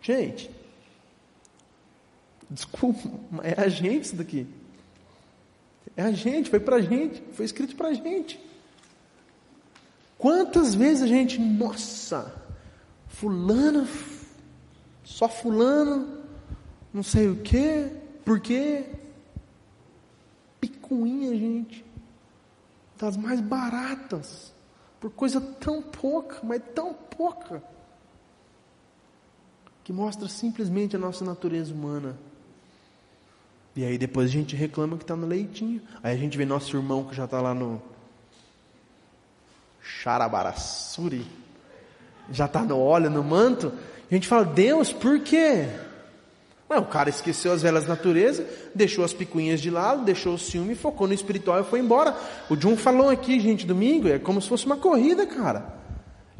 Gente, 0.00 0.50
desculpa, 2.50 3.08
é 3.42 3.60
a 3.60 3.68
gente 3.68 4.02
isso 4.02 4.16
daqui. 4.16 4.46
É 5.96 6.02
a 6.02 6.12
gente, 6.12 6.50
foi 6.50 6.60
pra 6.60 6.80
gente, 6.80 7.22
foi 7.32 7.44
escrito 7.44 7.76
pra 7.76 7.92
gente. 7.92 8.40
Quantas 10.16 10.74
vezes 10.74 11.02
a 11.02 11.06
gente, 11.06 11.40
nossa, 11.40 12.32
fulano, 13.08 13.86
só 15.02 15.28
fulano, 15.28 16.22
não 16.92 17.02
sei 17.02 17.28
o 17.28 17.36
quê, 17.42 17.90
por 18.24 18.40
quê? 18.40 18.86
Picuinha, 20.60 21.36
gente, 21.36 21.84
das 22.96 23.16
mais 23.16 23.40
baratas, 23.40 24.52
por 25.00 25.10
coisa 25.10 25.40
tão 25.40 25.82
pouca, 25.82 26.38
mas 26.44 26.62
tão 26.74 26.94
pouca 26.94 27.62
que 29.82 29.92
mostra 29.92 30.28
simplesmente 30.28 30.94
a 30.94 30.98
nossa 30.98 31.24
natureza 31.24 31.74
humana. 31.74 32.16
E 33.74 33.84
aí 33.84 33.96
depois 33.96 34.28
a 34.28 34.32
gente 34.32 34.54
reclama 34.54 34.96
que 34.96 35.04
está 35.04 35.16
no 35.16 35.26
leitinho. 35.26 35.80
Aí 36.02 36.14
a 36.14 36.18
gente 36.18 36.36
vê 36.36 36.44
nosso 36.44 36.76
irmão 36.76 37.04
que 37.04 37.14
já 37.14 37.24
está 37.24 37.40
lá 37.40 37.54
no 37.54 37.80
Xarabarassuri, 39.82 41.26
já 42.30 42.44
está 42.44 42.62
no 42.62 42.78
óleo, 42.78 43.10
no 43.10 43.24
manto. 43.24 43.72
E 44.10 44.14
a 44.14 44.16
gente 44.16 44.28
fala, 44.28 44.44
Deus, 44.44 44.92
por 44.92 45.20
quê? 45.20 45.68
O 46.68 46.84
cara 46.84 47.10
esqueceu 47.10 47.52
as 47.52 47.60
velas 47.60 47.86
natureza, 47.86 48.46
deixou 48.74 49.04
as 49.04 49.12
picuinhas 49.12 49.60
de 49.60 49.70
lado, 49.70 50.04
deixou 50.04 50.34
o 50.34 50.38
ciúme, 50.38 50.74
focou 50.74 51.06
no 51.06 51.12
espiritual 51.12 51.60
e 51.60 51.64
foi 51.64 51.80
embora. 51.80 52.16
O 52.48 52.56
Jun 52.56 52.76
falou 52.76 53.10
aqui, 53.10 53.38
gente, 53.38 53.66
domingo, 53.66 54.08
é 54.08 54.18
como 54.18 54.40
se 54.40 54.48
fosse 54.48 54.64
uma 54.64 54.76
corrida, 54.76 55.26
cara. 55.26 55.82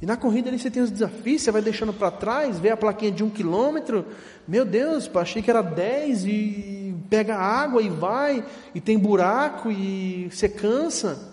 E 0.00 0.06
na 0.06 0.16
corrida 0.16 0.48
ali 0.48 0.58
você 0.58 0.70
tem 0.70 0.82
os 0.82 0.90
desafios, 0.90 1.42
você 1.42 1.50
vai 1.50 1.62
deixando 1.62 1.92
para 1.92 2.10
trás, 2.10 2.58
vê 2.58 2.70
a 2.70 2.76
plaquinha 2.76 3.12
de 3.12 3.22
um 3.22 3.30
quilômetro, 3.30 4.06
meu 4.48 4.64
Deus, 4.64 5.08
achei 5.14 5.42
que 5.42 5.50
era 5.50 5.62
dez 5.62 6.24
e 6.24 6.81
pega 7.12 7.36
água 7.36 7.82
e 7.82 7.90
vai, 7.90 8.42
e 8.74 8.80
tem 8.80 8.98
buraco 8.98 9.70
e 9.70 10.30
você 10.30 10.48
cansa. 10.48 11.30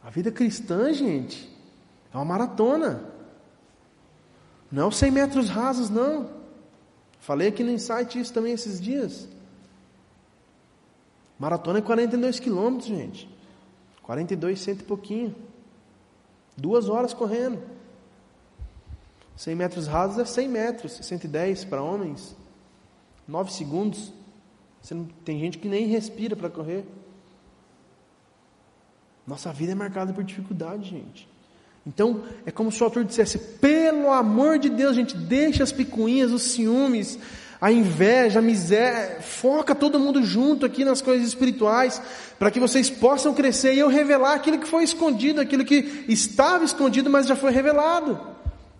A 0.00 0.10
vida 0.10 0.30
cristã, 0.30 0.92
gente, 0.92 1.50
é 2.14 2.16
uma 2.16 2.24
maratona. 2.24 3.02
Não 4.70 4.84
é 4.84 4.86
os 4.86 4.96
100 4.96 5.10
metros 5.10 5.48
rasos, 5.48 5.90
não. 5.90 6.30
Falei 7.18 7.48
aqui 7.48 7.64
no 7.64 7.72
insight 7.72 8.16
isso 8.16 8.32
também 8.32 8.52
esses 8.52 8.80
dias. 8.80 9.28
Maratona 11.36 11.80
é 11.80 11.82
42 11.82 12.38
quilômetros, 12.38 12.86
gente. 12.86 13.28
42, 14.04 14.60
cento 14.60 14.82
e 14.82 14.84
pouquinho. 14.84 15.34
Duas 16.56 16.88
horas 16.88 17.12
correndo. 17.12 17.60
100 19.36 19.56
metros 19.56 19.88
rasos 19.88 20.16
é 20.16 20.24
100 20.24 20.48
metros, 20.48 20.92
110 21.02 21.64
para 21.64 21.82
homens. 21.82 22.36
9 23.26 23.52
segundos. 23.52 24.12
Você 24.80 24.94
não, 24.94 25.06
tem 25.24 25.38
gente 25.40 25.58
que 25.58 25.68
nem 25.68 25.86
respira 25.86 26.36
para 26.36 26.48
correr. 26.48 26.84
Nossa 29.26 29.52
vida 29.52 29.72
é 29.72 29.74
marcada 29.74 30.12
por 30.12 30.22
dificuldade, 30.22 30.88
gente. 30.88 31.28
Então, 31.86 32.22
é 32.44 32.50
como 32.50 32.70
se 32.70 32.80
o 32.82 32.84
autor 32.84 33.04
dissesse: 33.04 33.38
pelo 33.38 34.10
amor 34.10 34.58
de 34.58 34.68
Deus, 34.68 34.96
gente, 34.96 35.16
deixa 35.16 35.62
as 35.62 35.72
picuinhas, 35.72 36.32
os 36.32 36.42
ciúmes, 36.42 37.18
a 37.60 37.70
inveja, 37.72 38.40
a 38.40 38.42
miséria, 38.42 39.20
foca 39.20 39.74
todo 39.74 39.98
mundo 39.98 40.22
junto 40.22 40.66
aqui 40.66 40.84
nas 40.84 41.00
coisas 41.00 41.26
espirituais, 41.26 42.02
para 42.38 42.50
que 42.50 42.60
vocês 42.60 42.90
possam 42.90 43.32
crescer 43.32 43.74
e 43.74 43.78
eu 43.78 43.88
revelar 43.88 44.34
aquilo 44.34 44.58
que 44.58 44.68
foi 44.68 44.84
escondido, 44.84 45.40
aquilo 45.40 45.64
que 45.64 46.04
estava 46.08 46.64
escondido, 46.64 47.08
mas 47.08 47.26
já 47.26 47.36
foi 47.36 47.52
revelado. 47.52 48.20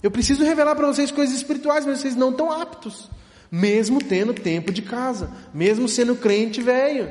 Eu 0.03 0.11
preciso 0.11 0.45
revelar 0.45 0.75
para 0.75 0.87
vocês 0.87 1.11
coisas 1.11 1.35
espirituais, 1.35 1.87
mas 1.87 2.01
vocês 2.01 2.15
não 2.15 2.31
estão 2.31 2.51
aptos, 2.51 3.09
mesmo 3.51 3.99
tendo 4.03 4.35
tempo 4.35 4.73
de 4.73 4.83
casa, 4.83 5.31
mesmo 5.53 5.89
sendo 5.89 6.17
crente 6.17 6.61
velho. 6.61 7.11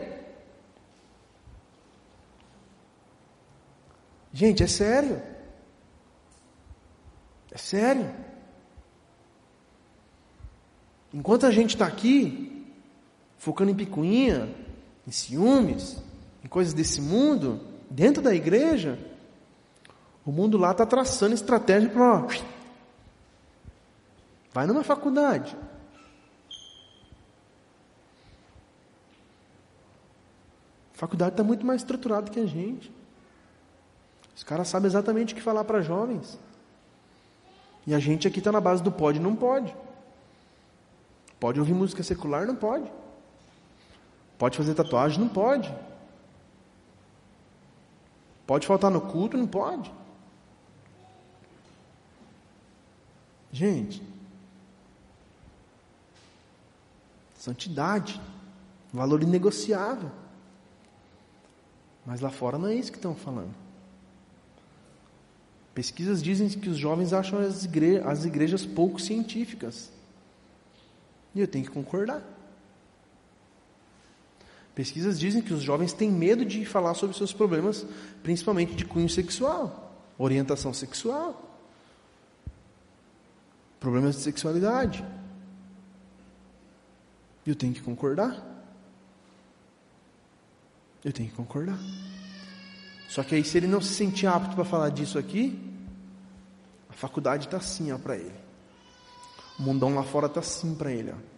Gente, 4.34 4.64
é 4.64 4.68
sério. 4.68 5.22
É 7.52 7.58
sério. 7.58 8.14
Enquanto 11.14 11.46
a 11.46 11.52
gente 11.52 11.70
está 11.70 11.88
aqui, 11.88 12.68
focando 13.38 13.72
em 13.72 13.76
picuinha, 13.76 14.54
em 15.08 15.12
ciúmes, 15.12 15.98
em 16.44 16.48
coisas 16.50 16.74
desse 16.74 17.00
mundo, 17.00 17.62
dentro 17.90 18.22
da 18.22 18.36
igreja, 18.36 19.00
o 20.26 20.32
mundo 20.34 20.58
lá 20.58 20.72
está 20.72 20.86
traçando 20.86 21.34
estratégia 21.34 21.90
para. 21.90 22.28
Vai 24.54 24.68
numa 24.68 24.84
faculdade. 24.84 25.56
Faculdade 30.96 31.34
está 31.34 31.44
muito 31.44 31.66
mais 31.66 31.82
estruturada 31.82 32.32
que 32.32 32.40
a 32.40 32.46
gente. 32.46 32.92
Os 34.36 34.44
caras 34.44 34.68
sabem 34.68 34.88
exatamente 34.88 35.34
o 35.34 35.38
que 35.38 35.42
falar 35.42 35.64
para 35.64 35.82
jovens. 35.82 36.40
E 37.86 37.94
a 37.94 38.00
gente 38.00 38.28
aqui 38.28 38.40
está 38.40 38.52
na 38.52 38.62
base 38.62 38.82
do 38.82 38.92
pode 38.92 39.20
não 39.20 39.36
pode. 39.36 39.76
Pode 41.40 41.60
ouvir 41.60 41.74
música 41.74 42.02
secular? 42.02 42.48
Não 42.48 42.56
pode. 42.56 42.92
Pode 44.38 44.58
fazer 44.58 44.74
tatuagem? 44.74 45.20
Não 45.20 45.30
pode. 45.30 45.74
Pode 48.48 48.66
faltar 48.66 48.90
no 48.90 49.02
culto? 49.02 49.38
Não 49.38 49.48
pode. 49.48 49.92
Gente, 53.52 54.04
santidade, 57.36 58.20
valor 58.92 59.24
inegociável. 59.24 60.12
Mas 62.06 62.22
lá 62.22 62.30
fora 62.30 62.58
não 62.58 62.68
é 62.68 62.76
isso 62.76 62.92
que 62.92 62.98
estão 62.98 63.16
falando. 63.16 63.54
Pesquisas 65.74 66.22
dizem 66.22 66.48
que 66.50 66.70
os 66.70 66.78
jovens 66.78 67.12
acham 67.12 67.40
as, 67.40 67.66
igre 67.66 67.98
as 67.98 68.24
igrejas 68.24 68.66
pouco 68.66 69.00
científicas. 69.02 69.92
E 71.34 71.42
eu 71.42 71.48
tenho 71.48 71.66
que 71.66 71.72
concordar. 71.72 72.24
Pesquisas 74.74 75.20
dizem 75.20 75.42
que 75.42 75.54
os 75.54 75.62
jovens 75.62 75.94
têm 75.94 76.12
medo 76.12 76.46
de 76.46 76.66
falar 76.66 76.94
sobre 76.94 77.18
seus 77.18 77.34
problemas, 77.34 77.86
principalmente 78.22 78.76
de 78.76 78.86
cunho 78.86 79.10
sexual, 79.10 79.94
orientação 80.18 80.74
sexual 80.74 81.46
problemas 83.86 84.16
de 84.16 84.22
sexualidade. 84.24 85.06
Eu 87.46 87.56
tenho 87.56 87.72
que 87.72 87.82
concordar. 87.84 88.55
Eu 91.06 91.14
tenho 91.14 91.30
que 91.30 91.36
concordar. 91.36 91.78
Só 93.08 93.24
que 93.24 93.36
aí, 93.36 93.44
se 93.46 93.56
ele 93.58 93.68
não 93.68 93.80
se 93.80 93.94
sentir 93.94 94.26
apto 94.26 94.56
para 94.56 94.66
falar 94.66 94.90
disso 94.90 95.20
aqui, 95.20 95.58
a 96.90 96.94
faculdade 96.94 97.46
está 97.46 97.58
assim 97.58 97.96
para 98.00 98.18
ele. 98.18 98.34
O 99.60 99.62
mundão 99.62 99.94
lá 99.94 100.04
fora 100.04 100.26
está 100.26 100.40
assim 100.40 100.74
para 100.74 100.92
ele. 100.92 101.12
Ó. 101.12 101.36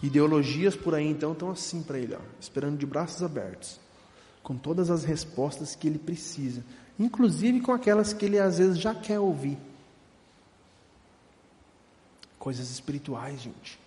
Ideologias 0.00 0.76
por 0.76 0.94
aí 0.94 1.08
então 1.08 1.32
estão 1.32 1.50
assim 1.50 1.82
para 1.82 1.98
ele, 1.98 2.14
ó, 2.14 2.20
esperando 2.40 2.78
de 2.78 2.86
braços 2.86 3.20
abertos, 3.20 3.80
com 4.44 4.56
todas 4.56 4.90
as 4.90 5.02
respostas 5.02 5.74
que 5.74 5.88
ele 5.88 5.98
precisa, 5.98 6.64
inclusive 6.96 7.60
com 7.60 7.72
aquelas 7.72 8.12
que 8.12 8.24
ele 8.24 8.38
às 8.38 8.58
vezes 8.58 8.78
já 8.78 8.94
quer 8.94 9.18
ouvir. 9.18 9.58
Coisas 12.38 12.70
espirituais, 12.70 13.42
gente. 13.42 13.78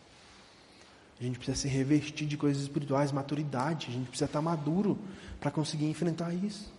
A 1.22 1.24
gente 1.24 1.38
precisa 1.38 1.56
se 1.56 1.68
revestir 1.68 2.26
de 2.26 2.36
coisas 2.36 2.64
espirituais, 2.64 3.12
maturidade. 3.12 3.90
A 3.90 3.94
gente 3.94 4.08
precisa 4.08 4.26
estar 4.26 4.42
maduro 4.42 4.98
para 5.40 5.52
conseguir 5.52 5.86
enfrentar 5.86 6.34
isso. 6.34 6.74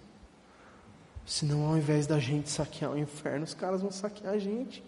Senão, 1.25 1.65
ao 1.65 1.77
invés 1.77 2.09
da 2.09 2.19
gente 2.19 2.51
saquear 2.51 2.91
o 2.91 2.99
inferno, 2.99 3.45
os 3.45 3.55
caras 3.55 3.83
vão 3.83 3.93
saquear 3.93 4.35
a 4.35 4.39
gente. 4.39 4.83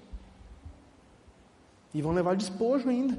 E 1.94 2.02
vão 2.02 2.10
levar 2.10 2.34
despojo 2.34 2.88
ainda. 2.88 3.16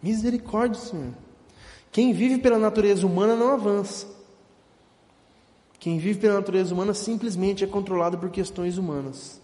Misericórdia, 0.00 0.80
Senhor. 0.80 1.12
Quem 1.90 2.12
vive 2.12 2.38
pela 2.38 2.58
natureza 2.58 3.04
humana 3.04 3.34
não 3.34 3.52
avança. 3.52 4.06
Quem 5.80 5.98
vive 5.98 6.20
pela 6.20 6.34
natureza 6.34 6.72
humana 6.72 6.94
simplesmente 6.94 7.64
é 7.64 7.66
controlado 7.66 8.16
por 8.16 8.30
questões 8.30 8.78
humanas. 8.78 9.42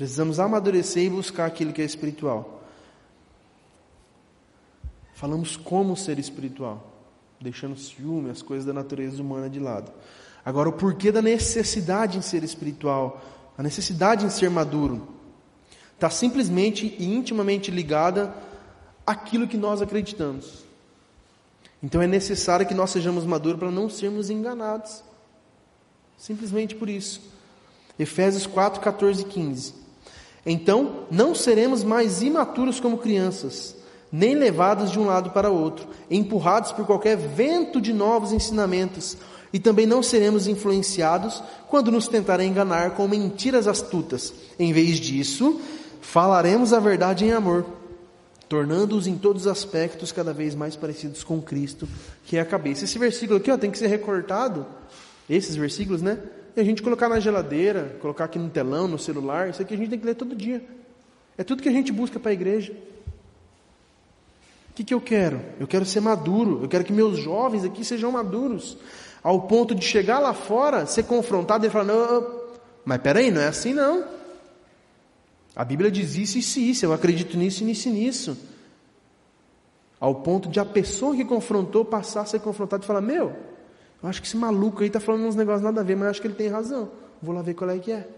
Precisamos 0.00 0.40
amadurecer 0.40 1.04
e 1.04 1.10
buscar 1.10 1.44
aquilo 1.44 1.74
que 1.74 1.82
é 1.82 1.84
espiritual. 1.84 2.62
Falamos 5.12 5.58
como 5.58 5.94
ser 5.94 6.18
espiritual, 6.18 6.90
deixando 7.38 7.74
o 7.74 7.78
ciúme, 7.78 8.30
as 8.30 8.40
coisas 8.40 8.64
da 8.64 8.72
natureza 8.72 9.20
humana 9.20 9.50
de 9.50 9.60
lado. 9.60 9.92
Agora, 10.42 10.70
o 10.70 10.72
porquê 10.72 11.12
da 11.12 11.20
necessidade 11.20 12.16
em 12.16 12.22
ser 12.22 12.42
espiritual, 12.42 13.20
a 13.58 13.62
necessidade 13.62 14.24
em 14.24 14.30
ser 14.30 14.48
maduro, 14.48 15.06
está 15.96 16.08
simplesmente 16.08 16.96
e 16.98 17.04
intimamente 17.04 17.70
ligada 17.70 18.34
àquilo 19.06 19.46
que 19.46 19.58
nós 19.58 19.82
acreditamos. 19.82 20.64
Então 21.82 22.00
é 22.00 22.06
necessário 22.06 22.66
que 22.66 22.72
nós 22.72 22.88
sejamos 22.88 23.26
maduros 23.26 23.60
para 23.60 23.70
não 23.70 23.90
sermos 23.90 24.30
enganados. 24.30 25.04
Simplesmente 26.16 26.74
por 26.74 26.88
isso. 26.88 27.20
Efésios 27.98 28.46
4, 28.46 28.80
14 28.80 29.20
e 29.20 29.24
15. 29.26 29.79
Então, 30.44 31.04
não 31.10 31.34
seremos 31.34 31.84
mais 31.84 32.22
imaturos 32.22 32.80
como 32.80 32.98
crianças, 32.98 33.76
nem 34.10 34.34
levados 34.34 34.90
de 34.90 34.98
um 34.98 35.06
lado 35.06 35.30
para 35.30 35.50
outro, 35.50 35.86
empurrados 36.10 36.72
por 36.72 36.86
qualquer 36.86 37.16
vento 37.16 37.80
de 37.80 37.92
novos 37.92 38.32
ensinamentos, 38.32 39.16
e 39.52 39.58
também 39.58 39.86
não 39.86 40.02
seremos 40.02 40.46
influenciados 40.46 41.42
quando 41.68 41.90
nos 41.90 42.08
tentarem 42.08 42.48
enganar 42.48 42.92
com 42.92 43.06
mentiras 43.08 43.66
astutas. 43.66 44.32
Em 44.58 44.72
vez 44.72 44.98
disso, 44.98 45.60
falaremos 46.00 46.72
a 46.72 46.80
verdade 46.80 47.24
em 47.24 47.32
amor, 47.32 47.66
tornando-os 48.48 49.06
em 49.06 49.16
todos 49.16 49.42
os 49.42 49.48
aspectos 49.48 50.12
cada 50.12 50.32
vez 50.32 50.54
mais 50.54 50.76
parecidos 50.76 51.22
com 51.22 51.40
Cristo, 51.40 51.88
que 52.24 52.36
é 52.36 52.40
a 52.40 52.44
cabeça. 52.44 52.84
Esse 52.84 52.98
versículo 52.98 53.38
aqui 53.38 53.50
ó, 53.50 53.58
tem 53.58 53.70
que 53.70 53.78
ser 53.78 53.88
recortado, 53.88 54.66
esses 55.28 55.54
versículos, 55.54 56.00
né? 56.00 56.18
E 56.56 56.60
a 56.60 56.64
gente 56.64 56.82
colocar 56.82 57.08
na 57.08 57.20
geladeira, 57.20 57.96
colocar 58.00 58.24
aqui 58.24 58.38
no 58.38 58.50
telão, 58.50 58.88
no 58.88 58.98
celular, 58.98 59.50
isso 59.50 59.62
aqui 59.62 59.74
a 59.74 59.76
gente 59.76 59.90
tem 59.90 59.98
que 59.98 60.06
ler 60.06 60.14
todo 60.14 60.34
dia. 60.34 60.64
É 61.38 61.44
tudo 61.44 61.62
que 61.62 61.68
a 61.68 61.72
gente 61.72 61.92
busca 61.92 62.18
para 62.18 62.30
a 62.30 62.34
igreja. 62.34 62.72
O 64.70 64.74
que, 64.74 64.84
que 64.84 64.94
eu 64.94 65.00
quero? 65.00 65.40
Eu 65.58 65.66
quero 65.66 65.84
ser 65.84 66.00
maduro, 66.00 66.60
eu 66.62 66.68
quero 66.68 66.84
que 66.84 66.92
meus 66.92 67.18
jovens 67.18 67.64
aqui 67.64 67.84
sejam 67.84 68.10
maduros, 68.10 68.76
ao 69.22 69.42
ponto 69.42 69.74
de 69.74 69.84
chegar 69.84 70.18
lá 70.18 70.32
fora, 70.32 70.86
ser 70.86 71.04
confrontado 71.04 71.66
e 71.66 71.70
falar: 71.70 71.84
não, 71.84 72.40
mas 72.84 73.00
peraí, 73.00 73.30
não 73.30 73.40
é 73.40 73.48
assim 73.48 73.74
não. 73.74 74.04
A 75.54 75.64
Bíblia 75.64 75.90
diz 75.90 76.14
isso, 76.14 76.38
isso 76.38 76.58
e 76.58 76.70
isso, 76.70 76.84
eu 76.84 76.92
acredito 76.92 77.36
nisso, 77.36 77.64
nisso 77.64 77.90
nisso. 77.90 78.36
Ao 79.98 80.14
ponto 80.14 80.48
de 80.48 80.58
a 80.58 80.64
pessoa 80.64 81.14
que 81.14 81.24
confrontou 81.24 81.84
passar 81.84 82.22
a 82.22 82.26
ser 82.26 82.40
confrontada 82.40 82.82
e 82.82 82.86
falar: 82.86 83.02
Meu, 83.02 83.36
eu 84.02 84.08
acho 84.08 84.20
que 84.20 84.26
esse 84.26 84.36
maluco 84.36 84.80
aí 84.80 84.86
está 84.86 85.00
falando 85.00 85.26
uns 85.26 85.36
negócios 85.36 85.62
nada 85.62 85.80
a 85.80 85.84
ver, 85.84 85.94
mas 85.94 86.04
eu 86.04 86.10
acho 86.10 86.20
que 86.20 86.26
ele 86.26 86.34
tem 86.34 86.48
razão. 86.48 86.90
Vou 87.20 87.34
lá 87.34 87.42
ver 87.42 87.54
qual 87.54 87.70
é 87.70 87.78
que 87.78 87.92
é. 87.92 88.08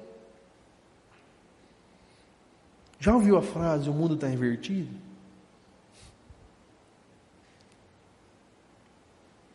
Já 3.01 3.15
ouviu 3.15 3.37
a 3.37 3.43
frase, 3.43 3.91
o 3.91 3.93
mundo 3.93 4.15
está 4.15 4.29
invertido? 4.29 4.95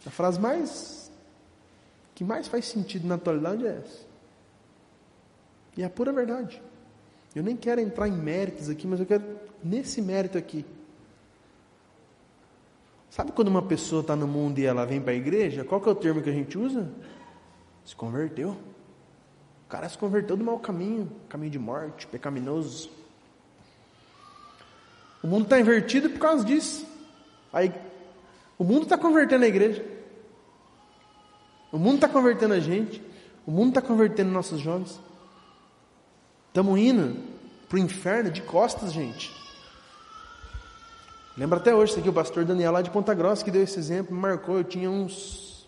A 0.05 0.09
frase 0.09 0.39
mais 0.39 1.09
que 2.13 2.23
mais 2.23 2.47
faz 2.47 2.65
sentido 2.65 3.07
na 3.07 3.15
atualidade 3.15 3.65
é 3.65 3.78
essa. 3.78 4.05
E 5.78 5.84
é 5.84 5.86
a 5.86 5.89
pura 5.89 6.11
verdade. 6.11 6.61
Eu 7.36 7.43
nem 7.43 7.55
quero 7.55 7.80
entrar 7.80 8.07
em 8.07 8.17
méritos 8.17 8.69
aqui, 8.69 8.88
mas 8.88 8.99
eu 8.99 9.05
quero 9.05 9.23
nesse 9.63 10.01
mérito 10.01 10.38
aqui. 10.38 10.65
Sabe 13.18 13.32
quando 13.32 13.47
uma 13.47 13.63
pessoa 13.63 14.01
está 14.01 14.15
no 14.15 14.28
mundo 14.28 14.59
e 14.59 14.65
ela 14.68 14.86
vem 14.86 15.01
para 15.01 15.11
a 15.11 15.15
igreja? 15.15 15.63
Qual 15.63 15.82
que 15.82 15.89
é 15.89 15.91
o 15.91 15.95
termo 15.95 16.22
que 16.22 16.30
a 16.30 16.34
gente 16.34 16.55
usa? 16.55 16.88
Se 17.84 17.95
converteu. 17.95 18.51
O 18.51 19.68
cara 19.68 19.89
se 19.89 19.97
converteu 19.97 20.38
do 20.38 20.43
mau 20.43 20.59
caminho, 20.59 21.11
caminho 21.28 21.49
de 21.49 21.57
morte, 21.57 22.05
pecaminoso. 22.05 22.91
O 25.24 25.28
mundo 25.28 25.45
está 25.45 25.59
invertido 25.59 26.11
por 26.11 26.20
causa 26.20 26.45
disso. 26.45 26.86
Aí, 27.51 27.74
o 28.55 28.63
mundo 28.63 28.84
está 28.84 28.99
convertendo 28.99 29.45
a 29.45 29.47
igreja. 29.47 29.84
O 31.72 31.80
mundo 31.80 31.95
está 31.95 32.07
convertendo 32.07 32.53
a 32.53 32.59
gente. 32.59 33.01
O 33.47 33.51
mundo 33.51 33.70
está 33.70 33.82
convertendo 33.82 34.30
nossos 34.30 34.59
jovens. 34.59 35.01
Estamos 36.49 36.80
indo 36.80 37.20
para 37.68 37.78
o 37.78 37.80
inferno 37.80 38.30
de 38.30 38.43
costas, 38.43 38.93
gente. 38.93 39.47
Lembro 41.38 41.59
até 41.59 41.75
hoje, 41.75 41.91
isso 41.91 41.99
aqui, 41.99 42.09
o 42.09 42.13
pastor 42.13 42.43
Daniel 42.45 42.71
lá 42.71 42.81
de 42.81 42.89
Ponta 42.89 43.13
Grossa 43.13 43.45
que 43.45 43.51
deu 43.51 43.61
esse 43.61 43.77
exemplo, 43.77 44.11
me 44.15 44.19
marcou, 44.19 44.57
eu 44.57 44.63
tinha 44.63 44.89
uns 44.89 45.67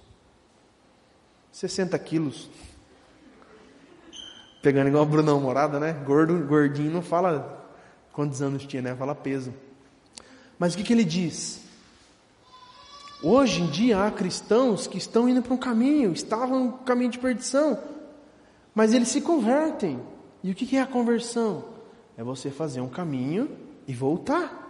60 1.51 1.97
quilos. 1.99 2.49
Pegando 4.63 4.88
igual 4.88 5.03
o 5.03 5.05
Brunão 5.05 5.39
Morada, 5.39 5.80
né? 5.80 5.93
Gordo, 5.93 6.43
gordinho, 6.47 6.91
não 6.91 7.03
fala 7.03 7.72
quantos 8.11 8.41
anos 8.41 8.65
tinha, 8.65 8.82
né? 8.82 8.95
Fala 8.95 9.13
peso. 9.13 9.53
Mas 10.57 10.74
o 10.74 10.78
que, 10.78 10.84
que 10.84 10.91
ele 10.91 11.05
diz? 11.05 11.61
Hoje 13.22 13.61
em 13.61 13.67
dia 13.67 14.03
há 14.03 14.09
cristãos 14.09 14.88
que 14.88 14.97
estão 14.97 15.30
indo 15.30 15.43
para 15.43 15.53
um 15.53 15.57
caminho, 15.57 16.11
estavam 16.11 16.65
no 16.65 16.74
caminho 16.80 17.11
de 17.11 17.20
perdição, 17.20 17.78
mas 18.74 18.91
eles 18.91 19.09
se 19.09 19.22
convertem. 19.22 20.01
E 20.43 20.49
o 20.49 20.55
que, 20.55 20.65
que 20.65 20.78
é 20.78 20.82
a 20.82 20.88
conversão? 20.88 21.63
É 22.17 22.24
você 22.24 22.49
fazer 22.49 22.82
um 22.82 22.89
caminho 22.89 23.55
e 23.88 23.93
voltar. 23.93 24.68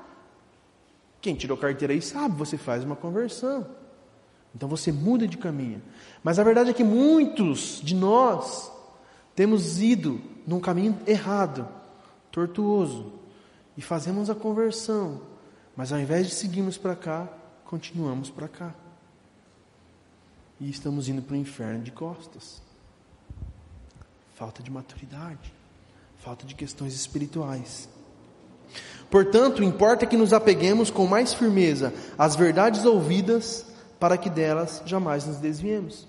Quem 1.22 1.36
tirou 1.36 1.57
carteira 1.57 1.93
aí 1.93 2.01
sabe, 2.01 2.36
você 2.38 2.57
faz 2.57 2.84
uma 2.84 2.95
conversão. 2.95 3.67
Então 4.55 4.67
você 4.67 4.91
muda 4.91 5.28
de 5.28 5.38
caminho. 5.38 5.82
Mas 6.24 6.39
a 6.39 6.43
verdade 6.43 6.72
é 6.72 6.74
que 6.74 6.84
muitos 6.84 7.82
de 7.84 7.93
nós 7.93 8.72
temos 9.36 9.82
ido 9.82 10.22
num 10.45 10.59
caminho 10.59 10.97
errado, 11.05 11.67
tortuoso, 12.32 13.13
e 13.78 13.82
fazemos 13.82 14.30
a 14.30 14.36
conversão. 14.36 15.22
Mas 15.76 15.93
ao 15.93 15.99
invés 15.99 16.28
de 16.28 16.34
seguirmos 16.34 16.78
para 16.78 16.95
cá, 16.95 17.28
continuamos 17.65 18.30
para 18.30 18.47
cá. 18.47 18.74
E 20.59 20.70
estamos 20.70 21.07
indo 21.07 21.22
para 21.22 21.36
o 21.36 21.38
inferno 21.38 21.84
de 21.84 21.91
costas. 21.91 22.61
Falta 24.36 24.63
de 24.63 24.72
maturidade, 24.72 25.53
falta 26.17 26.45
de 26.45 26.55
questões 26.55 26.93
espirituais. 26.93 27.88
Portanto, 29.10 29.64
importa 29.64 30.05
que 30.05 30.16
nos 30.16 30.34
apeguemos 30.34 30.91
com 30.91 31.07
mais 31.07 31.34
firmeza 31.34 31.93
às 32.18 32.36
verdades 32.36 32.86
ouvidas, 32.86 33.66
para 33.99 34.18
que 34.18 34.30
delas 34.30 34.82
jamais 34.86 35.26
nos 35.26 35.38
desviemos. 35.38 36.07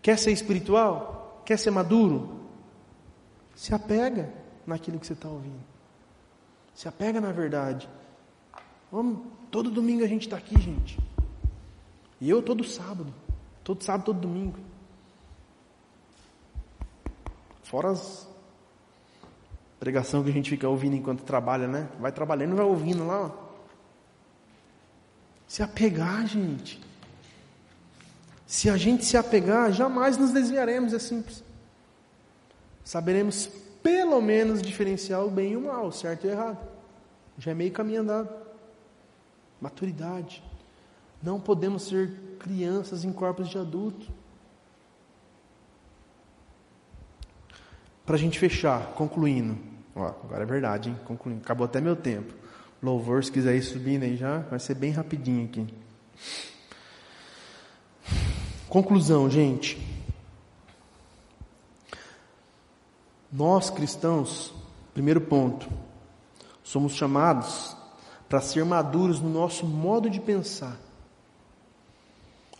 Quer 0.00 0.18
ser 0.18 0.32
espiritual? 0.32 1.42
Quer 1.44 1.58
ser 1.58 1.70
maduro? 1.70 2.40
Se 3.54 3.74
apega 3.74 4.32
naquilo 4.66 4.98
que 4.98 5.06
você 5.06 5.12
está 5.12 5.28
ouvindo. 5.28 5.60
Se 6.74 6.88
apega 6.88 7.20
na 7.20 7.32
verdade. 7.32 7.88
Vamos, 8.90 9.18
todo 9.50 9.70
domingo 9.70 10.04
a 10.04 10.08
gente 10.08 10.22
está 10.22 10.36
aqui, 10.36 10.58
gente. 10.60 10.98
E 12.20 12.30
eu 12.30 12.40
todo 12.40 12.64
sábado. 12.64 13.12
Todo 13.62 13.82
sábado, 13.82 14.06
todo 14.06 14.20
domingo. 14.20 14.58
Fora 17.62 17.90
as 17.90 18.28
pregação 19.82 20.22
que 20.22 20.30
a 20.30 20.32
gente 20.32 20.48
fica 20.48 20.68
ouvindo 20.68 20.94
enquanto 20.94 21.24
trabalha, 21.24 21.66
né? 21.66 21.88
Vai 21.98 22.12
trabalhando 22.12 22.54
vai 22.54 22.64
ouvindo 22.64 23.04
lá. 23.04 23.22
Ó. 23.22 23.30
Se 25.48 25.60
apegar, 25.60 26.24
gente. 26.24 26.80
Se 28.46 28.70
a 28.70 28.76
gente 28.76 29.04
se 29.04 29.16
apegar, 29.16 29.72
jamais 29.72 30.16
nos 30.16 30.30
desviaremos, 30.30 30.92
é 30.92 31.00
simples. 31.00 31.42
Saberemos 32.84 33.50
pelo 33.82 34.20
menos 34.20 34.62
diferenciar 34.62 35.24
o 35.24 35.28
bem 35.28 35.54
e 35.54 35.56
o 35.56 35.62
mal, 35.62 35.90
certo 35.90 36.28
e 36.28 36.30
errado. 36.30 36.64
Já 37.36 37.50
é 37.50 37.54
meio 37.54 37.72
caminho 37.72 38.02
andado. 38.02 38.32
Maturidade. 39.60 40.44
Não 41.20 41.40
podemos 41.40 41.88
ser 41.88 42.08
crianças 42.38 43.04
em 43.04 43.12
corpos 43.12 43.48
de 43.48 43.58
adulto. 43.58 44.12
Para 48.06 48.14
a 48.14 48.18
gente 48.18 48.38
fechar, 48.38 48.92
concluindo. 48.94 49.71
Ó, 49.94 50.06
agora 50.06 50.42
é 50.42 50.46
verdade, 50.46 50.88
hein? 50.88 50.96
Concluindo. 51.04 51.42
Acabou 51.42 51.64
até 51.64 51.80
meu 51.80 51.96
tempo. 51.96 52.32
Louvor, 52.82 53.22
se 53.22 53.30
quiser 53.30 53.54
ir 53.54 53.62
subindo 53.62 54.02
aí 54.02 54.16
já, 54.16 54.38
vai 54.38 54.58
ser 54.58 54.74
bem 54.74 54.90
rapidinho 54.90 55.44
aqui. 55.44 55.66
Conclusão, 58.68 59.30
gente. 59.30 59.80
Nós 63.30 63.70
cristãos, 63.70 64.52
primeiro 64.92 65.20
ponto, 65.20 65.68
somos 66.62 66.94
chamados 66.94 67.76
para 68.28 68.40
ser 68.40 68.64
maduros 68.64 69.20
no 69.20 69.28
nosso 69.28 69.66
modo 69.66 70.08
de 70.08 70.20
pensar. 70.20 70.78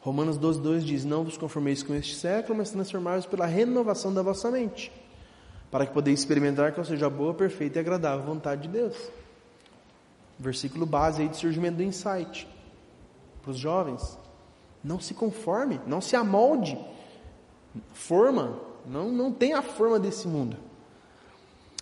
Romanos 0.02 0.36
12, 0.36 0.60
2 0.60 0.84
diz: 0.84 1.04
Não 1.04 1.24
vos 1.24 1.36
conformeis 1.36 1.82
com 1.82 1.94
este 1.94 2.14
século, 2.14 2.58
mas 2.58 2.70
transformai-vos 2.70 3.26
pela 3.26 3.46
renovação 3.46 4.12
da 4.12 4.22
vossa 4.22 4.50
mente, 4.50 4.92
para 5.72 5.86
que 5.86 5.92
podeis 5.94 6.20
experimentar 6.20 6.72
qual 6.74 6.84
seja 6.84 7.06
a 7.06 7.10
boa, 7.10 7.32
perfeita 7.32 7.78
e 7.78 7.80
agradável 7.80 8.26
vontade 8.26 8.64
de 8.64 8.68
Deus. 8.68 8.94
Versículo 10.38 10.84
base 10.84 11.22
aí 11.22 11.28
de 11.28 11.38
surgimento 11.38 11.78
do 11.78 11.82
insight 11.82 12.46
para 13.40 13.50
os 13.50 13.56
jovens. 13.56 14.18
Não 14.84 15.00
se 15.00 15.14
conforme, 15.14 15.80
não 15.86 16.02
se 16.02 16.14
amolde. 16.14 16.78
Forma, 17.94 18.60
não, 18.86 19.10
não 19.10 19.32
tem 19.32 19.54
a 19.54 19.62
forma 19.62 19.98
desse 19.98 20.28
mundo. 20.28 20.58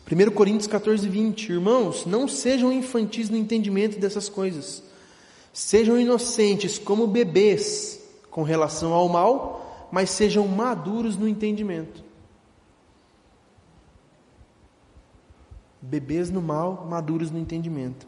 1 0.08 0.30
Coríntios 0.30 0.68
14, 0.68 1.08
20. 1.08 1.50
Irmãos, 1.50 2.06
não 2.06 2.28
sejam 2.28 2.72
infantis 2.72 3.28
no 3.28 3.36
entendimento 3.36 3.98
dessas 3.98 4.28
coisas. 4.28 4.84
Sejam 5.52 5.98
inocentes 5.98 6.78
como 6.78 7.08
bebês 7.08 8.00
com 8.30 8.44
relação 8.44 8.92
ao 8.92 9.08
mal, 9.08 9.88
mas 9.90 10.10
sejam 10.10 10.46
maduros 10.46 11.16
no 11.16 11.26
entendimento. 11.26 12.09
Bebês 15.82 16.30
no 16.30 16.42
mal, 16.42 16.86
maduros 16.88 17.30
no 17.30 17.38
entendimento. 17.38 18.06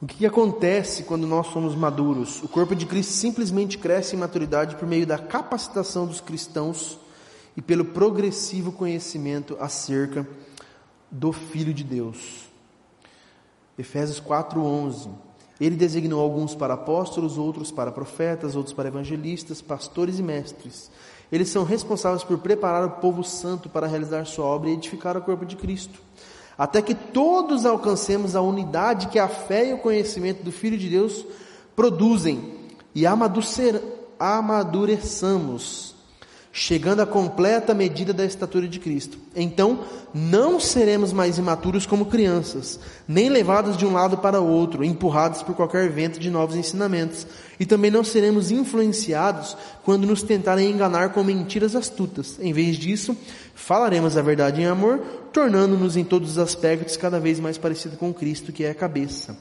O 0.00 0.06
que, 0.06 0.26
acontece 0.26 1.04
quando 1.04 1.26
nós 1.26 1.46
somos 1.48 1.74
maduros? 1.74 2.42
O 2.42 2.48
corpo 2.48 2.74
de 2.74 2.84
Cristo 2.84 3.12
simplesmente 3.12 3.78
cresce 3.78 4.14
em 4.14 4.18
maturidade 4.18 4.76
por 4.76 4.86
meio 4.86 5.06
da 5.06 5.18
capacitação 5.18 6.06
dos 6.06 6.20
cristãos 6.20 6.98
e 7.56 7.62
pelo 7.62 7.84
progressivo 7.84 8.72
conhecimento 8.72 9.56
acerca 9.58 10.28
do 11.10 11.32
Filho 11.32 11.72
de 11.72 11.82
Deus. 11.82 12.46
Efésios 13.78 14.20
4:11 14.20 15.26
ele 15.58 15.74
designou 15.74 16.20
alguns 16.20 16.54
para 16.54 16.74
apóstolos, 16.74 17.38
outros 17.38 17.70
para 17.70 17.90
profetas, 17.90 18.54
outros 18.54 18.74
para 18.74 18.88
evangelistas, 18.88 19.62
pastores 19.62 20.18
e 20.18 20.22
mestres. 20.22 20.90
Eles 21.30 21.48
são 21.48 21.64
responsáveis 21.64 22.22
por 22.22 22.38
preparar 22.38 22.86
o 22.86 22.90
povo 22.90 23.24
santo 23.24 23.68
para 23.68 23.86
realizar 23.86 24.24
sua 24.26 24.44
obra 24.44 24.70
e 24.70 24.74
edificar 24.74 25.16
o 25.16 25.22
corpo 25.22 25.44
de 25.44 25.56
Cristo, 25.56 25.98
até 26.56 26.80
que 26.80 26.94
todos 26.94 27.66
alcancemos 27.66 28.36
a 28.36 28.40
unidade 28.40 29.08
que 29.08 29.18
a 29.18 29.28
fé 29.28 29.70
e 29.70 29.74
o 29.74 29.78
conhecimento 29.78 30.44
do 30.44 30.52
Filho 30.52 30.78
de 30.78 30.88
Deus 30.88 31.26
produzem 31.74 32.54
e 32.94 33.04
amadureçamos 33.06 35.95
chegando 36.58 37.00
à 37.00 37.06
completa 37.06 37.74
medida 37.74 38.14
da 38.14 38.24
estatura 38.24 38.66
de 38.66 38.80
Cristo. 38.80 39.18
Então, 39.36 39.80
não 40.14 40.58
seremos 40.58 41.12
mais 41.12 41.36
imaturos 41.36 41.84
como 41.84 42.06
crianças, 42.06 42.80
nem 43.06 43.28
levados 43.28 43.76
de 43.76 43.84
um 43.84 43.92
lado 43.92 44.16
para 44.16 44.40
o 44.40 44.48
outro, 44.48 44.82
empurrados 44.82 45.42
por 45.42 45.54
qualquer 45.54 45.90
vento 45.90 46.18
de 46.18 46.30
novos 46.30 46.56
ensinamentos, 46.56 47.26
e 47.60 47.66
também 47.66 47.90
não 47.90 48.02
seremos 48.02 48.50
influenciados 48.50 49.54
quando 49.84 50.06
nos 50.06 50.22
tentarem 50.22 50.70
enganar 50.70 51.10
com 51.10 51.22
mentiras 51.22 51.76
astutas. 51.76 52.38
Em 52.40 52.54
vez 52.54 52.78
disso, 52.78 53.14
falaremos 53.54 54.16
a 54.16 54.22
verdade 54.22 54.62
em 54.62 54.66
amor, 54.66 55.00
tornando-nos 55.34 55.94
em 55.94 56.04
todos 56.04 56.30
os 56.30 56.38
aspectos 56.38 56.96
cada 56.96 57.20
vez 57.20 57.38
mais 57.38 57.58
parecido 57.58 57.98
com 57.98 58.14
Cristo, 58.14 58.50
que 58.50 58.64
é 58.64 58.70
a 58.70 58.74
cabeça. 58.74 59.36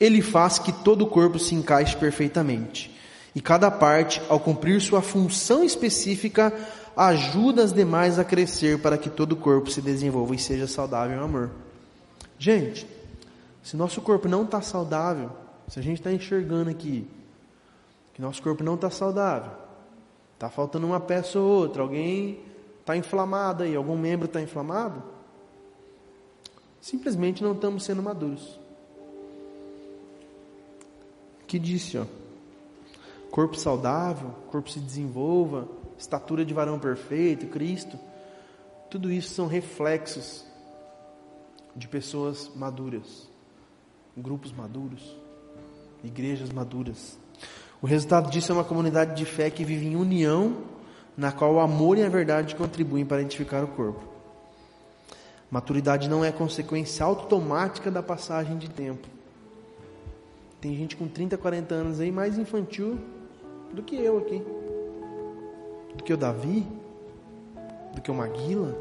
Ele 0.00 0.20
faz 0.20 0.58
que 0.58 0.72
todo 0.72 1.02
o 1.02 1.06
corpo 1.06 1.38
se 1.38 1.54
encaixe 1.54 1.96
perfeitamente 1.96 2.95
e 3.36 3.40
cada 3.42 3.70
parte, 3.70 4.22
ao 4.30 4.40
cumprir 4.40 4.80
sua 4.80 5.02
função 5.02 5.62
específica, 5.62 6.50
ajuda 6.96 7.62
as 7.62 7.70
demais 7.70 8.18
a 8.18 8.24
crescer 8.24 8.80
para 8.80 8.96
que 8.96 9.10
todo 9.10 9.32
o 9.32 9.36
corpo 9.36 9.70
se 9.70 9.82
desenvolva 9.82 10.34
e 10.34 10.38
seja 10.38 10.66
saudável 10.66 11.18
em 11.18 11.20
amor. 11.20 11.50
Gente, 12.38 12.86
se 13.62 13.76
nosso 13.76 14.00
corpo 14.00 14.26
não 14.26 14.44
está 14.44 14.62
saudável, 14.62 15.30
se 15.68 15.78
a 15.78 15.82
gente 15.82 15.98
está 15.98 16.10
enxergando 16.10 16.70
aqui 16.70 17.06
que 18.14 18.22
nosso 18.22 18.42
corpo 18.42 18.64
não 18.64 18.74
está 18.74 18.88
saudável, 18.88 19.52
está 20.32 20.48
faltando 20.48 20.86
uma 20.86 20.98
peça 20.98 21.38
ou 21.38 21.46
outra, 21.46 21.82
alguém 21.82 22.40
está 22.80 22.96
inflamado 22.96 23.64
aí, 23.64 23.76
algum 23.76 23.98
membro 23.98 24.24
está 24.24 24.40
inflamado, 24.40 25.02
simplesmente 26.80 27.42
não 27.42 27.52
estamos 27.52 27.84
sendo 27.84 28.02
maduros. 28.02 28.58
Que 31.46 31.58
disse, 31.58 31.98
ó. 31.98 32.06
Corpo 33.36 33.54
saudável, 33.54 34.30
corpo 34.50 34.70
se 34.70 34.80
desenvolva, 34.80 35.68
estatura 35.98 36.42
de 36.42 36.54
varão 36.54 36.78
perfeito, 36.78 37.46
Cristo. 37.48 37.98
Tudo 38.88 39.12
isso 39.12 39.34
são 39.34 39.46
reflexos 39.46 40.42
de 41.76 41.86
pessoas 41.86 42.50
maduras, 42.56 43.28
grupos 44.16 44.54
maduros, 44.54 45.14
igrejas 46.02 46.50
maduras. 46.50 47.18
O 47.82 47.86
resultado 47.86 48.30
disso 48.30 48.52
é 48.52 48.54
uma 48.54 48.64
comunidade 48.64 49.14
de 49.14 49.26
fé 49.26 49.50
que 49.50 49.66
vive 49.66 49.84
em 49.84 49.96
união, 49.96 50.62
na 51.14 51.30
qual 51.30 51.56
o 51.56 51.60
amor 51.60 51.98
e 51.98 52.04
a 52.04 52.08
verdade 52.08 52.56
contribuem 52.56 53.04
para 53.04 53.20
edificar 53.20 53.62
o 53.62 53.68
corpo. 53.68 54.02
Maturidade 55.50 56.08
não 56.08 56.24
é 56.24 56.32
consequência 56.32 57.04
automática 57.04 57.90
da 57.90 58.02
passagem 58.02 58.56
de 58.56 58.70
tempo. 58.70 59.06
Tem 60.58 60.74
gente 60.74 60.96
com 60.96 61.06
30, 61.06 61.36
40 61.36 61.74
anos 61.74 62.00
aí 62.00 62.10
mais 62.10 62.38
infantil 62.38 62.98
do 63.72 63.82
que 63.82 63.96
eu 63.96 64.18
aqui, 64.18 64.42
do 65.94 66.04
que 66.04 66.12
o 66.12 66.16
Davi, 66.16 66.66
do 67.94 68.00
que 68.00 68.10
o 68.10 68.14
Maguila. 68.14 68.76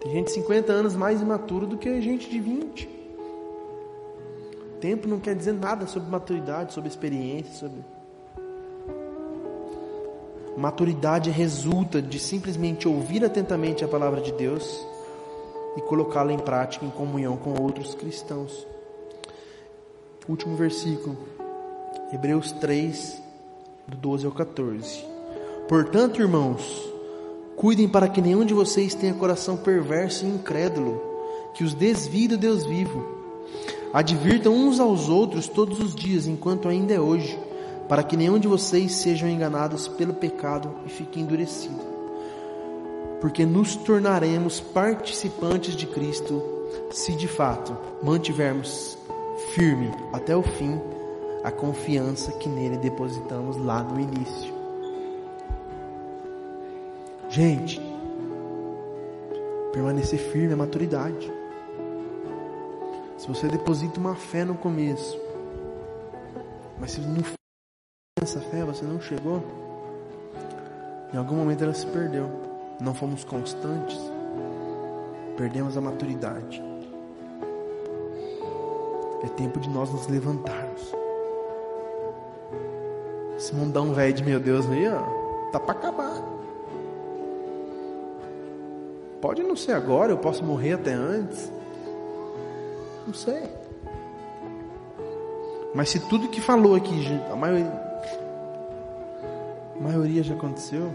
Tem 0.00 0.12
gente 0.12 0.26
de 0.26 0.32
50 0.32 0.72
anos 0.72 0.94
mais 0.94 1.20
imaturo 1.20 1.66
do 1.66 1.76
que 1.76 2.00
gente 2.00 2.30
de 2.30 2.40
20. 2.40 2.98
Tempo 4.80 5.08
não 5.08 5.18
quer 5.18 5.34
dizer 5.34 5.52
nada 5.52 5.86
sobre 5.86 6.08
maturidade, 6.08 6.72
sobre 6.72 6.88
experiência, 6.88 7.52
sobre. 7.54 7.84
Maturidade 10.56 11.30
resulta 11.30 12.00
de 12.02 12.18
simplesmente 12.18 12.88
ouvir 12.88 13.24
atentamente 13.24 13.84
a 13.84 13.88
palavra 13.88 14.20
de 14.20 14.32
Deus 14.32 14.84
e 15.76 15.82
colocá-la 15.82 16.32
em 16.32 16.38
prática 16.38 16.84
em 16.84 16.90
comunhão 16.90 17.36
com 17.36 17.60
outros 17.60 17.94
cristãos. 17.94 18.66
Último 20.28 20.56
versículo. 20.56 21.16
Hebreus 22.10 22.52
3, 22.52 23.22
do 23.86 23.94
12 23.98 24.24
ao 24.24 24.32
14. 24.32 25.04
Portanto, 25.68 26.22
irmãos, 26.22 26.88
cuidem 27.54 27.86
para 27.86 28.08
que 28.08 28.22
nenhum 28.22 28.46
de 28.46 28.54
vocês 28.54 28.94
tenha 28.94 29.12
coração 29.12 29.58
perverso 29.58 30.24
e 30.24 30.28
incrédulo, 30.28 31.02
que 31.52 31.62
os 31.62 31.74
desvie 31.74 32.26
do 32.26 32.38
Deus 32.38 32.64
vivo. 32.64 33.06
Advirtam 33.92 34.54
uns 34.54 34.80
aos 34.80 35.10
outros 35.10 35.48
todos 35.48 35.80
os 35.80 35.94
dias, 35.94 36.26
enquanto 36.26 36.66
ainda 36.66 36.94
é 36.94 37.00
hoje, 37.00 37.38
para 37.90 38.02
que 38.02 38.16
nenhum 38.16 38.38
de 38.38 38.48
vocês 38.48 38.92
sejam 38.92 39.28
enganados 39.28 39.86
pelo 39.86 40.14
pecado 40.14 40.70
e 40.86 40.88
fique 40.88 41.20
endurecido. 41.20 41.82
Porque 43.20 43.44
nos 43.44 43.76
tornaremos 43.76 44.60
participantes 44.60 45.76
de 45.76 45.86
Cristo 45.86 46.42
se 46.90 47.14
de 47.14 47.28
fato 47.28 47.76
mantivermos 48.02 48.96
firme 49.54 49.90
até 50.10 50.34
o 50.34 50.42
fim 50.42 50.80
a 51.44 51.50
confiança 51.50 52.32
que 52.32 52.48
nele 52.48 52.76
depositamos 52.76 53.56
lá 53.56 53.82
no 53.82 54.00
início. 54.00 54.52
Gente, 57.28 57.80
permanecer 59.72 60.18
firme 60.18 60.52
é 60.52 60.56
maturidade. 60.56 61.32
Se 63.16 63.28
você 63.28 63.48
deposita 63.48 64.00
uma 64.00 64.14
fé 64.14 64.44
no 64.44 64.54
começo, 64.54 65.20
mas 66.78 66.92
se 66.92 67.00
não 67.00 67.22
essa 68.22 68.40
fé, 68.40 68.64
você 68.64 68.84
não 68.84 69.00
chegou, 69.00 69.42
em 71.12 71.16
algum 71.16 71.36
momento 71.36 71.64
ela 71.64 71.74
se 71.74 71.86
perdeu. 71.86 72.28
Não 72.80 72.94
fomos 72.94 73.24
constantes, 73.24 73.98
perdemos 75.36 75.76
a 75.76 75.80
maturidade. 75.80 76.62
É 79.22 79.28
tempo 79.28 79.58
de 79.58 79.68
nós 79.68 79.92
nos 79.92 80.06
levantarmos. 80.06 80.67
Esse 83.48 83.56
mundão 83.56 83.94
velho 83.94 84.12
de 84.12 84.22
meu 84.22 84.38
Deus 84.38 84.68
aí, 84.68 84.86
ó, 84.88 85.00
tá 85.50 85.58
para 85.58 85.72
acabar. 85.72 86.22
Pode 89.22 89.42
não 89.42 89.56
ser 89.56 89.72
agora, 89.72 90.12
eu 90.12 90.18
posso 90.18 90.44
morrer 90.44 90.74
até 90.74 90.92
antes. 90.92 91.50
Não 93.06 93.14
sei. 93.14 93.42
Mas 95.74 95.88
se 95.88 95.98
tudo 95.98 96.28
que 96.28 96.42
falou 96.42 96.74
aqui, 96.74 97.06
a 97.32 97.34
maioria, 97.34 97.72
a 99.76 99.82
maioria 99.82 100.22
já 100.22 100.34
aconteceu, 100.34 100.92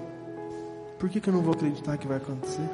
por 1.00 1.10
que, 1.10 1.20
que 1.20 1.30
eu 1.30 1.34
não 1.34 1.42
vou 1.42 1.56
acreditar 1.56 1.98
que 1.98 2.08
vai 2.08 2.18
acontecer? 2.18 2.70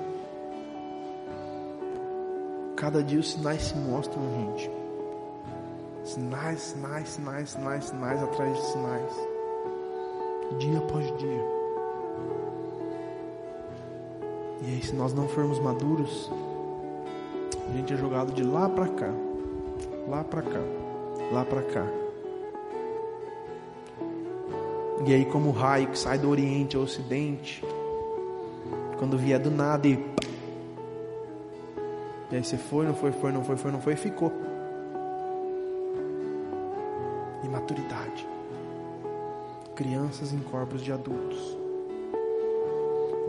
Cada 2.75 3.01
dia 3.01 3.21
os 3.21 3.31
sinais 3.31 3.61
se 3.61 3.77
mostram, 3.77 4.21
gente. 4.29 4.69
Sinais, 6.03 6.59
sinais, 6.59 7.07
sinais, 7.07 7.49
sinais, 7.51 7.85
sinais 7.85 8.21
atrás 8.21 8.57
de 8.57 8.65
sinais. 8.65 9.28
Dia 10.57 10.79
após 10.79 11.05
dia. 11.17 11.59
E 14.61 14.65
aí, 14.65 14.81
se 14.83 14.93
nós 14.93 15.13
não 15.13 15.27
formos 15.27 15.59
maduros, 15.59 16.29
a 17.69 17.77
gente 17.77 17.93
é 17.93 17.97
jogado 17.97 18.33
de 18.33 18.43
lá 18.43 18.67
para 18.67 18.87
cá 18.87 19.13
lá 20.09 20.23
para 20.23 20.41
cá, 20.41 20.59
lá 21.31 21.45
para 21.45 21.61
cá. 21.61 21.85
E 25.05 25.13
aí, 25.13 25.23
como 25.25 25.49
o 25.49 25.51
raio 25.51 25.87
que 25.87 25.97
sai 25.97 26.17
do 26.17 26.29
Oriente 26.29 26.75
ao 26.75 26.83
Ocidente, 26.83 27.63
quando 28.97 29.17
vier 29.17 29.39
do 29.39 29.51
nada 29.51 29.87
e. 29.87 29.93
E 32.31 32.35
aí 32.35 32.43
você 32.43 32.57
foi, 32.57 32.85
não 32.85 32.93
foi, 32.93 33.11
foi, 33.11 33.31
não 33.31 33.43
foi, 33.43 33.55
foi, 33.55 33.71
não 33.71 33.81
foi, 33.81 33.93
e 33.93 33.95
ficou. 33.95 34.31
Imaturidade. 37.43 38.27
Crianças 39.79 40.33
em 40.33 40.39
corpos 40.39 40.81
de 40.81 40.91
adultos. 40.91 41.57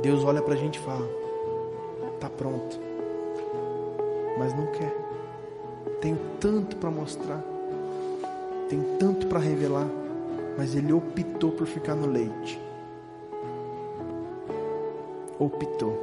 Deus 0.02 0.24
olha 0.24 0.42
pra 0.42 0.56
gente 0.56 0.80
e 0.80 0.82
fala: 0.82 1.08
tá 2.18 2.28
pronto. 2.28 2.76
Mas 4.36 4.52
não 4.52 4.66
quer. 4.72 4.92
Tenho 6.00 6.18
tanto 6.40 6.74
para 6.74 6.90
mostrar, 6.90 7.40
tem 8.68 8.82
tanto 8.98 9.28
para 9.28 9.38
revelar, 9.38 9.86
mas 10.58 10.74
ele 10.74 10.92
optou 10.92 11.52
por 11.52 11.68
ficar 11.68 11.94
no 11.94 12.08
leite. 12.08 12.60
Optou, 15.38 15.96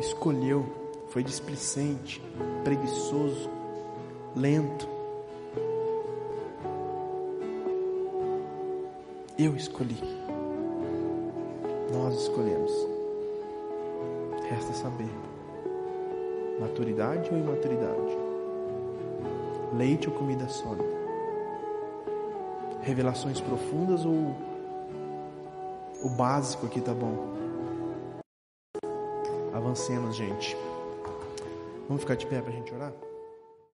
escolheu, 0.00 0.66
foi 1.08 1.24
displicente, 1.24 2.22
preguiçoso, 2.62 3.48
lento. 4.36 4.86
Eu 9.36 9.56
escolhi. 9.56 9.98
Nós 11.92 12.14
escolhemos. 12.22 12.70
Resta 14.48 14.72
saber: 14.74 15.10
maturidade 16.60 17.28
ou 17.32 17.36
imaturidade? 17.36 18.16
Leite 19.76 20.08
ou 20.08 20.14
comida 20.14 20.48
sólida? 20.48 20.84
Revelações 22.82 23.40
profundas 23.40 24.04
ou 24.04 24.36
o 26.04 26.08
básico 26.10 26.66
aqui 26.66 26.80
tá 26.80 26.94
bom? 26.94 27.34
Avancemos, 29.52 30.14
gente. 30.14 30.56
Vamos 31.88 32.02
ficar 32.02 32.14
de 32.14 32.26
pé 32.26 32.40
para 32.40 32.52
a 32.52 32.54
gente 32.54 32.72
orar? 32.72 32.92